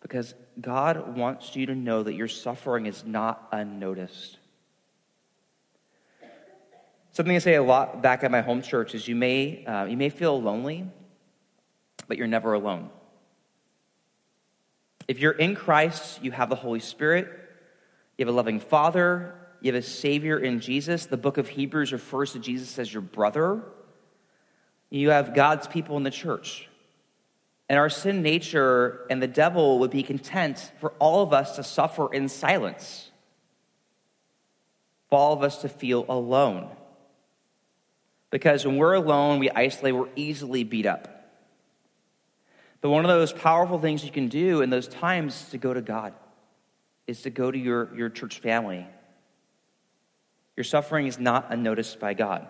Because 0.02 0.34
God 0.60 1.16
wants 1.16 1.56
you 1.56 1.66
to 1.66 1.74
know 1.74 2.02
that 2.02 2.14
your 2.14 2.28
suffering 2.28 2.86
is 2.86 3.04
not 3.04 3.48
unnoticed. 3.52 4.38
Something 7.12 7.36
I 7.36 7.38
say 7.38 7.54
a 7.54 7.62
lot 7.62 8.02
back 8.02 8.24
at 8.24 8.30
my 8.30 8.40
home 8.40 8.62
church 8.62 8.94
is 8.94 9.08
you 9.08 9.14
may, 9.14 9.64
uh, 9.64 9.84
you 9.84 9.96
may 9.96 10.08
feel 10.08 10.40
lonely, 10.40 10.86
but 12.08 12.18
you're 12.18 12.26
never 12.26 12.52
alone. 12.52 12.90
If 15.08 15.18
you're 15.18 15.32
in 15.32 15.54
Christ, 15.54 16.22
you 16.22 16.30
have 16.32 16.48
the 16.48 16.56
Holy 16.56 16.80
Spirit, 16.80 17.26
you 18.16 18.26
have 18.26 18.32
a 18.32 18.36
loving 18.36 18.60
Father, 18.60 19.34
you 19.60 19.72
have 19.72 19.82
a 19.82 19.86
Savior 19.86 20.38
in 20.38 20.60
Jesus. 20.60 21.06
The 21.06 21.16
book 21.16 21.38
of 21.38 21.48
Hebrews 21.48 21.92
refers 21.92 22.32
to 22.32 22.38
Jesus 22.38 22.78
as 22.78 22.92
your 22.92 23.02
brother. 23.02 23.62
You 24.90 25.10
have 25.10 25.34
God's 25.34 25.66
people 25.66 25.96
in 25.96 26.02
the 26.02 26.10
church. 26.10 26.68
And 27.68 27.78
our 27.78 27.88
sin 27.88 28.22
nature 28.22 29.06
and 29.08 29.22
the 29.22 29.28
devil 29.28 29.78
would 29.78 29.90
be 29.90 30.02
content 30.02 30.72
for 30.80 30.92
all 30.98 31.22
of 31.22 31.32
us 31.32 31.56
to 31.56 31.62
suffer 31.62 32.12
in 32.12 32.28
silence, 32.28 33.10
for 35.08 35.18
all 35.18 35.32
of 35.32 35.42
us 35.42 35.62
to 35.62 35.68
feel 35.68 36.04
alone. 36.08 36.68
Because 38.30 38.66
when 38.66 38.76
we're 38.76 38.94
alone, 38.94 39.38
we 39.38 39.48
isolate, 39.48 39.94
we're 39.94 40.08
easily 40.16 40.64
beat 40.64 40.86
up. 40.86 41.21
But 42.82 42.90
one 42.90 43.04
of 43.04 43.08
those 43.08 43.32
powerful 43.32 43.78
things 43.78 44.04
you 44.04 44.10
can 44.10 44.28
do 44.28 44.60
in 44.60 44.68
those 44.68 44.88
times 44.88 45.40
is 45.40 45.48
to 45.50 45.58
go 45.58 45.72
to 45.72 45.80
God, 45.80 46.12
is 47.06 47.22
to 47.22 47.30
go 47.30 47.50
to 47.50 47.58
your, 47.58 47.94
your 47.96 48.10
church 48.10 48.40
family. 48.40 48.86
Your 50.56 50.64
suffering 50.64 51.06
is 51.06 51.18
not 51.18 51.46
unnoticed 51.50 51.98
by 51.98 52.12
God. 52.12 52.46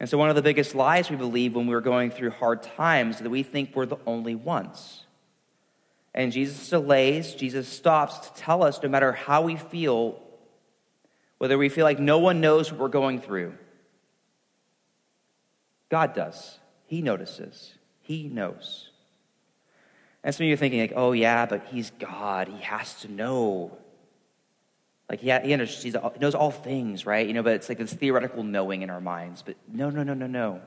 And 0.00 0.08
so, 0.08 0.18
one 0.18 0.28
of 0.28 0.36
the 0.36 0.42
biggest 0.42 0.74
lies 0.74 1.08
we 1.08 1.16
believe 1.16 1.54
when 1.54 1.66
we're 1.66 1.80
going 1.80 2.10
through 2.10 2.30
hard 2.30 2.62
times 2.62 3.16
is 3.16 3.22
that 3.22 3.30
we 3.30 3.44
think 3.44 3.74
we're 3.74 3.86
the 3.86 3.96
only 4.06 4.34
ones. 4.34 5.06
And 6.12 6.32
Jesus 6.32 6.68
delays, 6.68 7.34
Jesus 7.34 7.68
stops 7.68 8.18
to 8.18 8.34
tell 8.34 8.62
us 8.62 8.82
no 8.82 8.88
matter 8.88 9.12
how 9.12 9.42
we 9.42 9.56
feel, 9.56 10.20
whether 11.38 11.56
we 11.56 11.68
feel 11.68 11.84
like 11.84 11.98
no 11.98 12.18
one 12.18 12.40
knows 12.40 12.70
what 12.70 12.80
we're 12.80 12.88
going 12.88 13.20
through, 13.20 13.54
God 15.88 16.14
does. 16.14 16.58
He 16.86 17.00
notices, 17.00 17.72
He 18.04 18.28
knows. 18.28 18.90
And 20.22 20.34
some 20.34 20.44
of 20.44 20.48
you 20.48 20.54
are 20.54 20.58
thinking, 20.58 20.80
like, 20.80 20.92
oh, 20.94 21.12
yeah, 21.12 21.46
but 21.46 21.66
He's 21.70 21.90
God. 21.98 22.48
He 22.48 22.62
has 22.62 22.94
to 23.00 23.10
know. 23.10 23.76
Like, 25.10 25.22
yeah, 25.22 25.42
he, 25.42 25.52
understands, 25.52 25.96
he 26.14 26.20
knows 26.20 26.34
all 26.34 26.50
things, 26.50 27.04
right? 27.04 27.26
You 27.26 27.34
know, 27.34 27.42
but 27.42 27.54
it's 27.54 27.68
like 27.68 27.78
this 27.78 27.92
theoretical 27.92 28.42
knowing 28.42 28.82
in 28.82 28.90
our 28.90 29.00
minds. 29.00 29.42
But 29.42 29.56
no, 29.70 29.90
no, 29.90 30.02
no, 30.02 30.14
no, 30.14 30.26
no. 30.26 30.60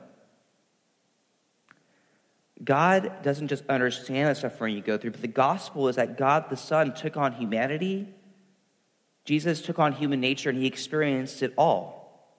God 2.62 3.22
doesn't 3.22 3.48
just 3.48 3.64
understand 3.68 4.28
the 4.28 4.34
suffering 4.34 4.74
you 4.74 4.82
go 4.82 4.98
through, 4.98 5.12
but 5.12 5.22
the 5.22 5.28
gospel 5.28 5.88
is 5.88 5.96
that 5.96 6.18
God 6.18 6.50
the 6.50 6.56
Son 6.56 6.92
took 6.92 7.16
on 7.16 7.32
humanity. 7.32 8.08
Jesus 9.24 9.60
took 9.62 9.78
on 9.78 9.92
human 9.92 10.20
nature 10.20 10.50
and 10.50 10.58
he 10.58 10.66
experienced 10.66 11.42
it 11.42 11.52
all. 11.56 12.34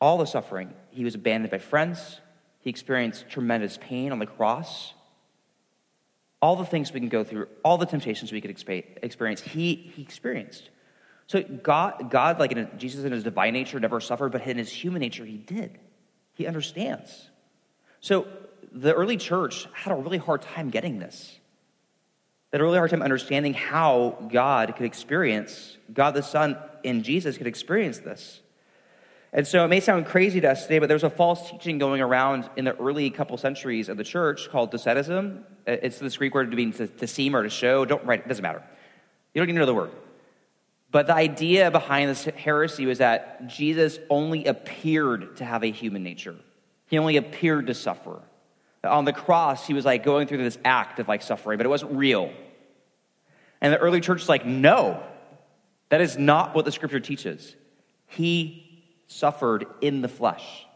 All 0.00 0.18
the 0.18 0.26
suffering. 0.26 0.72
He 0.90 1.04
was 1.04 1.14
abandoned 1.14 1.50
by 1.50 1.58
friends, 1.58 2.20
he 2.64 2.70
experienced 2.70 3.28
tremendous 3.28 3.78
pain 3.80 4.10
on 4.10 4.18
the 4.18 4.26
cross 4.26 4.94
all 6.44 6.56
the 6.56 6.66
things 6.66 6.92
we 6.92 7.00
can 7.00 7.08
go 7.08 7.24
through, 7.24 7.48
all 7.64 7.78
the 7.78 7.86
temptations 7.86 8.30
we 8.30 8.38
could 8.38 8.50
experience, 8.50 9.40
he, 9.40 9.90
he 9.96 10.02
experienced. 10.02 10.68
So 11.26 11.42
God, 11.42 12.10
God, 12.10 12.38
like 12.38 12.52
in 12.52 12.68
Jesus 12.76 13.02
in 13.02 13.12
his 13.12 13.24
divine 13.24 13.54
nature, 13.54 13.80
never 13.80 13.98
suffered, 13.98 14.30
but 14.30 14.46
in 14.46 14.58
his 14.58 14.70
human 14.70 15.00
nature, 15.00 15.24
he 15.24 15.38
did. 15.38 15.78
He 16.34 16.46
understands. 16.46 17.30
So 18.02 18.26
the 18.70 18.92
early 18.92 19.16
church 19.16 19.66
had 19.72 19.90
a 19.92 19.96
really 19.96 20.18
hard 20.18 20.42
time 20.42 20.68
getting 20.68 20.98
this. 20.98 21.38
They 22.50 22.58
had 22.58 22.60
a 22.60 22.64
really 22.64 22.76
hard 22.76 22.90
time 22.90 23.00
understanding 23.00 23.54
how 23.54 24.28
God 24.30 24.76
could 24.76 24.84
experience, 24.84 25.78
God 25.94 26.10
the 26.10 26.22
Son 26.22 26.58
in 26.82 27.04
Jesus 27.04 27.38
could 27.38 27.46
experience 27.46 28.00
this. 28.00 28.42
And 29.36 29.44
so 29.44 29.64
it 29.64 29.68
may 29.68 29.80
sound 29.80 30.06
crazy 30.06 30.40
to 30.40 30.52
us 30.52 30.62
today, 30.62 30.78
but 30.78 30.88
there's 30.88 31.02
a 31.02 31.10
false 31.10 31.50
teaching 31.50 31.76
going 31.78 32.00
around 32.00 32.48
in 32.54 32.64
the 32.64 32.76
early 32.76 33.10
couple 33.10 33.36
centuries 33.36 33.88
of 33.88 33.96
the 33.96 34.04
church 34.04 34.48
called 34.48 34.70
Docetism. 34.70 35.44
It's 35.66 35.98
this 35.98 36.16
Greek 36.16 36.34
word 36.34 36.52
to 36.52 36.56
mean 36.56 36.72
to, 36.74 36.86
to 36.86 37.06
seem 37.08 37.34
or 37.34 37.42
to 37.42 37.50
show. 37.50 37.84
Don't 37.84 38.04
write 38.04 38.20
it, 38.20 38.28
doesn't 38.28 38.42
matter. 38.42 38.62
You 39.34 39.40
don't 39.40 39.48
to 39.48 39.54
know 39.54 39.66
the 39.66 39.74
word. 39.74 39.90
But 40.92 41.08
the 41.08 41.16
idea 41.16 41.72
behind 41.72 42.08
this 42.08 42.24
heresy 42.24 42.86
was 42.86 42.98
that 42.98 43.48
Jesus 43.48 43.98
only 44.08 44.44
appeared 44.44 45.38
to 45.38 45.44
have 45.44 45.64
a 45.64 45.72
human 45.72 46.04
nature. 46.04 46.36
He 46.86 46.96
only 46.96 47.16
appeared 47.16 47.66
to 47.66 47.74
suffer. 47.74 48.22
On 48.84 49.04
the 49.04 49.12
cross, 49.12 49.66
he 49.66 49.74
was 49.74 49.84
like 49.84 50.04
going 50.04 50.28
through 50.28 50.38
this 50.38 50.58
act 50.64 51.00
of 51.00 51.08
like 51.08 51.22
suffering, 51.22 51.56
but 51.56 51.66
it 51.66 51.70
wasn't 51.70 51.90
real. 51.96 52.32
And 53.60 53.72
the 53.72 53.78
early 53.78 54.00
church 54.00 54.22
is 54.22 54.28
like, 54.28 54.46
no, 54.46 55.02
that 55.88 56.00
is 56.00 56.16
not 56.16 56.54
what 56.54 56.64
the 56.64 56.70
scripture 56.70 57.00
teaches. 57.00 57.56
He 58.06 58.63
suffered 59.06 59.66
in 59.80 60.02
the 60.02 60.08
flesh. 60.08 60.66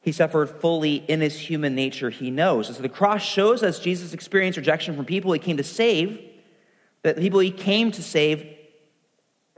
He 0.00 0.12
suffered 0.12 0.48
fully 0.48 0.96
in 0.96 1.20
his 1.20 1.38
human 1.38 1.74
nature, 1.74 2.10
he 2.10 2.30
knows. 2.30 2.68
And 2.68 2.76
so 2.76 2.82
the 2.82 2.88
cross 2.88 3.22
shows 3.22 3.62
us 3.62 3.78
Jesus 3.78 4.14
experienced 4.14 4.56
rejection 4.56 4.96
from 4.96 5.04
people 5.04 5.32
he 5.32 5.38
came 5.38 5.58
to 5.58 5.64
save, 5.64 6.20
that 7.02 7.16
the 7.16 7.20
people 7.20 7.40
he 7.40 7.50
came 7.50 7.90
to 7.92 8.02
save 8.02 8.46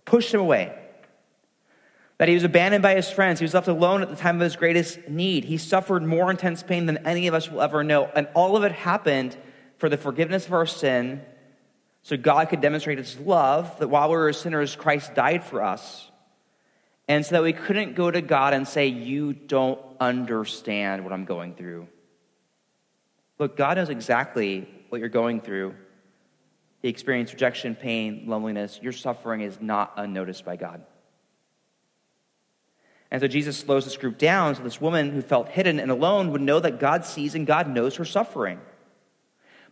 pushed 0.04 0.34
him 0.34 0.40
away. 0.40 0.76
That 2.18 2.28
he 2.28 2.34
was 2.34 2.44
abandoned 2.44 2.82
by 2.82 2.96
his 2.96 3.08
friends. 3.08 3.38
He 3.38 3.44
was 3.44 3.54
left 3.54 3.68
alone 3.68 4.02
at 4.02 4.10
the 4.10 4.16
time 4.16 4.36
of 4.36 4.42
his 4.42 4.56
greatest 4.56 5.08
need. 5.08 5.44
He 5.44 5.56
suffered 5.56 6.02
more 6.02 6.30
intense 6.30 6.62
pain 6.62 6.86
than 6.86 6.98
any 7.06 7.28
of 7.28 7.34
us 7.34 7.50
will 7.50 7.62
ever 7.62 7.84
know. 7.84 8.10
And 8.14 8.26
all 8.34 8.56
of 8.56 8.64
it 8.64 8.72
happened 8.72 9.36
for 9.78 9.88
the 9.88 9.96
forgiveness 9.96 10.46
of 10.46 10.52
our 10.52 10.66
sin 10.66 11.22
so 12.02 12.16
God 12.16 12.48
could 12.48 12.60
demonstrate 12.60 12.98
his 12.98 13.18
love 13.18 13.78
that 13.78 13.88
while 13.88 14.08
we 14.08 14.16
were 14.16 14.32
sinners, 14.32 14.74
Christ 14.74 15.14
died 15.14 15.44
for 15.44 15.62
us. 15.62 16.10
And 17.08 17.26
so 17.26 17.32
that 17.36 17.42
we 17.42 17.52
couldn't 17.52 17.94
go 17.94 18.10
to 18.10 18.20
God 18.20 18.54
and 18.54 18.66
say, 18.66 18.86
You 18.86 19.32
don't 19.32 19.80
understand 19.98 21.02
what 21.04 21.12
I'm 21.12 21.24
going 21.24 21.54
through. 21.54 21.88
Look, 23.38 23.56
God 23.56 23.76
knows 23.76 23.88
exactly 23.88 24.68
what 24.90 25.00
you're 25.00 25.08
going 25.08 25.40
through. 25.40 25.74
He 26.82 26.88
experienced 26.88 27.32
rejection, 27.32 27.74
pain, 27.74 28.24
loneliness. 28.26 28.78
Your 28.80 28.92
suffering 28.92 29.40
is 29.40 29.58
not 29.60 29.92
unnoticed 29.96 30.44
by 30.44 30.56
God. 30.56 30.82
And 33.10 33.20
so 33.20 33.26
Jesus 33.26 33.58
slows 33.58 33.84
this 33.84 33.96
group 33.96 34.18
down 34.18 34.54
so 34.54 34.62
this 34.62 34.80
woman 34.80 35.10
who 35.10 35.20
felt 35.20 35.48
hidden 35.48 35.80
and 35.80 35.90
alone 35.90 36.30
would 36.30 36.40
know 36.40 36.60
that 36.60 36.78
God 36.78 37.04
sees 37.04 37.34
and 37.34 37.46
God 37.46 37.68
knows 37.68 37.96
her 37.96 38.04
suffering. 38.04 38.60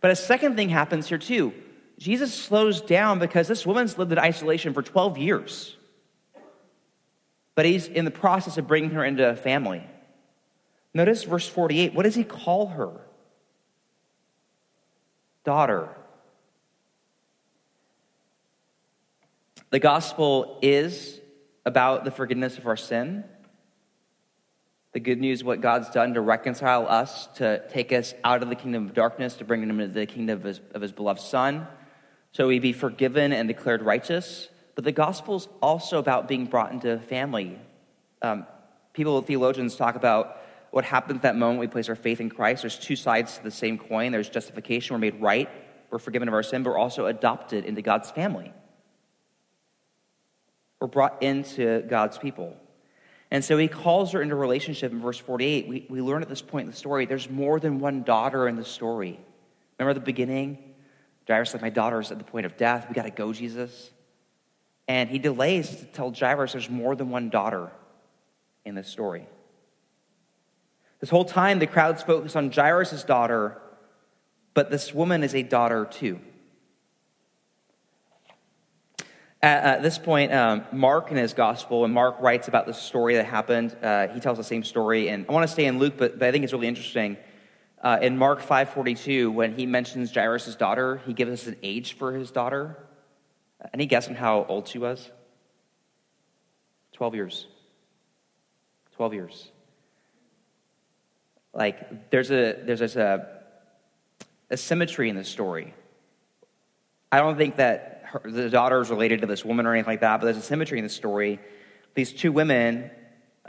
But 0.01 0.11
a 0.11 0.15
second 0.15 0.55
thing 0.55 0.69
happens 0.69 1.07
here 1.07 1.17
too. 1.17 1.53
Jesus 1.99 2.33
slows 2.33 2.79
down 2.79 3.19
because 3.19 3.49
this 3.49 3.65
woman's 3.65 3.97
lived 3.97 4.13
in 4.13 4.17
isolation 4.17 4.73
for 4.73 4.81
12 4.81 5.17
years. 5.17 5.75
But 7.55 7.65
he's 7.65 7.87
in 7.87 8.05
the 8.05 8.11
process 8.11 8.57
of 8.57 8.67
bringing 8.67 8.91
her 8.91 9.03
into 9.03 9.29
a 9.29 9.35
family. 9.35 9.83
Notice 10.93 11.25
verse 11.25 11.45
48. 11.45 11.93
What 11.93 12.03
does 12.03 12.15
he 12.15 12.23
call 12.23 12.67
her? 12.67 13.01
Daughter. 15.43 15.89
The 19.69 19.79
gospel 19.79 20.57
is 20.61 21.19
about 21.65 22.05
the 22.05 22.11
forgiveness 22.11 22.57
of 22.57 22.65
our 22.65 22.77
sin. 22.77 23.25
The 24.93 25.01
good 25.01 25.19
news, 25.19 25.43
what 25.43 25.59
God's 25.59 25.89
done 25.89 26.13
to 26.13 26.21
reconcile 26.21 26.87
us, 26.87 27.27
to 27.35 27.67
take 27.69 27.91
us 27.91 28.13
out 28.23 28.41
of 28.41 28.47
the 28.47 28.55
kingdom 28.55 28.85
of 28.85 28.93
darkness, 28.93 29.35
to 29.35 29.43
bring 29.43 29.67
them 29.67 29.81
into 29.81 29.93
the 29.93 30.05
kingdom 30.05 30.39
of 30.39 30.45
his, 30.45 30.61
of 30.73 30.81
his 30.81 30.93
beloved 30.93 31.19
Son 31.19 31.67
so 32.31 32.47
we 32.47 32.59
be 32.59 32.73
forgiven 32.73 33.33
and 33.33 33.47
declared 33.47 33.81
righteous. 33.81 34.49
But 34.75 34.83
the 34.83 34.91
gospel 34.91 35.35
is 35.35 35.47
also 35.61 35.99
about 35.99 36.27
being 36.27 36.45
brought 36.45 36.71
into 36.71 36.99
family. 36.99 37.59
Um, 38.21 38.45
people, 38.93 39.21
theologians, 39.21 39.75
talk 39.75 39.95
about 39.95 40.37
what 40.71 40.85
happens 40.85 41.17
at 41.17 41.23
that 41.23 41.35
moment 41.35 41.59
we 41.59 41.67
place 41.67 41.89
our 41.89 41.95
faith 41.95 42.21
in 42.21 42.29
Christ. 42.29 42.61
There's 42.61 42.77
two 42.77 42.95
sides 42.95 43.37
to 43.37 43.43
the 43.43 43.51
same 43.51 43.77
coin. 43.77 44.11
There's 44.11 44.29
justification, 44.29 44.93
we're 44.93 44.99
made 44.99 45.19
right, 45.19 45.49
we're 45.89 45.99
forgiven 45.99 46.27
of 46.27 46.33
our 46.33 46.43
sin, 46.43 46.63
but 46.63 46.71
we're 46.71 46.77
also 46.77 47.07
adopted 47.07 47.65
into 47.65 47.81
God's 47.81 48.11
family. 48.11 48.53
We're 50.79 50.87
brought 50.87 51.21
into 51.23 51.81
God's 51.81 52.17
people. 52.17 52.55
And 53.31 53.43
so 53.43 53.57
he 53.57 53.67
calls 53.67 54.13
her 54.13 54.21
into 54.21 54.35
relationship 54.35 54.91
in 54.91 55.01
verse 55.01 55.17
48. 55.17 55.67
We, 55.67 55.85
we 55.89 56.01
learn 56.01 56.21
at 56.21 56.29
this 56.29 56.41
point 56.41 56.65
in 56.65 56.71
the 56.71 56.77
story 56.77 57.05
there's 57.05 57.29
more 57.29 57.59
than 57.59 57.79
one 57.79 58.03
daughter 58.03 58.47
in 58.47 58.55
the 58.55 58.65
story. 58.65 59.19
Remember 59.77 59.93
the 59.93 60.05
beginning? 60.05 60.68
Jairus, 61.29 61.53
like, 61.53 61.61
my 61.61 61.69
daughter's 61.69 62.11
at 62.11 62.17
the 62.17 62.23
point 62.23 62.45
of 62.45 62.57
death. 62.57 62.87
We 62.89 62.95
got 62.95 63.03
to 63.03 63.11
go, 63.11 63.31
Jesus. 63.31 63.91
And 64.87 65.09
he 65.09 65.19
delays 65.19 65.75
to 65.75 65.85
tell 65.85 66.11
Jairus 66.11 66.53
there's 66.53 66.69
more 66.69 66.95
than 66.95 67.11
one 67.11 67.29
daughter 67.29 67.69
in 68.65 68.73
this 68.73 68.87
story. 68.87 69.27
This 70.99 71.11
whole 71.11 71.25
time, 71.25 71.59
the 71.59 71.67
crowd's 71.67 72.01
focused 72.01 72.35
on 72.35 72.51
Jairus' 72.51 73.03
daughter, 73.03 73.61
but 74.53 74.71
this 74.71 74.93
woman 74.93 75.23
is 75.23 75.35
a 75.35 75.43
daughter 75.43 75.85
too. 75.85 76.19
At, 79.41 79.83
this 79.83 79.97
point, 79.97 80.33
um, 80.33 80.65
Mark 80.73 81.11
in 81.11 81.17
his 81.17 81.33
gospel, 81.33 81.85
and 81.85 81.93
Mark 81.93 82.19
writes 82.19 82.49
about 82.49 82.65
the 82.65 82.73
story 82.73 83.15
that 83.15 83.25
happened. 83.25 83.77
Uh, 83.81 84.09
he 84.09 84.19
tells 84.19 84.37
the 84.37 84.43
same 84.43 84.65
story, 84.65 85.07
and 85.07 85.25
I 85.29 85.31
want 85.31 85.47
to 85.47 85.53
stay 85.53 85.65
in 85.65 85.79
Luke, 85.79 85.93
but, 85.95 86.19
but 86.19 86.27
I 86.27 86.31
think 86.33 86.43
it's 86.43 86.51
really 86.51 86.67
interesting. 86.67 87.15
Uh, 87.81 87.97
in 88.01 88.17
Mark 88.17 88.41
5:42, 88.41 89.31
when 89.31 89.53
he 89.53 89.65
mentions 89.65 90.13
Jairus' 90.13 90.55
daughter, 90.55 91.01
he 91.05 91.13
gives 91.13 91.31
us 91.31 91.47
an 91.47 91.55
age 91.63 91.93
for 91.93 92.13
his 92.13 92.31
daughter. 92.31 92.77
Any 93.73 93.85
guess 93.85 94.07
on 94.07 94.15
how 94.15 94.45
old 94.47 94.67
she 94.67 94.79
was? 94.79 95.09
12 96.93 97.15
years. 97.15 97.47
12 98.95 99.13
years. 99.13 99.51
Like, 101.53 102.09
there's 102.11 102.31
a, 102.31 102.61
there's 102.63 102.81
a, 102.81 103.27
a 104.49 104.57
symmetry 104.57 105.09
in 105.09 105.15
the 105.15 105.23
story. 105.23 105.73
I 107.11 107.19
don't 107.19 107.37
think 107.37 107.55
that 107.55 108.03
her, 108.05 108.21
the 108.25 108.49
daughter 108.49 108.81
is 108.81 108.89
related 108.89 109.21
to 109.21 109.27
this 109.27 109.43
woman 109.45 109.65
or 109.65 109.73
anything 109.73 109.91
like 109.91 110.01
that, 110.01 110.19
but 110.19 110.25
there's 110.25 110.37
a 110.37 110.41
symmetry 110.41 110.77
in 110.77 110.83
the 110.83 110.89
story. 110.89 111.39
These 111.95 112.13
two 112.13 112.31
women, 112.31 112.91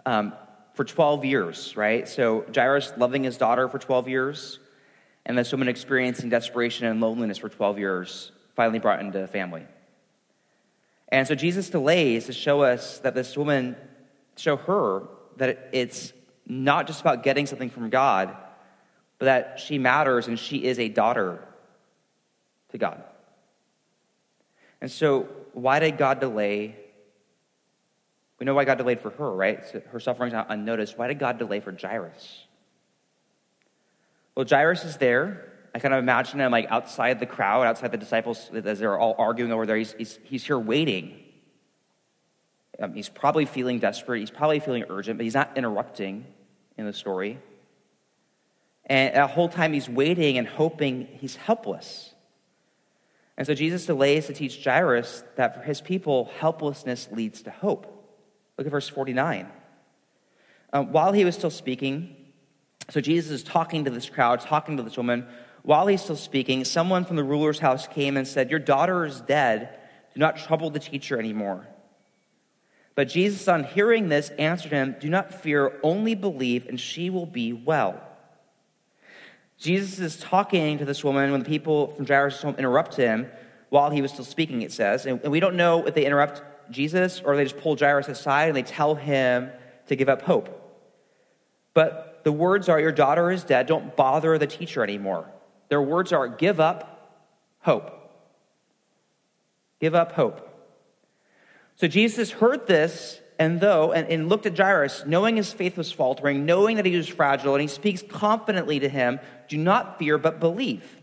um, 0.06 0.32
for 0.74 0.84
12 0.84 1.24
years, 1.24 1.76
right? 1.76 2.08
So 2.08 2.44
Jairus 2.54 2.92
loving 2.96 3.24
his 3.24 3.36
daughter 3.36 3.68
for 3.68 3.78
12 3.78 4.08
years, 4.08 4.58
and 5.26 5.36
this 5.36 5.52
woman 5.52 5.68
experiencing 5.68 6.30
desperation 6.30 6.86
and 6.86 7.00
loneliness 7.00 7.38
for 7.38 7.48
12 7.48 7.78
years, 7.78 8.32
finally 8.54 8.78
brought 8.78 9.00
into 9.00 9.26
family. 9.26 9.66
And 11.08 11.26
so 11.26 11.34
Jesus 11.34 11.70
delays 11.70 12.26
to 12.26 12.32
show 12.32 12.62
us 12.62 12.98
that 13.00 13.14
this 13.14 13.36
woman, 13.36 13.76
show 14.36 14.56
her 14.56 15.08
that 15.36 15.68
it's 15.72 16.12
not 16.46 16.86
just 16.86 17.00
about 17.00 17.22
getting 17.22 17.46
something 17.46 17.70
from 17.70 17.90
God, 17.90 18.36
but 19.18 19.26
that 19.26 19.60
she 19.60 19.78
matters 19.78 20.28
and 20.28 20.38
she 20.38 20.64
is 20.64 20.78
a 20.78 20.88
daughter 20.88 21.44
to 22.70 22.78
God. 22.78 23.02
And 24.80 24.90
so, 24.90 25.28
why 25.52 25.78
did 25.78 25.98
God 25.98 26.20
delay? 26.20 26.76
We 28.40 28.46
know 28.46 28.54
why 28.54 28.64
God 28.64 28.78
delayed 28.78 29.00
for 29.00 29.10
her, 29.10 29.30
right? 29.30 29.62
So 29.70 29.82
her 29.92 30.00
suffering's 30.00 30.32
not 30.32 30.46
unnoticed. 30.48 30.96
Why 30.98 31.08
did 31.08 31.18
God 31.18 31.38
delay 31.38 31.60
for 31.60 31.76
Jairus? 31.78 32.46
Well, 34.34 34.46
Jairus 34.48 34.82
is 34.84 34.96
there. 34.96 35.46
I 35.74 35.78
kind 35.78 35.92
of 35.92 35.98
imagine 35.98 36.40
him 36.40 36.50
like 36.50 36.66
outside 36.70 37.20
the 37.20 37.26
crowd, 37.26 37.66
outside 37.66 37.92
the 37.92 37.98
disciples, 37.98 38.50
as 38.52 38.78
they're 38.78 38.98
all 38.98 39.14
arguing 39.18 39.52
over 39.52 39.66
there. 39.66 39.76
He's, 39.76 39.92
he's, 39.92 40.18
he's 40.24 40.44
here 40.44 40.58
waiting. 40.58 41.20
Um, 42.80 42.94
he's 42.94 43.10
probably 43.10 43.44
feeling 43.44 43.78
desperate. 43.78 44.20
He's 44.20 44.30
probably 44.30 44.58
feeling 44.58 44.84
urgent, 44.88 45.18
but 45.18 45.24
he's 45.24 45.34
not 45.34 45.56
interrupting 45.56 46.24
in 46.78 46.86
the 46.86 46.94
story. 46.94 47.38
And 48.86 49.14
the 49.14 49.26
whole 49.26 49.50
time 49.50 49.74
he's 49.74 49.88
waiting 49.88 50.38
and 50.38 50.48
hoping, 50.48 51.06
he's 51.20 51.36
helpless. 51.36 52.14
And 53.36 53.46
so 53.46 53.52
Jesus 53.52 53.84
delays 53.84 54.28
to 54.28 54.32
teach 54.32 54.64
Jairus 54.64 55.24
that 55.36 55.56
for 55.56 55.60
his 55.60 55.82
people, 55.82 56.30
helplessness 56.38 57.08
leads 57.12 57.42
to 57.42 57.50
hope. 57.50 57.98
Look 58.60 58.66
at 58.66 58.72
verse 58.72 58.90
49. 58.90 59.48
Um, 60.74 60.92
while 60.92 61.12
he 61.12 61.24
was 61.24 61.34
still 61.34 61.48
speaking, 61.48 62.14
so 62.90 63.00
Jesus 63.00 63.30
is 63.30 63.42
talking 63.42 63.86
to 63.86 63.90
this 63.90 64.10
crowd, 64.10 64.42
talking 64.42 64.76
to 64.76 64.82
this 64.82 64.98
woman. 64.98 65.26
While 65.62 65.86
he's 65.86 66.02
still 66.02 66.14
speaking, 66.14 66.66
someone 66.66 67.06
from 67.06 67.16
the 67.16 67.24
ruler's 67.24 67.60
house 67.60 67.88
came 67.88 68.18
and 68.18 68.28
said, 68.28 68.50
Your 68.50 68.58
daughter 68.58 69.06
is 69.06 69.22
dead. 69.22 69.78
Do 70.12 70.20
not 70.20 70.36
trouble 70.36 70.68
the 70.68 70.78
teacher 70.78 71.18
anymore. 71.18 71.68
But 72.94 73.08
Jesus, 73.08 73.48
on 73.48 73.64
hearing 73.64 74.10
this, 74.10 74.28
answered 74.38 74.72
him, 74.72 74.94
Do 75.00 75.08
not 75.08 75.32
fear, 75.32 75.80
only 75.82 76.14
believe, 76.14 76.66
and 76.66 76.78
she 76.78 77.08
will 77.08 77.24
be 77.24 77.54
well. 77.54 77.98
Jesus 79.56 80.00
is 80.00 80.18
talking 80.18 80.76
to 80.76 80.84
this 80.84 81.02
woman 81.02 81.32
when 81.32 81.40
the 81.40 81.48
people 81.48 81.94
from 81.94 82.06
Jairus' 82.06 82.42
home 82.42 82.56
interrupt 82.58 82.94
him 82.94 83.26
while 83.70 83.88
he 83.88 84.02
was 84.02 84.10
still 84.10 84.26
speaking, 84.26 84.60
it 84.60 84.70
says. 84.70 85.06
And 85.06 85.22
we 85.22 85.40
don't 85.40 85.56
know 85.56 85.86
if 85.86 85.94
they 85.94 86.04
interrupt 86.04 86.42
Jesus 86.70 87.20
or 87.24 87.36
they 87.36 87.44
just 87.44 87.58
pull 87.58 87.76
Jairus 87.76 88.08
aside 88.08 88.48
and 88.48 88.56
they 88.56 88.62
tell 88.62 88.94
him 88.94 89.50
to 89.86 89.96
give 89.96 90.08
up 90.08 90.22
hope. 90.22 90.56
But 91.74 92.20
the 92.24 92.32
words 92.32 92.68
are, 92.68 92.80
Your 92.80 92.92
daughter 92.92 93.30
is 93.30 93.44
dead. 93.44 93.66
Don't 93.66 93.96
bother 93.96 94.38
the 94.38 94.46
teacher 94.46 94.82
anymore. 94.82 95.30
Their 95.68 95.82
words 95.82 96.12
are, 96.12 96.28
Give 96.28 96.60
up 96.60 97.26
hope. 97.60 97.96
Give 99.80 99.94
up 99.94 100.12
hope. 100.12 100.46
So 101.76 101.88
Jesus 101.88 102.30
heard 102.30 102.66
this, 102.66 103.20
and 103.38 103.60
though, 103.60 103.92
and, 103.92 104.06
and 104.08 104.28
looked 104.28 104.44
at 104.44 104.56
Jairus, 104.56 105.04
knowing 105.06 105.36
his 105.36 105.52
faith 105.52 105.78
was 105.78 105.90
faltering, 105.90 106.44
knowing 106.44 106.76
that 106.76 106.84
he 106.84 106.94
was 106.94 107.08
fragile, 107.08 107.54
and 107.54 107.62
he 107.62 107.68
speaks 107.68 108.02
confidently 108.02 108.80
to 108.80 108.88
him, 108.88 109.18
Do 109.48 109.56
not 109.56 109.98
fear, 109.98 110.18
but 110.18 110.40
believe. 110.40 110.99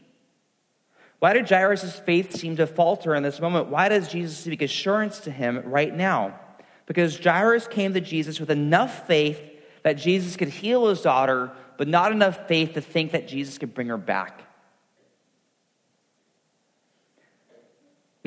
Why 1.20 1.34
did 1.34 1.50
Jairus' 1.50 2.00
faith 2.00 2.36
seem 2.36 2.58
to 2.58 2.68
falter 2.68 3.16
in 3.16 3.24
this 3.24 3.40
moment? 3.40 3.68
Why 3.68 3.90
does 3.90 4.08
Jesus 4.08 4.38
speak 4.38 4.62
assurance 4.62 5.20
to 5.22 5.32
him 5.32 5.62
right 5.66 5.94
now? 5.94 6.40
Because 6.86 7.18
Jairus 7.18 7.68
came 7.68 7.94
to 7.94 8.02
Jesus 8.02 8.40
with 8.40 8.52
enough 8.52 9.08
faith 9.08 9.40
that 9.84 9.94
Jesus 9.94 10.36
could 10.36 10.50
heal 10.50 10.88
his 10.88 11.02
daughter, 11.02 11.52
but 11.78 11.88
not 11.88 12.12
enough 12.12 12.48
faith 12.48 12.74
to 12.74 12.82
think 12.82 13.12
that 13.14 13.28
Jesus 13.28 13.58
could 13.58 13.74
bring 13.74 13.88
her 13.88 13.98
back. 13.98 14.48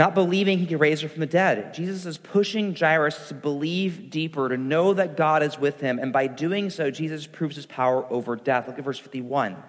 not 0.00 0.14
believing 0.14 0.58
he 0.58 0.64
could 0.64 0.80
raise 0.80 1.02
her 1.02 1.10
from 1.10 1.20
the 1.20 1.26
dead. 1.26 1.74
Jesus 1.74 2.06
is 2.06 2.16
pushing 2.16 2.74
Jairus 2.74 3.28
to 3.28 3.34
believe 3.34 4.08
deeper, 4.08 4.48
to 4.48 4.56
know 4.56 4.94
that 4.94 5.14
God 5.14 5.42
is 5.42 5.58
with 5.58 5.78
him. 5.82 5.98
And 5.98 6.10
by 6.10 6.26
doing 6.26 6.70
so, 6.70 6.90
Jesus 6.90 7.26
proves 7.26 7.54
his 7.54 7.66
power 7.66 8.10
over 8.10 8.34
death. 8.34 8.66
Look 8.66 8.78
at 8.78 8.84
verse 8.84 8.98
51. 8.98 9.62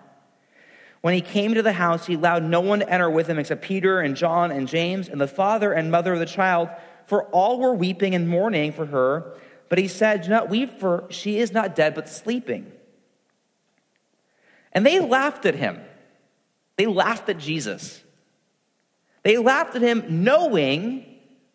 When 1.02 1.16
he 1.16 1.22
came 1.22 1.56
to 1.56 1.64
the 1.64 1.74
house, 1.74 2.06
he 2.06 2.14
allowed 2.14 2.44
no 2.44 2.62
one 2.62 2.80
to 2.80 2.90
enter 2.90 3.10
with 3.10 3.28
him 3.28 3.40
except 3.40 3.64
Peter 3.64 4.00
and 4.00 4.16
John 4.16 4.52
and 4.52 4.68
James 4.68 5.10
and 5.10 5.20
the 5.20 5.28
father 5.28 5.74
and 5.74 5.92
mother 5.92 6.14
of 6.14 6.20
the 6.20 6.26
child, 6.26 6.70
for 7.08 7.24
all 7.26 7.60
were 7.60 7.74
weeping 7.74 8.14
and 8.14 8.30
mourning 8.30 8.72
for 8.72 8.86
her. 8.86 9.34
But 9.68 9.80
he 9.80 9.88
said, 9.88 10.22
Do 10.22 10.30
not 10.30 10.50
weep, 10.50 10.80
for 10.80 11.08
she 11.10 11.40
is 11.40 11.52
not 11.52 11.76
dead, 11.76 11.96
but 11.96 12.08
sleeping. 12.08 12.72
And 14.74 14.86
they 14.86 15.00
laughed 15.00 15.46
at 15.46 15.56
him. 15.56 15.82
They 16.78 16.86
laughed 16.86 17.30
at 17.30 17.40
Jesus. 17.40 18.02
They 19.24 19.38
laughed 19.38 19.76
at 19.76 19.82
him 19.82 20.24
knowing 20.24 21.06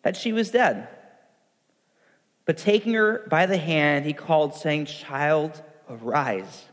that 0.03 0.17
she 0.17 0.33
was 0.33 0.51
dead. 0.51 0.87
But 2.45 2.57
taking 2.57 2.93
her 2.93 3.25
by 3.29 3.45
the 3.45 3.57
hand, 3.57 4.05
he 4.05 4.13
called, 4.13 4.55
saying, 4.55 4.85
Child, 4.85 5.61
arise. 5.89 6.65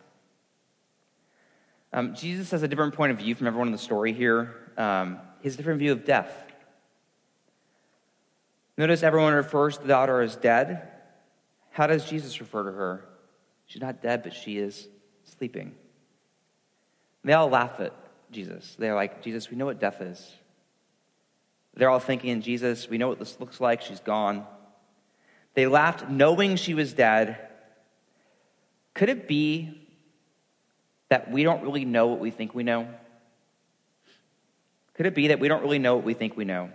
Um, 1.95 2.13
Jesus 2.13 2.51
has 2.51 2.65
a 2.65 2.69
different 2.69 2.95
point 2.95 3.13
of 3.13 3.19
view 3.19 3.37
from 3.37 3.47
everyone 3.47 3.69
in 3.69 3.73
the 3.73 3.79
story 3.79 4.13
here. 4.13 4.53
Um, 4.77 5.21
a 5.45 5.51
different 5.51 5.79
view 5.79 5.93
of 5.93 6.05
death. 6.05 6.33
Notice 8.77 9.05
everyone 9.05 9.33
refers 9.33 9.77
to 9.77 9.83
the 9.83 9.89
daughter 9.89 10.21
as 10.21 10.35
dead. 10.35 10.89
How 11.71 11.87
does 11.87 12.05
Jesus 12.05 12.41
refer 12.41 12.65
to 12.65 12.73
her? 12.73 13.05
She's 13.67 13.81
not 13.81 14.03
dead, 14.03 14.25
but 14.25 14.35
she 14.35 14.59
is 14.59 14.89
sleeping. 15.23 15.77
They 17.23 17.33
all 17.33 17.49
laugh 17.49 17.79
at 17.79 17.95
Jesus. 18.33 18.75
They're 18.77 18.97
like, 18.97 19.23
Jesus, 19.23 19.49
we 19.49 19.57
know 19.57 19.67
what 19.67 19.79
death 19.79 20.01
is. 20.01 20.33
They're 21.77 21.91
all 21.91 22.01
thinking, 22.01 22.43
Jesus, 22.43 22.89
we 22.89 22.99
know 22.99 23.07
what 23.07 23.21
this 23.21 23.39
looks 23.39 23.61
like. 23.61 23.83
She's 23.83 24.01
gone. 24.01 24.45
They 25.55 25.69
laughed 25.69 26.11
knowing 26.11 26.57
she 26.57 26.75
was 26.75 26.93
dead. 26.93 27.39
Could 28.95 29.11
it 29.11 29.29
be 29.29 29.84
that 31.09 31.31
we 31.31 31.43
don't 31.43 31.63
really 31.63 31.85
know 31.85 32.09
what 32.09 32.21
we 32.21 32.31
think 32.31 32.55
we 32.55 32.63
know? 32.63 32.89
Could 34.95 35.07
it 35.07 35.15
be 35.15 35.29
that 35.29 35.41
we 35.41 35.49
don't 35.49 35.63
really 35.63 35.79
know 35.79 35.97
what 35.97 36.05
we 36.05 36.15
think 36.15 36.37
we 36.37 36.45
know? 36.45 36.71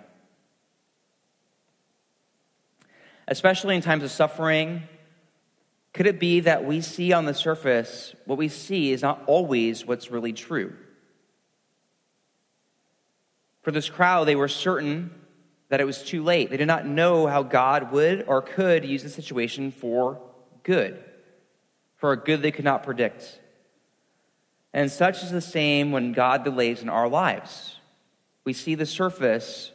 Especially 3.28 3.76
in 3.76 3.82
times 3.82 4.04
of 4.04 4.12
suffering, 4.12 4.84
could 5.94 6.08
it 6.08 6.20
be 6.20 6.42
that 6.42 6.66
we 6.66 6.82
see 6.82 7.14
on 7.14 7.26
the 7.26 7.34
surface 7.34 8.14
what 8.26 8.38
we 8.38 8.48
see 8.48 8.92
is 8.92 9.02
not 9.02 9.24
always 9.28 9.86
what's 9.86 10.12
really 10.12 10.34
true? 10.34 10.74
For 13.62 13.72
this 13.72 13.90
crowd, 13.90 14.26
they 14.26 14.36
were 14.36 14.48
certain 14.48 15.12
that 15.70 15.80
it 15.80 15.86
was 15.86 16.04
too 16.04 16.24
late. 16.24 16.50
They 16.50 16.58
did 16.58 16.68
not 16.68 16.86
know 16.86 17.28
how 17.28 17.44
God 17.44 17.92
would 17.92 18.26
or 18.28 18.42
could 18.42 18.84
use 18.84 19.04
the 19.04 19.10
situation 19.10 19.72
for 19.72 20.20
good, 20.64 21.04
for 21.98 22.12
a 22.12 22.18
good 22.18 22.42
they 22.42 22.52
could 22.52 22.66
not 22.66 22.84
predict. 22.84 23.40
And 24.74 24.92
such 24.92 25.24
is 25.24 25.32
the 25.32 25.42
same 25.42 25.92
when 25.92 26.12
God 26.12 26.44
delays 26.44 26.82
in 26.82 26.90
our 26.90 27.10
lives. 27.10 27.76
We 28.46 28.54
see 28.54 28.76
the 28.76 28.86
surface, 28.86 29.72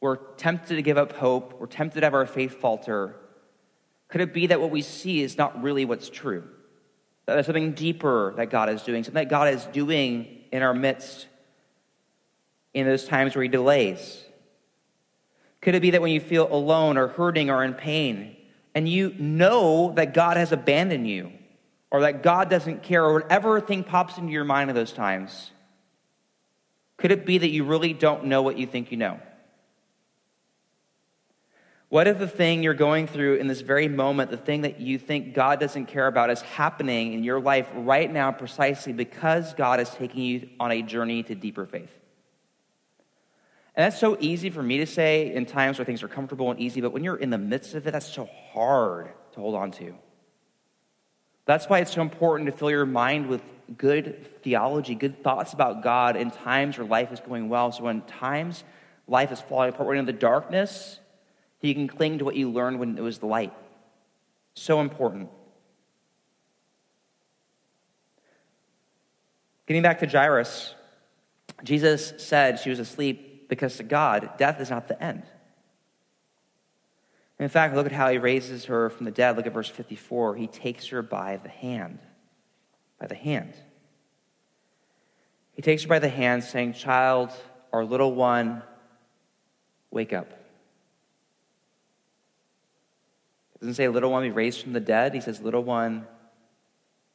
we're 0.00 0.16
tempted 0.16 0.76
to 0.76 0.82
give 0.82 0.98
up 0.98 1.12
hope, 1.12 1.58
we're 1.60 1.66
tempted 1.66 2.00
to 2.00 2.06
have 2.06 2.14
our 2.14 2.26
faith 2.26 2.60
falter. 2.60 3.16
Could 4.08 4.20
it 4.20 4.32
be 4.32 4.46
that 4.46 4.60
what 4.60 4.70
we 4.70 4.82
see 4.82 5.22
is 5.22 5.36
not 5.36 5.62
really 5.62 5.84
what's 5.84 6.08
true? 6.08 6.44
That 7.26 7.34
there's 7.34 7.46
something 7.46 7.72
deeper 7.72 8.32
that 8.36 8.50
God 8.50 8.70
is 8.70 8.82
doing, 8.82 9.04
something 9.04 9.22
that 9.22 9.28
God 9.28 9.52
is 9.52 9.64
doing 9.66 10.44
in 10.50 10.62
our 10.62 10.72
midst 10.72 11.26
in 12.74 12.86
those 12.86 13.04
times 13.04 13.34
where 13.34 13.42
He 13.42 13.48
delays? 13.48 14.24
Could 15.60 15.74
it 15.74 15.82
be 15.82 15.90
that 15.90 16.02
when 16.02 16.12
you 16.12 16.20
feel 16.20 16.52
alone 16.52 16.96
or 16.96 17.08
hurting 17.08 17.50
or 17.50 17.64
in 17.64 17.74
pain, 17.74 18.36
and 18.74 18.88
you 18.88 19.14
know 19.18 19.92
that 19.96 20.14
God 20.14 20.36
has 20.36 20.52
abandoned 20.52 21.08
you, 21.08 21.32
or 21.90 22.02
that 22.02 22.22
God 22.22 22.50
doesn't 22.50 22.82
care, 22.82 23.04
or 23.04 23.14
whatever 23.14 23.60
thing 23.60 23.84
pops 23.84 24.18
into 24.18 24.32
your 24.32 24.44
mind 24.44 24.70
at 24.70 24.76
those 24.76 24.92
times, 24.92 25.50
could 26.98 27.12
it 27.12 27.24
be 27.24 27.38
that 27.38 27.48
you 27.48 27.64
really 27.64 27.92
don't 27.92 28.24
know 28.24 28.42
what 28.42 28.58
you 28.58 28.66
think 28.66 28.90
you 28.90 28.96
know? 28.96 29.20
What 31.88 32.06
if 32.06 32.18
the 32.18 32.28
thing 32.28 32.62
you're 32.62 32.74
going 32.74 33.06
through 33.06 33.36
in 33.36 33.46
this 33.46 33.62
very 33.62 33.88
moment, 33.88 34.30
the 34.30 34.36
thing 34.36 34.60
that 34.62 34.78
you 34.78 34.98
think 34.98 35.32
God 35.32 35.58
doesn't 35.58 35.86
care 35.86 36.06
about, 36.06 36.28
is 36.28 36.42
happening 36.42 37.14
in 37.14 37.24
your 37.24 37.40
life 37.40 37.66
right 37.74 38.12
now 38.12 38.30
precisely 38.30 38.92
because 38.92 39.54
God 39.54 39.80
is 39.80 39.88
taking 39.88 40.22
you 40.22 40.48
on 40.60 40.70
a 40.70 40.82
journey 40.82 41.22
to 41.22 41.34
deeper 41.34 41.64
faith? 41.64 41.90
And 43.74 43.84
that's 43.84 43.98
so 43.98 44.18
easy 44.20 44.50
for 44.50 44.62
me 44.62 44.78
to 44.78 44.86
say 44.86 45.32
in 45.32 45.46
times 45.46 45.78
where 45.78 45.86
things 45.86 46.02
are 46.02 46.08
comfortable 46.08 46.50
and 46.50 46.60
easy, 46.60 46.82
but 46.82 46.92
when 46.92 47.04
you're 47.04 47.16
in 47.16 47.30
the 47.30 47.38
midst 47.38 47.74
of 47.74 47.86
it, 47.86 47.92
that's 47.92 48.12
so 48.12 48.28
hard 48.52 49.08
to 49.32 49.40
hold 49.40 49.54
on 49.54 49.70
to. 49.70 49.94
That's 51.48 51.66
why 51.66 51.78
it's 51.78 51.94
so 51.94 52.02
important 52.02 52.50
to 52.50 52.54
fill 52.54 52.70
your 52.70 52.84
mind 52.84 53.26
with 53.26 53.40
good 53.78 54.42
theology, 54.42 54.94
good 54.94 55.24
thoughts 55.24 55.54
about 55.54 55.82
God 55.82 56.14
in 56.14 56.30
times 56.30 56.76
where 56.76 56.86
life 56.86 57.10
is 57.10 57.20
going 57.20 57.48
well. 57.48 57.72
So 57.72 57.84
when 57.84 58.02
times 58.02 58.64
life 59.06 59.32
is 59.32 59.40
falling 59.40 59.70
apart, 59.70 59.88
when 59.88 59.96
in 59.96 60.04
the 60.04 60.12
darkness, 60.12 61.00
you 61.62 61.72
can 61.72 61.88
cling 61.88 62.18
to 62.18 62.26
what 62.26 62.36
you 62.36 62.50
learned 62.50 62.78
when 62.78 62.98
it 62.98 63.00
was 63.00 63.16
the 63.16 63.24
light. 63.24 63.54
So 64.52 64.82
important. 64.82 65.30
Getting 69.66 69.82
back 69.82 70.00
to 70.00 70.06
Jairus, 70.06 70.74
Jesus 71.64 72.12
said 72.18 72.60
she 72.60 72.68
was 72.68 72.78
asleep 72.78 73.48
because 73.48 73.78
to 73.78 73.84
God, 73.84 74.32
death 74.36 74.60
is 74.60 74.68
not 74.68 74.86
the 74.86 75.02
end. 75.02 75.22
In 77.38 77.48
fact, 77.48 77.74
look 77.74 77.86
at 77.86 77.92
how 77.92 78.10
he 78.10 78.18
raises 78.18 78.64
her 78.64 78.90
from 78.90 79.04
the 79.04 79.12
dead. 79.12 79.36
Look 79.36 79.46
at 79.46 79.52
verse 79.52 79.68
54. 79.68 80.36
He 80.36 80.46
takes 80.48 80.88
her 80.88 81.02
by 81.02 81.36
the 81.36 81.48
hand. 81.48 82.00
By 82.98 83.06
the 83.06 83.14
hand. 83.14 83.54
He 85.52 85.62
takes 85.62 85.82
her 85.82 85.88
by 85.88 86.00
the 86.00 86.08
hand, 86.08 86.42
saying, 86.42 86.72
Child, 86.72 87.30
our 87.72 87.84
little 87.84 88.14
one, 88.14 88.62
wake 89.90 90.12
up. 90.12 90.30
It 93.54 93.60
doesn't 93.60 93.74
say 93.74 93.88
little 93.88 94.10
one 94.10 94.22
be 94.22 94.30
raised 94.30 94.62
from 94.62 94.72
the 94.72 94.80
dead. 94.80 95.14
He 95.14 95.20
says, 95.20 95.40
little 95.40 95.64
one, 95.64 96.06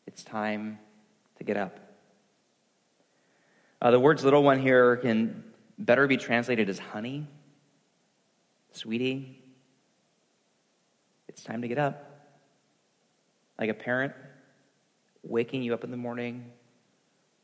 it's 0.06 0.24
time 0.24 0.80
to 1.38 1.44
get 1.44 1.56
up. 1.56 1.80
Uh, 3.82 3.92
the 3.92 4.00
words 4.00 4.24
little 4.24 4.44
one 4.44 4.60
here 4.60 4.98
can 4.98 5.44
better 5.78 6.08
be 6.08 6.18
translated 6.18 6.70
as 6.70 6.80
honey, 6.80 7.28
sweetie. 8.72 9.43
It's 11.28 11.44
time 11.44 11.62
to 11.62 11.68
get 11.68 11.78
up. 11.78 12.10
Like 13.60 13.70
a 13.70 13.74
parent 13.74 14.14
waking 15.24 15.64
you 15.64 15.74
up 15.74 15.84
in 15.84 15.92
the 15.92 15.98
morning, 15.98 16.52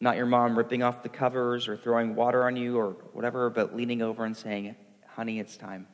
not 0.01 0.17
your 0.17 0.25
mom 0.25 0.57
ripping 0.57 0.83
off 0.83 1.03
the 1.03 1.09
covers 1.09 1.67
or 1.67 1.77
throwing 1.77 2.15
water 2.15 2.45
on 2.45 2.55
you 2.55 2.77
or 2.77 2.91
whatever, 3.13 3.49
but 3.49 3.75
leaning 3.75 4.01
over 4.01 4.25
and 4.25 4.35
saying, 4.35 4.75
honey, 5.07 5.39
it's 5.39 5.57
time. 5.57 5.87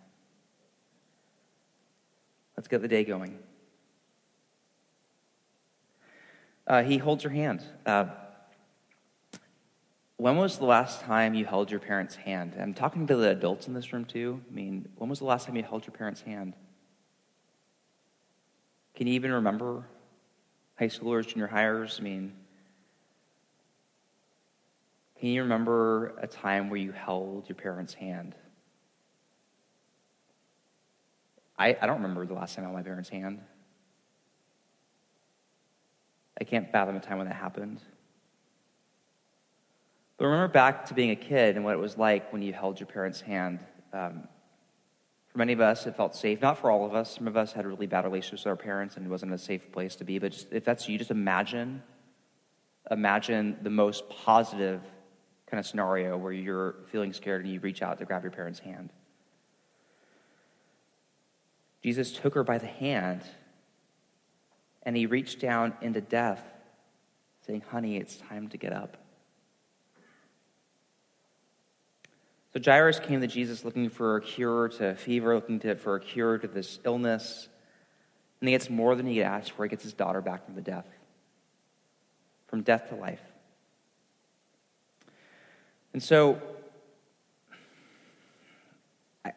Let's 2.56 2.68
get 2.68 2.82
the 2.82 2.88
day 2.88 3.04
going. 3.04 3.38
Uh, 6.68 6.84
he 6.84 6.98
holds 6.98 7.24
your 7.24 7.34
hand. 7.34 7.62
Uh, 7.86 8.06
when 10.18 10.38
was 10.38 10.58
the 10.58 10.66
last 10.66 11.02
time 11.02 11.34
you 11.34 11.46
held 11.46 11.70
your 11.70 11.80
parent's 11.80 12.16
hand? 12.16 12.56
I'm 12.60 12.74
talking 12.74 13.06
to 13.08 13.16
the 13.16 13.30
adults 13.30 13.68
in 13.68 13.74
this 13.74 13.92
room 13.92 14.06
too. 14.06 14.42
I 14.50 14.54
mean, 14.54 14.88
when 14.96 15.10
was 15.10 15.20
the 15.20 15.26
last 15.26 15.46
time 15.46 15.58
you 15.58 15.64
held 15.64 15.86
your 15.86 15.94
parent's 15.94 16.22
hand? 16.22 16.56
Can 18.96 19.08
you 19.08 19.14
even 19.14 19.32
remember 19.32 19.86
high 20.80 20.88
schoolers, 20.88 21.28
junior 21.28 21.48
highers? 21.48 22.00
I 22.00 22.04
mean, 22.04 22.34
can 25.20 25.30
you 25.30 25.42
remember 25.42 26.18
a 26.20 26.28
time 26.28 26.70
where 26.70 26.80
you 26.80 26.92
held 26.92 27.50
your 27.50 27.56
parent's 27.56 27.94
hand? 27.94 28.36
I, 31.58 31.78
I 31.82 31.86
don't 31.86 31.98
remember 32.02 32.26
the 32.26 32.34
last 32.34 32.56
time 32.56 32.64
I 32.64 32.68
held 32.68 32.78
my 32.78 32.84
parents' 32.84 33.10
hand. 33.10 33.42
I 36.40 36.44
can't 36.44 36.70
fathom 36.72 36.96
a 36.96 37.00
time 37.00 37.18
when 37.18 37.28
that 37.28 37.36
happened. 37.36 37.82
But 40.18 40.26
remember 40.26 40.50
back 40.50 40.86
to 40.88 40.94
being 40.94 41.12
a 41.12 41.16
kid 41.16 41.56
and 41.56 41.66
what 41.66 41.74
it 41.74 41.80
was 41.80 41.98
like 41.98 42.32
when 42.32 42.42
you 42.42 42.54
held 42.54 42.80
your 42.80 42.88
parents' 42.88 43.22
hand. 43.22 43.60
Um, 43.94 44.28
for 45.36 45.40
many 45.40 45.52
of 45.52 45.60
us, 45.60 45.86
it 45.86 45.98
felt 45.98 46.16
safe. 46.16 46.40
Not 46.42 46.60
for 46.60 46.72
all 46.72 46.86
of 46.86 46.96
us. 46.96 47.14
Some 47.14 47.28
of 47.28 47.36
us 47.36 47.52
had 47.52 47.66
really 47.66 47.88
bad 47.88 48.06
relationships 48.06 48.46
with 48.46 48.52
our 48.52 48.56
parents 48.56 48.96
and 48.96 49.06
it 49.06 49.10
wasn't 49.10 49.34
a 49.34 49.38
safe 49.38 49.70
place 49.74 49.98
to 49.98 50.06
be. 50.06 50.18
But 50.18 50.32
just, 50.32 50.54
if 50.54 50.64
that's 50.64 50.88
you, 50.88 50.98
just 50.98 51.12
imagine, 51.12 51.84
imagine 52.90 53.58
the 53.62 53.70
most 53.70 54.08
positive 54.08 54.80
kind 55.48 55.60
of 55.60 55.68
scenario 55.68 56.16
where 56.16 56.32
you're 56.32 56.76
feeling 56.90 57.12
scared 57.12 57.44
and 57.44 57.54
you 57.54 57.60
reach 57.60 57.82
out 57.82 57.98
to 57.98 58.06
grab 58.06 58.24
your 58.24 58.32
parent's 58.32 58.60
hand. 58.60 58.92
Jesus 61.84 62.14
took 62.14 62.34
her 62.36 62.46
by 62.46 62.58
the 62.58 62.68
hand 62.68 63.22
and 64.84 64.96
he 64.96 65.06
reached 65.06 65.42
down 65.42 65.74
into 65.82 66.00
death, 66.00 66.42
saying, 67.46 67.62
Honey, 67.72 67.98
it's 67.98 68.16
time 68.16 68.48
to 68.48 68.58
get 68.58 68.72
up. 68.72 68.96
So 72.56 72.62
Jairus 72.64 73.02
came 73.02 73.20
to 73.20 73.28
Jesus 73.28 73.66
looking 73.66 73.90
for 73.90 74.16
a 74.16 74.22
cure 74.22 74.70
to 74.70 74.96
fever, 74.96 75.36
looking 75.36 75.60
to, 75.60 75.76
for 75.76 75.98
a 75.98 76.00
cure 76.00 76.38
to 76.38 76.48
this 76.48 76.80
illness. 76.86 77.50
And 78.40 78.48
he 78.48 78.54
gets 78.54 78.70
more 78.70 78.96
than 78.96 79.06
he 79.06 79.22
asked 79.22 79.52
for. 79.52 79.64
He 79.64 79.70
gets 79.70 79.84
his 79.84 79.92
daughter 79.92 80.22
back 80.22 80.46
from 80.46 80.56
the 80.56 80.62
death, 80.62 80.88
from 82.48 82.62
death 82.62 82.88
to 82.90 82.96
life. 82.96 83.20
And 85.92 86.02
so, 86.02 86.42
I, 89.26 89.34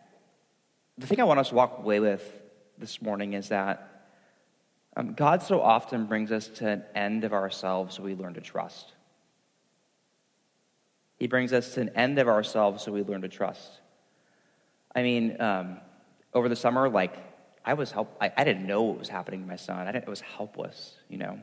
the 0.97 1.09
thing 1.09 1.21
I 1.21 1.25
want 1.25 1.41
us 1.41 1.49
to 1.49 1.57
walk 1.57 1.79
away 1.79 1.99
with 1.99 2.41
this 2.79 3.03
morning 3.03 3.33
is 3.33 3.49
that 3.49 4.13
um, 4.97 5.15
God 5.15 5.43
so 5.43 5.61
often 5.61 6.07
brings 6.07 6.31
us 6.31 6.47
to 6.47 6.69
an 6.69 6.85
end 6.95 7.25
of 7.25 7.33
ourselves 7.33 7.97
so 7.97 8.05
we 8.05 8.15
learn 8.15 8.35
to 8.35 8.41
trust. 8.41 8.93
He 11.19 11.27
brings 11.27 11.53
us 11.53 11.75
to 11.75 11.81
an 11.81 11.91
end 11.91 12.19
of 12.19 12.29
ourselves 12.29 12.85
so 12.85 12.93
we 12.93 13.03
learn 13.03 13.23
to 13.23 13.29
trust. 13.29 13.81
I 14.95 15.03
mean, 15.03 15.41
um, 15.41 15.79
over 16.33 16.49
the 16.49 16.57
summer, 16.57 16.89
like, 16.89 17.17
I 17.65 17.75
was 17.75 17.91
help. 17.91 18.17
I, 18.21 18.33
I, 18.37 18.45
didn't 18.45 18.67
know 18.67 18.83
what 18.83 18.99
was 18.99 19.09
happening 19.09 19.43
to 19.43 19.47
my 19.47 19.57
son. 19.57 19.87
I, 19.87 20.03
I 20.07 20.09
was 20.09 20.21
helpless, 20.21 20.95
you 21.09 21.19
know. 21.19 21.39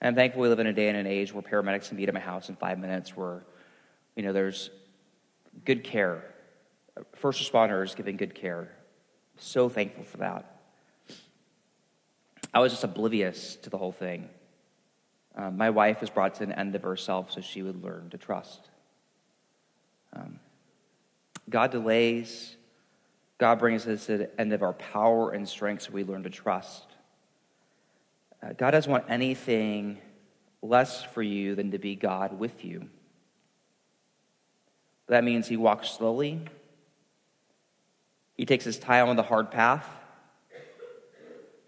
And 0.00 0.08
I'm 0.08 0.14
thankful 0.14 0.42
we 0.42 0.48
live 0.48 0.58
in 0.58 0.66
a 0.66 0.72
day 0.72 0.88
and 0.88 0.98
an 0.98 1.06
age 1.06 1.32
where 1.32 1.42
paramedics 1.42 1.88
can 1.88 1.96
be 1.96 2.06
at 2.06 2.12
my 2.12 2.20
house 2.20 2.48
in 2.48 2.56
five 2.56 2.78
minutes, 2.78 3.16
where, 3.16 3.44
you 4.16 4.22
know, 4.22 4.32
there's 4.32 4.70
good 5.64 5.82
care. 5.82 6.22
First 7.14 7.40
responders 7.40 7.96
giving 7.96 8.16
good 8.16 8.34
care. 8.34 8.70
So 9.38 9.68
thankful 9.68 10.04
for 10.04 10.18
that. 10.18 10.60
I 12.52 12.60
was 12.60 12.72
just 12.72 12.84
oblivious 12.84 13.56
to 13.56 13.70
the 13.70 13.78
whole 13.78 13.92
thing. 13.92 14.28
Um, 15.36 15.56
my 15.56 15.70
wife 15.70 16.00
was 16.00 16.10
brought 16.10 16.36
to 16.36 16.44
an 16.44 16.52
end 16.52 16.74
of 16.74 16.82
herself 16.82 17.32
so 17.32 17.40
she 17.40 17.62
would 17.62 17.82
learn 17.82 18.10
to 18.10 18.18
trust. 18.18 18.68
Um, 20.12 20.38
God 21.50 21.70
delays. 21.70 22.56
God 23.38 23.58
brings 23.58 23.86
us 23.86 24.06
to 24.06 24.18
the 24.18 24.40
end 24.40 24.52
of 24.52 24.62
our 24.62 24.74
power 24.74 25.32
and 25.32 25.48
strength 25.48 25.82
so 25.82 25.92
we 25.92 26.04
learn 26.04 26.22
to 26.22 26.30
trust. 26.30 26.86
Uh, 28.42 28.52
God 28.52 28.70
doesn't 28.70 28.90
want 28.90 29.04
anything 29.08 29.98
less 30.62 31.02
for 31.02 31.22
you 31.22 31.54
than 31.54 31.72
to 31.72 31.78
be 31.78 31.96
God 31.96 32.38
with 32.38 32.64
you. 32.64 32.88
That 35.08 35.24
means 35.24 35.48
He 35.48 35.56
walks 35.56 35.90
slowly, 35.90 36.40
he 38.36 38.44
takes 38.44 38.64
his 38.64 38.78
time 38.78 39.08
on 39.08 39.16
the 39.16 39.22
hard 39.22 39.50
path. 39.50 39.88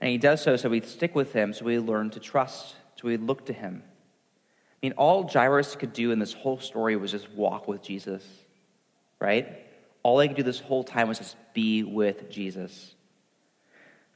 And 0.00 0.10
he 0.10 0.18
does 0.18 0.42
so 0.42 0.56
so 0.56 0.68
we 0.68 0.80
stick 0.80 1.14
with 1.14 1.32
him, 1.32 1.52
so 1.52 1.64
we 1.64 1.78
learn 1.78 2.10
to 2.10 2.20
trust, 2.20 2.76
we 3.06 3.16
look 3.16 3.46
to 3.46 3.52
him. 3.52 3.82
I 3.84 4.86
mean, 4.86 4.92
all 4.92 5.26
Jairus 5.26 5.76
could 5.76 5.92
do 5.92 6.10
in 6.12 6.18
this 6.18 6.32
whole 6.32 6.58
story 6.58 6.96
was 6.96 7.10
just 7.10 7.30
walk 7.30 7.66
with 7.66 7.82
Jesus, 7.82 8.24
right? 9.20 9.64
All 10.02 10.20
he 10.20 10.28
could 10.28 10.36
do 10.36 10.42
this 10.42 10.60
whole 10.60 10.84
time 10.84 11.08
was 11.08 11.18
just 11.18 11.36
be 11.54 11.82
with 11.82 12.30
Jesus. 12.30 12.94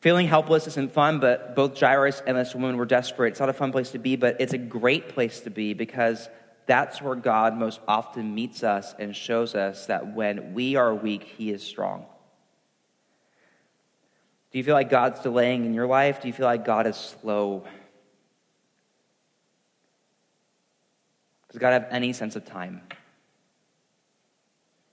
Feeling 0.01 0.27
helpless 0.27 0.67
isn't 0.67 0.93
fun, 0.93 1.21
but 1.21 1.55
both 1.55 1.79
Jairus 1.79 2.23
and 2.27 2.37
this 2.37 2.55
woman 2.55 2.77
were 2.77 2.87
desperate. 2.87 3.31
It's 3.31 3.41
not 3.41 3.49
a 3.49 3.55
fun 3.55 3.73
place 3.73 3.91
to 3.91 3.99
be, 3.99 4.17
but 4.17 4.37
it's 4.41 4.53
a 4.53 4.59
great 4.59 5.11
place 5.11 5.41
to 5.41 5.51
be 5.51 5.75
because 5.75 6.29
that's 6.67 7.03
where 7.03 7.17
God 7.17 7.57
most 7.57 7.81
often 7.89 8.35
meets 8.35 8.63
us 8.63 8.95
and 8.99 9.15
shows 9.15 9.55
us 9.55 9.87
that 9.87 10.15
when 10.15 10.55
we 10.55 10.77
are 10.77 10.95
weak, 10.95 11.25
he 11.25 11.51
is 11.51 11.63
strong. 11.63 12.07
Do 14.53 14.59
you 14.59 14.65
feel 14.65 14.75
like 14.75 14.91
God's 14.91 15.21
delaying 15.21 15.65
in 15.65 15.75
your 15.75 15.87
life? 15.87 16.23
Do 16.23 16.29
you 16.29 16.35
feel 16.35 16.47
like 16.47 16.65
God 16.65 16.87
is 16.87 16.97
slow? 16.97 17.65
Does 21.51 21.59
God 21.59 21.73
have 21.73 21.87
any 21.91 22.13
sense 22.13 22.37
of 22.37 22.45
time? 22.45 22.83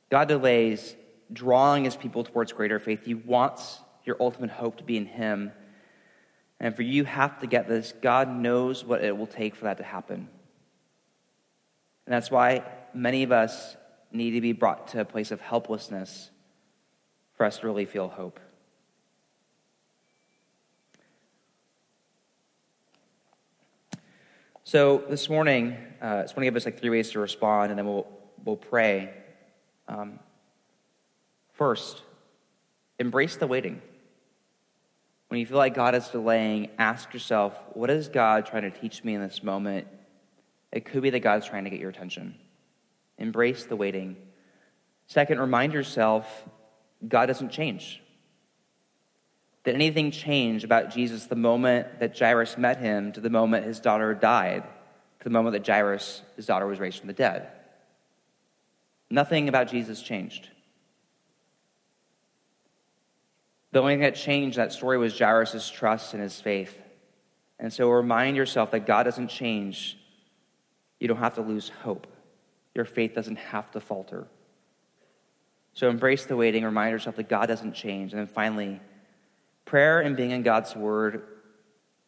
God 0.09 0.27
delays 0.27 0.95
drawing 1.31 1.83
his 1.83 1.95
people 1.95 2.23
towards 2.23 2.51
greater 2.51 2.79
faith. 2.79 3.05
He 3.05 3.13
wants 3.13 3.79
your 4.05 4.17
ultimate 4.19 4.49
hope 4.49 4.77
to 4.77 4.83
be 4.83 4.97
in 4.97 5.05
him. 5.05 5.51
And 6.59 6.75
for 6.75 6.81
you 6.81 7.03
have 7.03 7.39
to 7.39 7.47
get 7.47 7.67
this, 7.67 7.93
God 8.01 8.29
knows 8.29 8.83
what 8.83 9.03
it 9.03 9.15
will 9.15 9.27
take 9.27 9.55
for 9.55 9.65
that 9.65 9.77
to 9.77 9.83
happen. 9.83 10.29
And 12.05 12.13
that's 12.13 12.31
why 12.31 12.63
many 12.93 13.23
of 13.23 13.31
us 13.31 13.75
need 14.11 14.31
to 14.31 14.41
be 14.41 14.53
brought 14.53 14.87
to 14.89 15.01
a 15.01 15.05
place 15.05 15.31
of 15.31 15.41
helplessness 15.41 16.31
for 17.35 17.45
us 17.45 17.59
to 17.59 17.67
really 17.67 17.85
feel 17.85 18.07
hope. 18.07 18.39
So 24.63 25.03
this 25.09 25.29
morning, 25.29 25.77
uh, 26.01 26.05
I 26.05 26.21
just 26.23 26.35
want 26.35 26.41
to 26.41 26.45
give 26.45 26.55
us 26.55 26.65
like 26.65 26.79
three 26.79 26.89
ways 26.89 27.11
to 27.11 27.19
respond, 27.19 27.71
and 27.71 27.77
then 27.77 27.85
we'll 27.85 28.07
we'll 28.43 28.57
pray. 28.57 29.13
Um, 29.87 30.19
first, 31.53 32.01
embrace 32.99 33.37
the 33.37 33.47
waiting. 33.47 33.81
When 35.29 35.39
you 35.39 35.45
feel 35.45 35.57
like 35.57 35.73
God 35.73 35.93
is 35.95 36.07
delaying, 36.07 36.69
ask 36.77 37.13
yourself, 37.13 37.53
what 37.73 37.89
is 37.89 38.07
God 38.07 38.45
trying 38.45 38.63
to 38.63 38.71
teach 38.71 39.03
me 39.03 39.13
in 39.13 39.21
this 39.21 39.43
moment? 39.43 39.87
It 40.71 40.85
could 40.85 41.01
be 41.01 41.09
that 41.09 41.19
God 41.19 41.39
is 41.39 41.45
trying 41.45 41.65
to 41.65 41.69
get 41.69 41.79
your 41.79 41.89
attention. 41.89 42.35
Embrace 43.17 43.65
the 43.65 43.75
waiting. 43.75 44.15
Second, 45.07 45.39
remind 45.39 45.73
yourself 45.73 46.45
God 47.05 47.25
doesn't 47.25 47.51
change. 47.51 48.01
Did 49.63 49.75
anything 49.75 50.11
change 50.11 50.63
about 50.63 50.93
Jesus 50.93 51.25
the 51.25 51.35
moment 51.35 51.99
that 51.99 52.17
Jairus 52.17 52.57
met 52.57 52.79
him 52.79 53.11
to 53.11 53.19
the 53.19 53.29
moment 53.29 53.65
his 53.65 53.81
daughter 53.81 54.13
died, 54.13 54.63
the 55.27 55.33
moment 55.33 55.53
that 55.53 55.67
Jairus, 55.67 56.21
his 56.35 56.45
daughter, 56.45 56.65
was 56.65 56.79
raised 56.79 56.99
from 56.99 57.07
the 57.07 57.13
dead? 57.13 57.49
Nothing 59.09 59.49
about 59.49 59.67
Jesus 59.67 60.01
changed. 60.01 60.49
The 63.71 63.79
only 63.79 63.93
thing 63.93 64.01
that 64.01 64.15
changed 64.15 64.57
that 64.57 64.73
story 64.73 64.97
was 64.97 65.17
Jairus' 65.17 65.69
trust 65.69 66.13
and 66.13 66.23
his 66.23 66.39
faith. 66.39 66.79
And 67.59 67.71
so 67.71 67.89
remind 67.89 68.37
yourself 68.37 68.71
that 68.71 68.85
God 68.85 69.03
doesn't 69.03 69.27
change. 69.29 69.97
You 70.99 71.07
don't 71.07 71.17
have 71.17 71.35
to 71.35 71.41
lose 71.41 71.69
hope. 71.83 72.07
Your 72.75 72.85
faith 72.85 73.13
doesn't 73.13 73.37
have 73.37 73.71
to 73.71 73.79
falter. 73.79 74.27
So 75.73 75.89
embrace 75.89 76.25
the 76.25 76.35
waiting, 76.35 76.63
remind 76.63 76.91
yourself 76.91 77.15
that 77.17 77.29
God 77.29 77.47
doesn't 77.47 77.73
change. 77.73 78.13
And 78.13 78.19
then 78.19 78.27
finally, 78.27 78.79
Prayer 79.67 79.99
and 79.99 80.15
being 80.15 80.31
in 80.31 80.43
God's 80.43 80.77
Word 80.77 81.23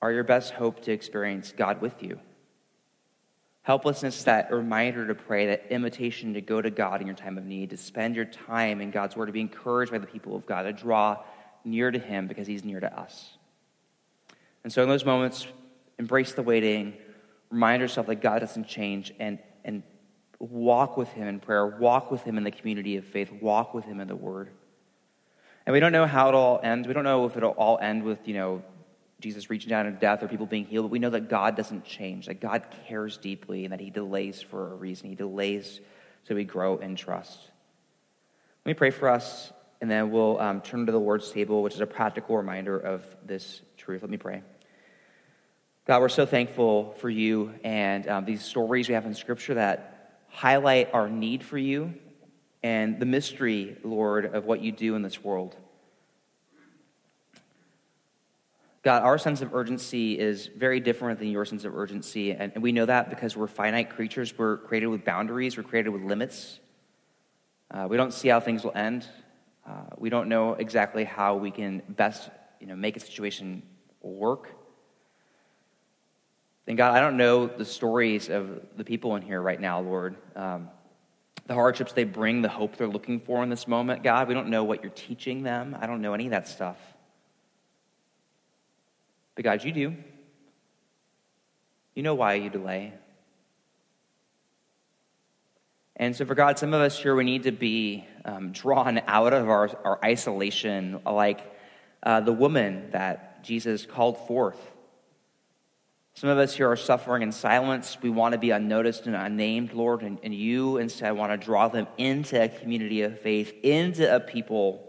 are 0.02 0.14
your 0.14 0.24
best 0.24 0.54
hope 0.54 0.82
to 0.84 0.94
experience 0.94 1.52
God 1.52 1.82
with 1.82 2.02
you. 2.02 2.18
Helplessness 3.64 4.20
is 4.20 4.24
that 4.24 4.52
reminder 4.52 5.08
to 5.08 5.16
pray, 5.16 5.48
that 5.48 5.66
invitation 5.70 6.34
to 6.34 6.42
go 6.42 6.62
to 6.62 6.70
God 6.70 7.02
in 7.02 7.08
your 7.08 7.16
time 7.16 7.38
of 7.38 7.46
need, 7.46 7.70
to 7.72 7.78
spend 7.78 8.16
your 8.16 8.26
time 8.26 8.82
in 8.82 8.90
God's 8.90 9.16
Word, 9.16 9.28
to 9.28 9.32
be 9.32 9.42
encouraged 9.42 9.92
by 9.92 9.98
the 9.98 10.08
people 10.08 10.36
of 10.36 10.46
God, 10.46 10.64
to 10.64 10.74
draw 10.74 11.18
near 11.64 11.92
to 11.92 12.00
Him 12.00 12.28
because 12.28 12.48
He's 12.48 12.64
near 12.64 12.80
to 12.80 13.00
us. 13.00 13.38
And 14.64 14.72
so 14.72 14.82
in 14.82 14.90
those 14.90 15.06
moments, 15.06 15.48
embrace 15.98 16.34
the 16.34 16.42
waiting, 16.42 16.94
remind 17.50 17.82
yourself 17.82 18.08
that 18.08 18.16
God 18.16 18.40
doesn't 18.40 18.68
change, 18.68 19.14
and, 19.20 19.40
and 19.64 19.84
walk 20.40 20.98
with 20.98 21.10
Him 21.10 21.28
in 21.28 21.40
prayer, 21.40 21.68
walk 21.68 22.12
with 22.12 22.24
Him 22.24 22.38
in 22.38 22.44
the 22.44 22.52
community 22.52 22.98
of 22.98 23.06
faith, 23.06 23.32
walk 23.42 23.74
with 23.74 23.86
Him 23.86 24.00
in 24.00 24.08
the 24.08 24.16
Word. 24.16 24.50
And 25.66 25.74
we 25.74 25.80
don't 25.80 25.92
know 25.92 26.08
how 26.08 26.30
it'll 26.30 26.40
all 26.40 26.60
end. 26.64 26.88
We 26.88 26.94
don't 26.94 27.04
know 27.04 27.26
if 27.26 27.38
it'll 27.38 27.52
all 27.52 27.78
end 27.80 28.04
with, 28.04 28.28
you 28.28 28.34
know, 28.34 28.64
Jesus 29.20 29.50
reaching 29.50 29.70
down 29.70 29.86
to 29.86 29.92
death 29.92 30.24
or 30.24 30.28
people 30.28 30.46
being 30.46 30.66
healed, 30.66 30.86
but 30.86 30.92
we 30.92 31.00
know 31.00 31.10
that 31.10 31.30
God 31.30 31.56
doesn't 31.56 31.84
change, 31.84 32.28
that 32.28 32.40
God 32.40 32.66
cares 32.88 33.18
deeply, 33.18 33.66
and 33.66 33.74
that 33.74 33.80
He 33.80 33.90
delays 33.90 34.42
for 34.42 34.72
a 34.72 34.76
reason. 34.76 35.10
He 35.10 35.16
delays 35.16 35.82
so 36.24 36.36
we 36.36 36.44
grow 36.44 36.78
in 36.78 36.96
trust. 36.96 37.40
Let 38.66 38.70
me 38.70 38.74
pray 38.76 38.92
for 38.92 39.10
us, 39.10 39.52
and 39.82 39.90
then 39.90 40.12
we'll 40.12 40.40
um, 40.40 40.62
turn 40.62 40.86
to 40.86 40.92
the 40.92 41.00
Lord's 41.00 41.32
table, 41.32 41.64
which 41.64 41.74
is 41.74 41.82
a 41.82 41.88
practical 41.88 42.38
reminder 42.38 42.78
of 42.78 43.04
this 43.26 43.62
truth. 43.78 44.02
Let 44.02 44.12
me 44.12 44.18
pray. 44.18 44.42
God, 45.86 46.02
we're 46.02 46.10
so 46.10 46.26
thankful 46.26 46.94
for 47.00 47.10
you 47.10 47.54
and 47.64 48.08
um, 48.08 48.26
these 48.26 48.44
stories 48.44 48.88
we 48.88 48.94
have 48.94 49.06
in 49.06 49.16
Scripture 49.16 49.56
that 49.56 50.20
highlight 50.28 50.94
our 50.94 51.10
need 51.10 51.44
for 51.44 51.58
you 51.58 51.94
and 52.62 53.00
the 53.00 53.06
mystery, 53.06 53.78
Lord, 53.84 54.26
of 54.36 54.46
what 54.46 54.62
you 54.62 54.72
do 54.72 54.96
in 54.96 55.02
this 55.02 55.24
world. 55.24 55.56
God, 58.82 59.04
our 59.04 59.18
sense 59.18 59.42
of 59.42 59.54
urgency 59.54 60.18
is 60.18 60.48
very 60.48 60.80
different 60.80 61.20
than 61.20 61.28
your 61.30 61.44
sense 61.44 61.66
of 61.66 61.76
urgency. 61.76 62.32
And 62.32 62.62
we 62.62 62.72
know 62.72 62.86
that 62.86 63.10
because 63.10 63.36
we're 63.36 63.48
finite 63.48 63.90
creatures. 63.90 64.38
We're 64.38 64.58
created 64.58 64.88
with 64.88 65.04
boundaries, 65.04 65.58
we're 65.58 65.64
created 65.64 65.90
with 65.90 66.02
limits. 66.02 66.60
Uh, 67.72 67.88
we 67.90 67.98
don't 67.98 68.14
see 68.14 68.30
how 68.30 68.40
things 68.40 68.64
will 68.64 68.76
end. 68.76 69.06
Uh, 69.68 69.84
we 69.98 70.10
don't 70.10 70.30
know 70.30 70.54
exactly 70.54 71.04
how 71.04 71.36
we 71.36 71.52
can 71.52 71.84
best 71.90 72.30
you 72.60 72.68
know, 72.68 72.76
make 72.76 72.98
a 72.98 73.00
situation 73.00 73.64
work. 74.02 74.50
And 76.68 76.78
God, 76.78 76.96
I 76.96 77.00
don't 77.00 77.18
know 77.18 77.48
the 77.48 77.66
stories 77.66 78.30
of 78.30 78.62
the 78.78 78.84
people 78.84 79.16
in 79.16 79.22
here 79.22 79.42
right 79.42 79.60
now, 79.60 79.82
Lord. 79.82 80.16
Um, 80.36 80.70
the 81.48 81.54
hardships 81.54 81.94
they 81.94 82.04
bring, 82.04 82.42
the 82.44 82.50
hope 82.50 82.78
they're 82.78 82.88
looking 82.88 83.20
for 83.20 83.42
in 83.42 83.50
this 83.50 83.68
moment. 83.68 84.04
God, 84.04 84.28
we 84.28 84.36
don't 84.36 84.50
know 84.50 84.64
what 84.64 84.84
you're 84.84 84.92
teaching 84.92 85.42
them. 85.42 85.76
I 85.80 85.88
don't 85.88 86.02
know 86.02 86.14
any 86.14 86.26
of 86.26 86.32
that 86.32 86.48
stuff. 86.48 86.78
But 89.40 89.46
God, 89.46 89.64
you 89.64 89.72
do. 89.72 89.96
You 91.96 92.04
know 92.04 92.14
why 92.14 92.34
you 92.34 92.50
delay. 92.50 92.92
And 95.96 96.14
so, 96.14 96.26
for 96.26 96.36
God, 96.36 96.60
some 96.60 96.74
of 96.74 96.82
us 96.82 97.00
here, 97.00 97.16
we 97.16 97.24
need 97.24 97.44
to 97.44 97.54
be 97.54 98.06
um, 98.26 98.52
drawn 98.52 99.00
out 99.08 99.32
of 99.32 99.48
our, 99.48 99.70
our 99.86 99.98
isolation, 100.04 101.00
like 101.06 101.40
uh, 102.04 102.20
the 102.20 102.34
woman 102.34 102.90
that 102.92 103.42
Jesus 103.42 103.86
called 103.86 104.28
forth 104.28 104.60
some 106.20 106.30
of 106.30 106.38
us 106.38 106.54
here 106.54 106.70
are 106.70 106.76
suffering 106.76 107.24
in 107.24 107.32
silence. 107.32 107.98
We 108.02 108.10
want 108.10 108.34
to 108.34 108.38
be 108.38 108.50
unnoticed 108.50 109.06
and 109.06 109.16
unnamed, 109.16 109.72
Lord, 109.72 110.02
and, 110.02 110.20
and 110.22 110.36
you 110.36 110.76
instead 110.76 111.12
want 111.12 111.32
to 111.32 111.38
draw 111.38 111.70
them 111.70 111.88
into 111.98 112.44
a 112.44 112.50
community 112.50 113.04
of 113.04 113.22
faith, 113.22 113.54
into 113.64 114.14
a 114.14 114.20
people, 114.20 114.86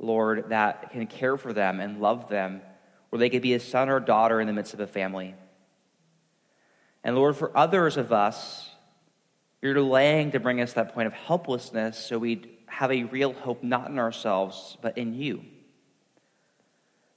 Lord, 0.00 0.46
that 0.48 0.90
can 0.90 1.06
care 1.06 1.36
for 1.36 1.52
them 1.52 1.78
and 1.78 2.00
love 2.00 2.28
them, 2.28 2.62
where 3.10 3.18
they 3.18 3.30
could 3.30 3.42
be 3.42 3.54
a 3.54 3.60
son 3.60 3.88
or 3.88 4.00
daughter 4.00 4.40
in 4.40 4.46
the 4.46 4.52
midst 4.52 4.74
of 4.74 4.80
a 4.80 4.86
family. 4.86 5.34
And 7.04 7.16
Lord, 7.16 7.36
for 7.36 7.56
others 7.56 7.96
of 7.96 8.12
us, 8.12 8.68
you're 9.62 9.74
delaying 9.74 10.32
to 10.32 10.40
bring 10.40 10.60
us 10.60 10.72
that 10.72 10.94
point 10.94 11.06
of 11.06 11.12
helplessness 11.12 11.98
so 11.98 12.18
we 12.18 12.58
have 12.66 12.90
a 12.90 13.04
real 13.04 13.32
hope 13.32 13.62
not 13.62 13.90
in 13.90 13.98
ourselves, 13.98 14.76
but 14.80 14.96
in 14.96 15.14
you. 15.14 15.42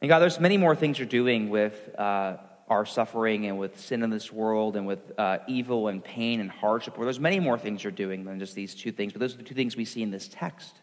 And 0.02 0.10
God, 0.10 0.20
there's 0.20 0.40
many 0.40 0.58
more 0.58 0.76
things 0.76 1.00
you're 1.00 1.08
doing 1.08 1.50
with. 1.50 1.90
Uh, 1.98 2.38
our 2.74 2.86
suffering 2.86 3.46
and 3.46 3.60
with 3.60 3.80
sin 3.80 4.04
in 4.04 4.10
this 4.10 4.32
world 4.32 4.76
and 4.76 4.88
with 4.88 5.00
uh, 5.18 5.40
evil 5.48 5.90
and 5.90 6.04
pain 6.04 6.40
and 6.40 6.50
hardship. 6.50 6.98
Well, 6.98 7.06
there's 7.06 7.20
many 7.20 7.40
more 7.40 7.58
things 7.58 7.84
you're 7.84 7.92
doing 7.92 8.24
than 8.24 8.40
just 8.40 8.56
these 8.56 8.74
two 8.74 8.92
things, 8.92 9.14
but 9.14 9.20
those 9.20 9.34
are 9.34 9.38
the 9.38 9.44
two 9.44 9.56
things 9.56 9.76
we 9.76 9.86
see 9.86 10.02
in 10.02 10.12
this 10.12 10.28
text. 10.28 10.80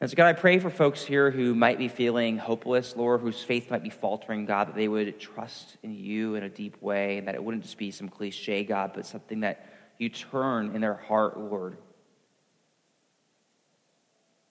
And 0.00 0.08
so, 0.08 0.16
God, 0.16 0.28
I 0.28 0.32
pray 0.32 0.58
for 0.58 0.70
folks 0.70 1.04
here 1.04 1.30
who 1.30 1.54
might 1.54 1.76
be 1.76 1.88
feeling 1.88 2.38
hopeless, 2.38 2.96
Lord, 2.96 3.20
whose 3.20 3.42
faith 3.42 3.70
might 3.70 3.82
be 3.82 3.90
faltering, 3.90 4.46
God, 4.46 4.68
that 4.68 4.74
they 4.74 4.88
would 4.88 5.20
trust 5.20 5.76
in 5.82 5.94
you 5.94 6.36
in 6.36 6.42
a 6.42 6.48
deep 6.48 6.80
way, 6.80 7.18
and 7.18 7.28
that 7.28 7.34
it 7.34 7.44
wouldn't 7.44 7.64
just 7.64 7.76
be 7.76 7.90
some 7.90 8.08
cliche, 8.08 8.64
God, 8.64 8.92
but 8.94 9.04
something 9.04 9.40
that 9.40 9.66
you 9.98 10.08
turn 10.08 10.74
in 10.74 10.80
their 10.80 10.94
heart, 10.94 11.38
Lord, 11.38 11.76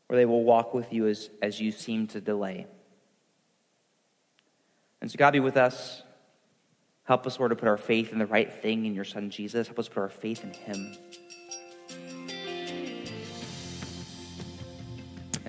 where 0.05 0.17
they 0.17 0.25
will 0.25 0.43
walk 0.43 0.75
with 0.75 0.93
you 0.93 1.07
as, 1.07 1.31
as 1.41 1.59
you 1.59 1.71
seem 1.71 2.05
to 2.07 2.21
delay. 2.21 2.67
And 5.01 5.09
so, 5.09 5.17
God, 5.17 5.31
be 5.31 5.39
with 5.39 5.57
us. 5.57 6.03
Help 7.05 7.25
us, 7.25 7.39
Lord, 7.39 7.49
to 7.49 7.55
put 7.55 7.67
our 7.67 7.77
faith 7.77 8.11
in 8.11 8.19
the 8.19 8.27
right 8.27 8.53
thing 8.53 8.85
in 8.85 8.93
your 8.93 9.05
Son, 9.05 9.31
Jesus. 9.31 9.65
Help 9.65 9.79
us 9.79 9.89
put 9.89 10.01
our 10.01 10.09
faith 10.09 10.43
in 10.43 10.53
him. 10.53 10.95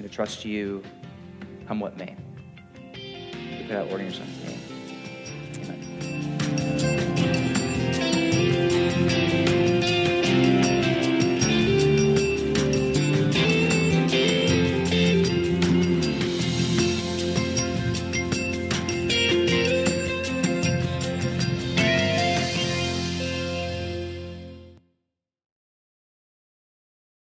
And 0.01 0.09
to 0.09 0.17
trust 0.17 0.47
you, 0.47 0.83
come 1.69 1.79
what 1.79 1.99
may. 1.99 2.17
Lord, 3.69 4.01
in 4.01 4.07
your 4.07 4.15
Son's 4.15 4.60